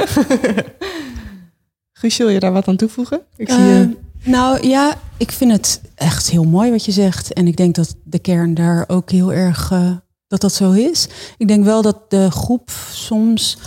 Guusje, 2.00 2.24
wil 2.24 2.34
je 2.34 2.40
daar 2.40 2.52
wat 2.52 2.68
aan 2.68 2.76
toevoegen? 2.76 3.22
Ik 3.36 3.50
zie 3.50 3.60
Eh, 3.60 3.66
je. 3.80 3.98
Nou 4.24 4.68
ja, 4.68 4.98
ik 5.18 5.32
vind 5.32 5.52
het 5.52 5.82
echt 5.96 6.30
heel 6.30 6.44
mooi 6.44 6.72
wat 6.72 6.86
je 6.86 6.92
zegt. 6.92 7.34
En 7.34 7.48
ik 7.48 7.58
denk 7.58 7.76
dat 7.76 7.96
de 8.04 8.20
kern 8.20 8.54
daar 8.54 8.84
ook 8.88 9.12
heel 9.12 9.34
erg 9.34 9.72
eh, 9.72 9.92
dat 10.28 10.42
dat 10.42 10.54
zo 10.54 10.72
is. 10.72 11.08
Ik 11.38 11.48
denk 11.48 11.64
wel 11.64 11.82
dat 11.82 12.10
de 12.10 12.32
groep 12.32 12.72
soms 12.92 13.58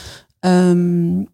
ehm, 0.40 1.24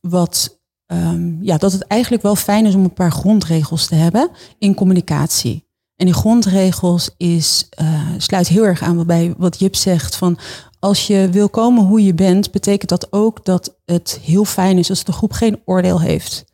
wat 0.00 0.60
ehm, 0.86 1.42
ja, 1.42 1.56
dat 1.56 1.72
het 1.72 1.86
eigenlijk 1.86 2.22
wel 2.22 2.36
fijn 2.36 2.66
is 2.66 2.74
om 2.74 2.84
een 2.84 2.92
paar 2.92 3.12
grondregels 3.12 3.86
te 3.86 3.94
hebben 3.94 4.30
in 4.58 4.74
communicatie. 4.74 5.64
En 5.96 6.06
die 6.06 6.14
grondregels 6.14 7.10
is, 7.16 7.66
eh, 7.70 8.00
sluit 8.18 8.48
heel 8.48 8.64
erg 8.64 8.82
aan 8.82 9.06
bij 9.06 9.34
wat 9.36 9.58
Jip 9.58 9.74
zegt 9.76 10.16
van 10.16 10.38
als 10.78 11.06
je 11.06 11.28
wil 11.30 11.48
komen 11.48 11.84
hoe 11.84 12.04
je 12.04 12.14
bent, 12.14 12.50
betekent 12.50 12.90
dat 12.90 13.12
ook 13.12 13.44
dat 13.44 13.76
het 13.84 14.18
heel 14.22 14.44
fijn 14.44 14.78
is 14.78 14.90
als 14.90 15.04
de 15.04 15.12
groep 15.12 15.32
geen 15.32 15.60
oordeel 15.64 16.00
heeft. 16.00 16.44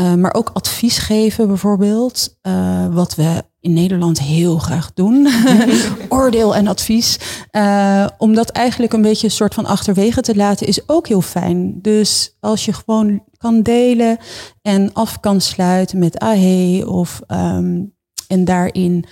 Uh, 0.00 0.14
maar 0.14 0.34
ook 0.34 0.50
advies 0.52 0.98
geven 0.98 1.46
bijvoorbeeld, 1.46 2.38
uh, 2.42 2.94
wat 2.94 3.14
we 3.14 3.44
in 3.60 3.72
Nederland 3.72 4.20
heel 4.20 4.58
graag 4.58 4.92
doen. 4.94 5.28
Oordeel 6.08 6.54
en 6.54 6.66
advies. 6.66 7.18
Uh, 7.52 8.06
om 8.18 8.34
dat 8.34 8.50
eigenlijk 8.50 8.92
een 8.92 9.02
beetje 9.02 9.26
een 9.26 9.32
soort 9.32 9.54
van 9.54 9.66
achterwege 9.66 10.20
te 10.20 10.36
laten, 10.36 10.66
is 10.66 10.88
ook 10.88 11.08
heel 11.08 11.20
fijn. 11.20 11.78
Dus 11.82 12.36
als 12.40 12.64
je 12.64 12.72
gewoon 12.72 13.22
kan 13.36 13.62
delen 13.62 14.18
en 14.62 14.92
af 14.92 15.20
kan 15.20 15.40
sluiten 15.40 15.98
met 15.98 16.18
ahee 16.18 16.88
of 16.88 17.20
um, 17.28 17.94
en 18.26 18.44
daarin 18.44 19.04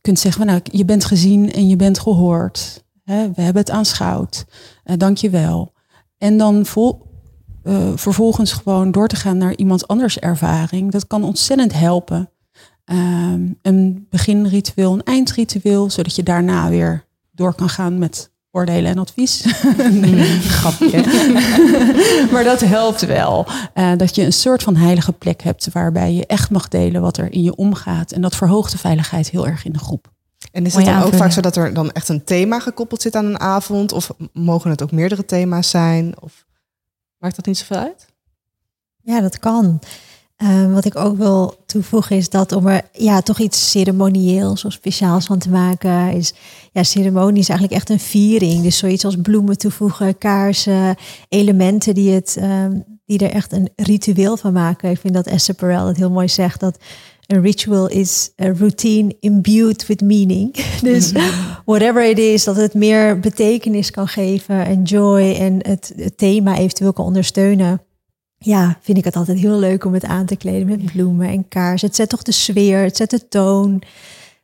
kunt 0.00 0.18
zeggen, 0.18 0.46
nou, 0.46 0.60
je 0.62 0.84
bent 0.84 1.04
gezien 1.04 1.52
en 1.52 1.68
je 1.68 1.76
bent 1.76 1.98
gehoord. 1.98 2.84
Hè, 3.04 3.30
we 3.32 3.42
hebben 3.42 3.62
het 3.62 3.70
aanschouwd. 3.70 4.44
Dank 4.96 5.16
je 5.16 5.30
wel. 5.30 5.72
En 6.18 6.38
dan 6.38 6.66
vol, 6.66 7.06
uh, 7.66 7.92
vervolgens 7.94 8.52
gewoon 8.52 8.90
door 8.90 9.08
te 9.08 9.16
gaan 9.16 9.38
naar 9.38 9.56
iemand 9.56 9.88
anders 9.88 10.18
ervaring. 10.18 10.92
Dat 10.92 11.06
kan 11.06 11.24
ontzettend 11.24 11.72
helpen. 11.72 12.30
Um, 12.84 13.58
een 13.62 14.06
beginritueel, 14.10 14.92
een 14.92 15.02
eindritueel, 15.02 15.90
zodat 15.90 16.16
je 16.16 16.22
daarna 16.22 16.68
weer 16.68 17.04
door 17.32 17.54
kan 17.54 17.68
gaan 17.68 17.98
met 17.98 18.30
oordelen 18.50 18.90
en 18.90 18.98
advies. 18.98 19.44
nee, 19.90 20.40
grapje. 20.40 21.04
maar 22.32 22.44
dat 22.44 22.60
helpt 22.60 23.06
wel. 23.06 23.46
Uh, 23.74 23.92
dat 23.96 24.14
je 24.14 24.22
een 24.22 24.32
soort 24.32 24.62
van 24.62 24.76
heilige 24.76 25.12
plek 25.12 25.42
hebt 25.42 25.72
waarbij 25.72 26.12
je 26.12 26.26
echt 26.26 26.50
mag 26.50 26.68
delen 26.68 27.02
wat 27.02 27.16
er 27.16 27.32
in 27.32 27.42
je 27.42 27.54
omgaat. 27.54 28.12
En 28.12 28.20
dat 28.20 28.36
verhoogt 28.36 28.72
de 28.72 28.78
veiligheid 28.78 29.30
heel 29.30 29.46
erg 29.46 29.64
in 29.64 29.72
de 29.72 29.78
groep. 29.78 30.14
En 30.52 30.66
is 30.66 30.74
het 30.74 30.84
dan 30.84 31.02
ook 31.02 31.14
vaak 31.14 31.32
zo 31.32 31.40
dat 31.40 31.56
er 31.56 31.74
dan 31.74 31.92
echt 31.92 32.08
een 32.08 32.24
thema 32.24 32.60
gekoppeld 32.60 33.02
zit 33.02 33.16
aan 33.16 33.24
een 33.24 33.40
avond? 33.40 33.92
Of 33.92 34.10
mogen 34.32 34.70
het 34.70 34.82
ook 34.82 34.92
meerdere 34.92 35.24
thema's 35.24 35.70
zijn? 35.70 36.14
Of 36.20 36.46
maakt 37.18 37.36
dat 37.36 37.46
niet 37.46 37.58
zoveel 37.58 37.76
uit? 37.76 38.06
Ja, 39.02 39.20
dat 39.20 39.38
kan. 39.38 39.80
Uh, 40.42 40.72
wat 40.72 40.84
ik 40.84 40.96
ook 40.96 41.16
wil 41.16 41.54
toevoegen 41.66 42.16
is 42.16 42.28
dat 42.28 42.52
om 42.52 42.66
er 42.66 42.82
ja, 42.92 43.20
toch 43.20 43.38
iets 43.38 43.70
ceremonieels 43.70 44.64
of 44.64 44.72
speciaals 44.72 45.26
van 45.26 45.38
te 45.38 45.50
maken, 45.50 46.12
is 46.12 46.34
ja, 46.72 46.82
ceremonie 46.82 47.40
is 47.40 47.48
eigenlijk 47.48 47.80
echt 47.80 47.90
een 47.90 48.00
viering. 48.00 48.62
Dus 48.62 48.78
zoiets 48.78 49.04
als 49.04 49.16
bloemen 49.22 49.58
toevoegen, 49.58 50.18
kaarsen, 50.18 50.96
elementen 51.28 51.94
die, 51.94 52.12
het, 52.12 52.36
um, 52.40 52.84
die 53.04 53.18
er 53.18 53.30
echt 53.30 53.52
een 53.52 53.70
ritueel 53.76 54.36
van 54.36 54.52
maken. 54.52 54.90
Ik 54.90 54.98
vind 54.98 55.14
dat 55.14 55.26
Esther 55.26 55.54
Perel 55.54 55.86
het 55.86 55.96
heel 55.96 56.10
mooi 56.10 56.28
zegt, 56.28 56.60
dat 56.60 56.78
een 57.26 57.42
ritual 57.42 57.88
is 57.88 58.30
a 58.42 58.52
routine 58.52 59.16
imbued 59.20 59.86
with 59.86 60.00
meaning. 60.00 60.56
dus 60.82 61.12
whatever 61.64 62.04
it 62.04 62.18
is, 62.18 62.44
dat 62.44 62.56
het 62.56 62.74
meer 62.74 63.20
betekenis 63.20 63.90
kan 63.90 64.08
geven 64.08 64.66
en 64.66 64.82
joy 64.82 65.32
en 65.32 65.58
het, 65.66 65.92
het 65.96 66.18
thema 66.18 66.56
eventueel 66.56 66.92
kan 66.92 67.04
ondersteunen 67.04 67.80
ja, 68.38 68.78
vind 68.80 68.98
ik 68.98 69.04
het 69.04 69.16
altijd 69.16 69.38
heel 69.38 69.58
leuk 69.58 69.84
om 69.84 69.94
het 69.94 70.04
aan 70.04 70.26
te 70.26 70.36
kleden 70.36 70.66
met 70.66 70.84
bloemen 70.92 71.28
en 71.28 71.48
kaars. 71.48 71.82
Het 71.82 71.94
zet 71.94 72.08
toch 72.08 72.22
de 72.22 72.32
sfeer, 72.32 72.82
het 72.82 72.96
zet 72.96 73.10
de 73.10 73.28
toon. 73.28 73.82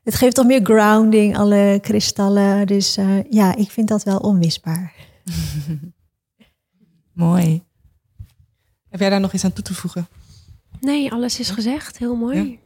Het 0.03 0.15
geeft 0.15 0.35
toch 0.35 0.47
meer 0.47 0.65
grounding, 0.65 1.37
alle 1.37 1.79
kristallen. 1.83 2.67
Dus 2.67 2.99
uh, 2.99 3.31
ja, 3.31 3.57
ik 3.57 3.71
vind 3.71 3.89
dat 3.89 4.03
wel 4.03 4.19
onmisbaar. 4.19 4.95
mooi. 7.13 7.63
Heb 8.89 9.01
jij 9.01 9.11
daar 9.11 9.21
nog 9.21 9.33
iets 9.33 9.45
aan 9.45 9.53
toe 9.53 9.65
te 9.65 9.75
voegen? 9.75 10.09
Nee, 10.81 11.13
alles 11.13 11.39
is 11.39 11.51
gezegd. 11.51 11.99
Heel 11.99 12.17
mooi. 12.17 12.37
Ja. 12.37 12.57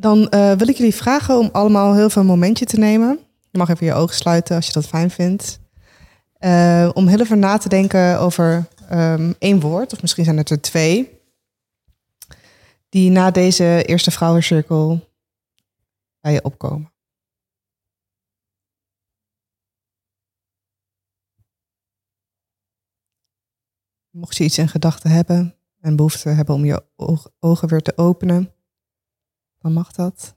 Dan 0.00 0.18
uh, 0.18 0.52
wil 0.52 0.68
ik 0.68 0.76
jullie 0.76 0.94
vragen 0.94 1.38
om 1.38 1.48
allemaal 1.52 1.94
heel 1.94 2.10
veel 2.10 2.24
momentje 2.24 2.64
te 2.64 2.78
nemen. 2.78 3.18
Je 3.50 3.58
mag 3.58 3.68
even 3.68 3.86
je 3.86 3.92
ogen 3.92 4.14
sluiten 4.14 4.56
als 4.56 4.66
je 4.66 4.72
dat 4.72 4.86
fijn 4.86 5.10
vindt. 5.10 5.60
Uh, 6.40 6.90
om 6.94 7.06
heel 7.06 7.20
even 7.20 7.38
na 7.38 7.56
te 7.56 7.68
denken 7.68 8.20
over 8.20 8.68
um, 8.92 9.34
één 9.38 9.60
woord, 9.60 9.92
of 9.92 10.00
misschien 10.00 10.24
zijn 10.24 10.36
het 10.36 10.50
er 10.50 10.60
twee, 10.60 11.20
die 12.88 13.10
na 13.10 13.30
deze 13.30 13.84
eerste 13.86 14.10
vrouwencirkel 14.10 15.08
bij 16.20 16.32
je 16.32 16.44
opkomen. 16.44 16.92
Mocht 24.10 24.36
je 24.36 24.44
iets 24.44 24.58
in 24.58 24.68
gedachten 24.68 25.10
hebben 25.10 25.54
en 25.80 25.96
behoefte 25.96 26.28
hebben 26.28 26.54
om 26.54 26.64
je 26.64 26.84
ogen 27.40 27.68
weer 27.68 27.82
te 27.82 27.96
openen, 27.96 28.52
dan 29.60 29.72
mag 29.72 29.92
dat. 29.92 30.36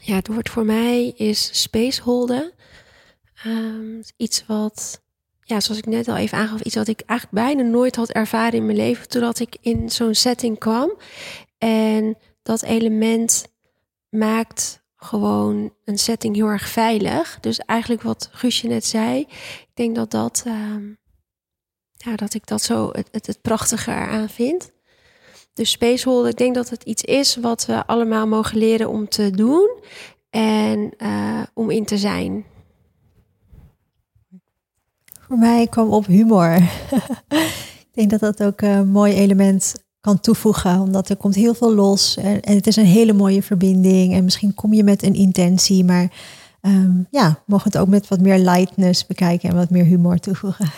Ja, 0.00 0.14
het 0.14 0.28
woord 0.28 0.48
voor 0.48 0.64
mij 0.64 1.08
is 1.08 1.62
spaceholden. 1.62 2.52
Um, 3.46 4.02
iets 4.16 4.46
wat, 4.46 5.02
ja, 5.40 5.60
zoals 5.60 5.80
ik 5.80 5.86
net 5.86 6.08
al 6.08 6.16
even 6.16 6.38
aangaf, 6.38 6.60
iets 6.60 6.74
wat 6.74 6.88
ik 6.88 7.00
eigenlijk 7.00 7.46
bijna 7.46 7.62
nooit 7.70 7.96
had 7.96 8.10
ervaren 8.10 8.58
in 8.58 8.66
mijn 8.66 8.76
leven, 8.76 9.08
totdat 9.08 9.38
ik 9.38 9.56
in 9.60 9.90
zo'n 9.90 10.14
setting 10.14 10.58
kwam. 10.58 10.98
En 11.58 12.18
dat 12.42 12.62
element 12.62 13.46
maakt 14.08 14.82
gewoon 14.96 15.74
een 15.84 15.98
setting 15.98 16.34
heel 16.34 16.46
erg 16.46 16.68
veilig. 16.68 17.40
Dus 17.40 17.58
eigenlijk 17.58 18.02
wat 18.02 18.28
Guusje 18.32 18.66
net 18.66 18.84
zei, 18.84 19.20
ik 19.20 19.70
denk 19.74 19.94
dat 19.94 20.10
dat, 20.10 20.44
um, 20.46 20.98
ja, 22.04 22.16
dat 22.16 22.34
ik 22.34 22.46
dat 22.46 22.62
zo 22.62 22.90
het, 22.92 23.26
het, 23.26 23.38
prachtige 23.42 23.90
eraan 23.90 24.28
vind. 24.28 24.72
Dus 25.52 25.70
spaceholden, 25.70 26.30
ik 26.30 26.36
denk 26.36 26.54
dat 26.54 26.70
het 26.70 26.82
iets 26.82 27.02
is 27.02 27.36
wat 27.36 27.66
we 27.66 27.86
allemaal 27.86 28.26
mogen 28.26 28.58
leren 28.58 28.88
om 28.88 29.08
te 29.08 29.30
doen 29.30 29.78
en 30.30 30.94
uh, 30.98 31.42
om 31.54 31.70
in 31.70 31.84
te 31.84 31.98
zijn. 31.98 32.44
Voor 35.20 35.38
mij 35.38 35.66
kwam 35.66 35.90
op 35.90 36.06
humor. 36.06 36.54
ik 37.88 37.90
denk 37.92 38.10
dat 38.10 38.20
dat 38.20 38.42
ook 38.42 38.60
een 38.60 38.88
mooi 38.88 39.14
element 39.14 39.74
kan 40.00 40.20
toevoegen, 40.20 40.80
omdat 40.80 41.08
er 41.08 41.16
komt 41.16 41.34
heel 41.34 41.54
veel 41.54 41.74
los 41.74 42.16
en, 42.16 42.40
en 42.42 42.54
het 42.54 42.66
is 42.66 42.76
een 42.76 42.84
hele 42.84 43.12
mooie 43.12 43.42
verbinding 43.42 44.14
en 44.14 44.24
misschien 44.24 44.54
kom 44.54 44.74
je 44.74 44.84
met 44.84 45.02
een 45.02 45.14
intentie, 45.14 45.84
maar 45.84 46.12
ehm, 46.60 47.02
ja, 47.10 47.42
mogen 47.46 47.70
het 47.70 47.80
ook 47.80 47.88
met 47.88 48.08
wat 48.08 48.20
meer 48.20 48.38
lightness 48.38 49.06
bekijken 49.06 49.48
en 49.48 49.56
wat 49.56 49.70
meer 49.70 49.84
humor 49.84 50.18
toevoegen. 50.18 50.70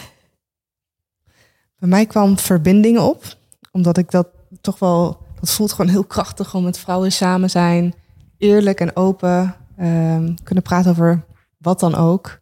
Bij 1.78 1.88
mij 1.88 2.06
kwam 2.06 2.38
verbinding 2.38 2.98
op, 2.98 3.36
omdat 3.70 3.98
ik 3.98 4.10
dat 4.10 4.28
toch 4.60 4.78
wel, 4.78 5.22
dat 5.40 5.52
voelt 5.52 5.72
gewoon 5.72 5.90
heel 5.90 6.04
krachtig 6.04 6.54
om 6.54 6.64
met 6.64 6.78
vrouwen 6.78 7.12
samen 7.12 7.50
zijn, 7.50 7.94
eerlijk 8.38 8.80
en 8.80 8.96
open, 8.96 9.56
ehm, 9.76 10.34
kunnen 10.42 10.64
praten 10.64 10.90
over 10.90 11.24
wat 11.58 11.80
dan 11.80 11.94
ook. 11.94 12.40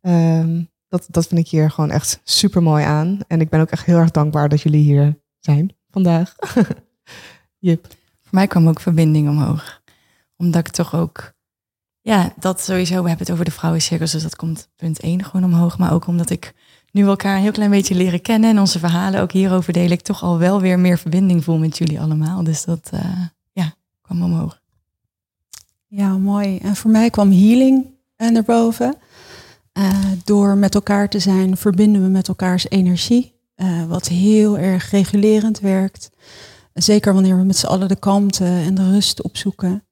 Ehm, 0.00 0.62
dat, 0.88 1.06
dat 1.10 1.26
vind 1.26 1.40
ik 1.40 1.48
hier 1.48 1.70
gewoon 1.70 1.90
echt 1.90 2.20
super 2.24 2.62
mooi 2.62 2.84
aan. 2.84 3.18
En 3.26 3.40
ik 3.40 3.48
ben 3.48 3.60
ook 3.60 3.70
echt 3.70 3.84
heel 3.84 3.98
erg 3.98 4.10
dankbaar 4.10 4.48
dat 4.48 4.60
jullie 4.60 4.82
hier 4.82 5.18
zijn 5.40 5.76
vandaag. 5.90 6.34
Jip. 7.58 7.86
Voor 8.22 8.34
mij 8.34 8.46
kwam 8.46 8.68
ook 8.68 8.80
verbinding 8.80 9.28
omhoog. 9.28 9.82
Omdat 10.36 10.66
ik 10.66 10.72
toch 10.72 10.94
ook, 10.94 11.32
ja, 12.00 12.32
dat 12.38 12.60
sowieso, 12.60 13.02
we 13.02 13.08
hebben 13.08 13.26
het 13.26 13.30
over 13.30 13.44
de 13.44 13.50
vrouwencirkels, 13.50 14.12
dus 14.12 14.22
dat 14.22 14.36
komt 14.36 14.68
punt 14.76 15.00
één 15.00 15.24
gewoon 15.24 15.52
omhoog. 15.52 15.78
Maar 15.78 15.92
ook 15.92 16.06
omdat 16.06 16.30
ik 16.30 16.54
nu 16.96 17.06
elkaar 17.06 17.36
een 17.36 17.42
heel 17.42 17.52
klein 17.52 17.70
beetje 17.70 17.94
leren 17.94 18.22
kennen 18.22 18.50
en 18.50 18.58
onze 18.58 18.78
verhalen 18.78 19.20
ook 19.20 19.32
hierover 19.32 19.72
delen, 19.72 19.90
ik 19.90 20.00
toch 20.00 20.22
al 20.22 20.38
wel 20.38 20.60
weer 20.60 20.78
meer 20.78 20.98
verbinding 20.98 21.44
voel 21.44 21.58
met 21.58 21.78
jullie 21.78 22.00
allemaal. 22.00 22.44
Dus 22.44 22.64
dat, 22.64 22.90
uh, 22.94 23.00
ja, 23.52 23.74
kwam 24.02 24.22
omhoog. 24.22 24.60
Ja, 25.86 26.16
mooi. 26.16 26.58
En 26.58 26.76
voor 26.76 26.90
mij 26.90 27.10
kwam 27.10 27.30
healing 27.30 27.86
naar 28.16 28.42
boven. 28.42 28.96
Uh, 29.78 29.90
door 30.24 30.56
met 30.56 30.74
elkaar 30.74 31.08
te 31.08 31.18
zijn, 31.18 31.56
verbinden 31.56 32.02
we 32.02 32.08
met 32.08 32.28
elkaars 32.28 32.68
energie. 32.68 33.34
Wat 33.88 34.08
heel 34.08 34.58
erg 34.58 34.90
regulerend 34.90 35.60
werkt. 35.60 36.10
Zeker 36.72 37.14
wanneer 37.14 37.36
we 37.36 37.44
met 37.44 37.56
z'n 37.56 37.66
allen 37.66 37.88
de 37.88 37.96
kalmte 37.96 38.44
en 38.44 38.74
de 38.74 38.90
rust 38.90 39.22
opzoeken. 39.22 39.84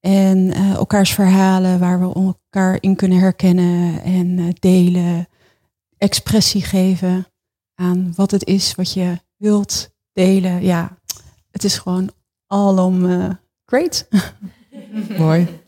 En 0.00 0.52
elkaars 0.52 1.14
verhalen 1.14 1.78
waar 1.78 2.00
we 2.00 2.14
elkaar 2.14 2.78
in 2.80 2.96
kunnen 2.96 3.18
herkennen 3.18 4.02
en 4.02 4.54
delen. 4.58 5.26
Expressie 6.06 6.62
geven 6.62 7.26
aan 7.74 8.12
wat 8.16 8.30
het 8.30 8.44
is 8.44 8.74
wat 8.74 8.92
je 8.92 9.20
wilt 9.36 9.90
delen. 10.12 10.62
Ja, 10.62 10.98
het 11.50 11.64
is 11.64 11.78
gewoon 11.78 12.10
alom 12.46 13.06
great. 13.64 14.08
Mooi. 15.18 15.60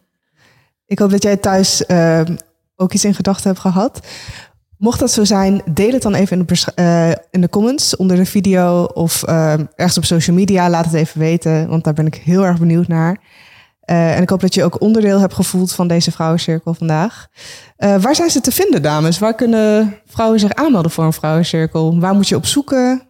Ik 0.87 0.99
hoop 0.99 1.11
dat 1.11 1.23
jij 1.23 1.37
thuis 1.37 1.87
ehm, 1.87 2.37
ook 2.77 2.93
iets 2.93 3.05
in 3.05 3.15
gedachten 3.15 3.47
hebt 3.47 3.61
gehad. 3.61 4.07
Mocht 4.77 4.99
dat 4.99 5.11
zo 5.11 5.25
zijn, 5.25 5.63
deel 5.65 5.93
het 5.93 6.03
dan 6.03 6.15
even 6.15 6.39
in 6.39 6.47
de, 6.47 6.73
uh, 6.77 7.25
in 7.31 7.41
de 7.41 7.49
comments 7.49 7.97
onder 7.97 8.17
de 8.17 8.27
video 8.27 8.85
of 8.85 9.23
ergens 9.23 9.99
op 9.99 10.05
social 10.05 10.37
media. 10.37 10.71
Laat 10.71 10.85
het 10.85 10.95
even 10.95 11.21
weten, 11.21 11.69
want 11.69 11.85
daar 11.85 11.95
ben 11.95 12.07
ik 12.07 12.15
heel 12.15 12.45
erg 12.45 12.59
benieuwd 12.59 12.89
naar. 12.89 13.21
Uh, 13.91 14.17
en 14.17 14.23
ik 14.23 14.31
hoop 14.31 14.41
dat 14.41 14.55
je 14.55 14.65
ook 14.65 14.81
onderdeel 14.81 15.19
hebt 15.21 15.35
gevoeld 15.35 15.73
van 15.73 15.89
deze 15.89 16.11
vrouwencirkel 16.11 16.75
vandaag. 16.75 17.29
waar 17.77 18.15
zijn 18.15 18.31
ze 18.31 18.41
te 18.41 18.53
vinden, 18.53 18.83
dames? 18.83 19.19
Waar 19.19 19.35
kunnen 19.35 19.95
vrouwen 20.07 20.41
zich 20.41 20.55
aanmelden 20.55 20.91
voor 20.91 21.05
een 21.05 21.13
vrouwencirkel? 21.13 22.01
Waar 22.01 22.15
moet 22.15 22.29
je 22.29 22.37
op 22.37 22.47
zoeken? 22.47 23.09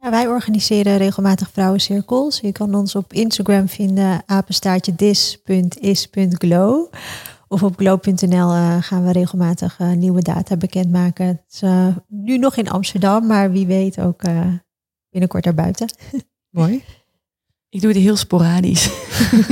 Ja, 0.00 0.10
wij 0.10 0.26
organiseren 0.26 0.96
regelmatig 0.96 1.50
vrouwencirkels. 1.52 2.40
Je 2.40 2.52
kan 2.52 2.74
ons 2.74 2.94
op 2.94 3.12
Instagram 3.12 3.68
vinden, 3.68 4.22
apenstaartje 4.26 4.94
dis.is.glow. 4.94 6.86
Of 7.48 7.62
op 7.62 7.76
glow.nl 7.76 8.54
uh, 8.54 8.76
gaan 8.80 9.04
we 9.04 9.12
regelmatig 9.12 9.78
nieuwe 9.78 10.22
data 10.22 10.56
bekendmaken. 10.56 11.26
Het 11.26 11.42
is 11.48 11.62
nu 12.08 12.38
nog 12.38 12.56
in 12.56 12.70
Amsterdam, 12.70 13.26
maar 13.26 13.50
wie 13.50 13.66
weet 13.66 14.00
ook 14.00 14.22
binnenkort 15.10 15.44
daarbuiten. 15.44 15.88
Mooi. 16.50 16.84
Ik 17.70 17.80
doe 17.80 17.92
het 17.92 18.00
heel 18.00 18.16
sporadisch. 18.16 18.90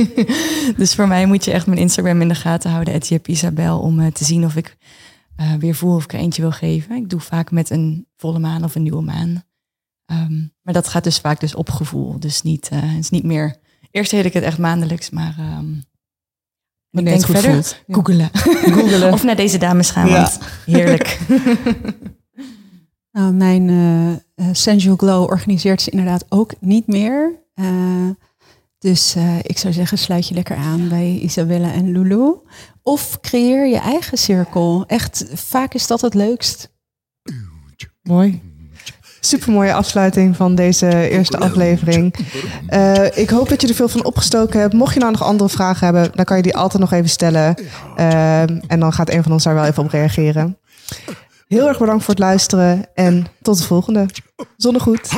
dus 0.77 0.95
voor 0.95 1.07
mij 1.07 1.25
moet 1.25 1.45
je 1.45 1.51
echt 1.51 1.67
mijn 1.67 1.79
Instagram 1.79 2.21
in 2.21 2.27
de 2.27 2.35
gaten 2.35 2.71
houden, 2.71 2.93
Etiep 2.93 3.27
Isabel, 3.27 3.79
om 3.79 4.11
te 4.11 4.25
zien 4.25 4.45
of 4.45 4.55
ik 4.55 4.77
weer 5.59 5.75
voel 5.75 5.95
of 5.95 6.03
ik 6.03 6.13
er 6.13 6.19
eentje 6.19 6.41
wil 6.41 6.51
geven. 6.51 6.95
Ik 6.95 7.09
doe 7.09 7.19
vaak 7.19 7.51
met 7.51 7.69
een 7.69 8.07
volle 8.15 8.39
maan 8.39 8.63
of 8.63 8.75
een 8.75 8.83
nieuwe 8.83 9.01
maan. 9.01 9.43
Um, 10.11 10.53
maar 10.61 10.73
dat 10.73 10.87
gaat 10.87 11.03
dus 11.03 11.19
vaak 11.19 11.39
dus 11.39 11.55
op 11.55 11.69
gevoel. 11.69 12.19
Dus 12.19 12.41
niet, 12.41 12.69
het 12.69 12.99
is 12.99 13.09
niet 13.09 13.23
meer. 13.23 13.55
Eerst 13.91 14.11
deed 14.11 14.25
ik 14.25 14.33
het 14.33 14.43
echt 14.43 14.57
maandelijks, 14.57 15.09
maar 15.09 15.35
um, 15.39 15.83
ik 16.91 17.05
denk 17.05 17.25
verder 17.25 17.51
voelt. 17.51 17.83
googelen. 17.87 18.29
googelen. 18.77 19.13
of 19.13 19.23
naar 19.23 19.35
deze 19.35 19.57
dames 19.57 19.89
gaan, 19.89 20.07
ja. 20.07 20.13
want 20.13 20.39
heerlijk. 20.65 21.19
nou, 23.17 23.33
mijn 23.33 23.69
uh, 24.35 24.47
Sensual 24.51 24.95
Glow 24.95 25.29
organiseert 25.29 25.81
ze 25.81 25.89
inderdaad 25.89 26.25
ook 26.29 26.53
niet 26.59 26.87
meer. 26.87 27.45
Uh, 27.59 28.09
dus 28.79 29.15
uh, 29.15 29.37
ik 29.41 29.57
zou 29.57 29.73
zeggen, 29.73 29.97
sluit 29.97 30.27
je 30.27 30.33
lekker 30.33 30.55
aan 30.55 30.87
bij 30.89 31.19
Isabella 31.21 31.73
en 31.73 31.91
Lulu. 31.91 32.35
Of 32.83 33.19
creëer 33.19 33.67
je 33.67 33.79
eigen 33.79 34.17
cirkel. 34.17 34.83
Echt, 34.87 35.25
vaak 35.33 35.73
is 35.73 35.87
dat 35.87 36.01
het 36.01 36.13
leukst. 36.13 36.73
Mooi. 38.03 38.41
Super 39.19 39.51
mooie 39.51 39.73
afsluiting 39.73 40.35
van 40.35 40.55
deze 40.55 41.09
eerste 41.09 41.37
aflevering. 41.37 42.15
Uh, 42.69 43.17
ik 43.17 43.29
hoop 43.29 43.49
dat 43.49 43.61
je 43.61 43.67
er 43.67 43.73
veel 43.73 43.89
van 43.89 44.05
opgestoken 44.05 44.59
hebt. 44.59 44.73
Mocht 44.73 44.93
je 44.93 44.99
nou 44.99 45.11
nog 45.11 45.23
andere 45.23 45.49
vragen 45.49 45.85
hebben, 45.85 46.11
dan 46.15 46.25
kan 46.25 46.37
je 46.37 46.43
die 46.43 46.55
altijd 46.55 46.81
nog 46.81 46.91
even 46.91 47.09
stellen. 47.09 47.61
Uh, 47.97 48.41
en 48.41 48.79
dan 48.79 48.93
gaat 48.93 49.09
een 49.09 49.23
van 49.23 49.31
ons 49.31 49.43
daar 49.43 49.53
wel 49.53 49.65
even 49.65 49.83
op 49.83 49.89
reageren. 49.89 50.57
Heel 51.47 51.67
erg 51.67 51.79
bedankt 51.79 52.03
voor 52.03 52.13
het 52.13 52.23
luisteren 52.23 52.85
en 52.93 53.25
tot 53.41 53.57
de 53.57 53.63
volgende. 53.63 54.05
Zonnegoed. 54.57 55.09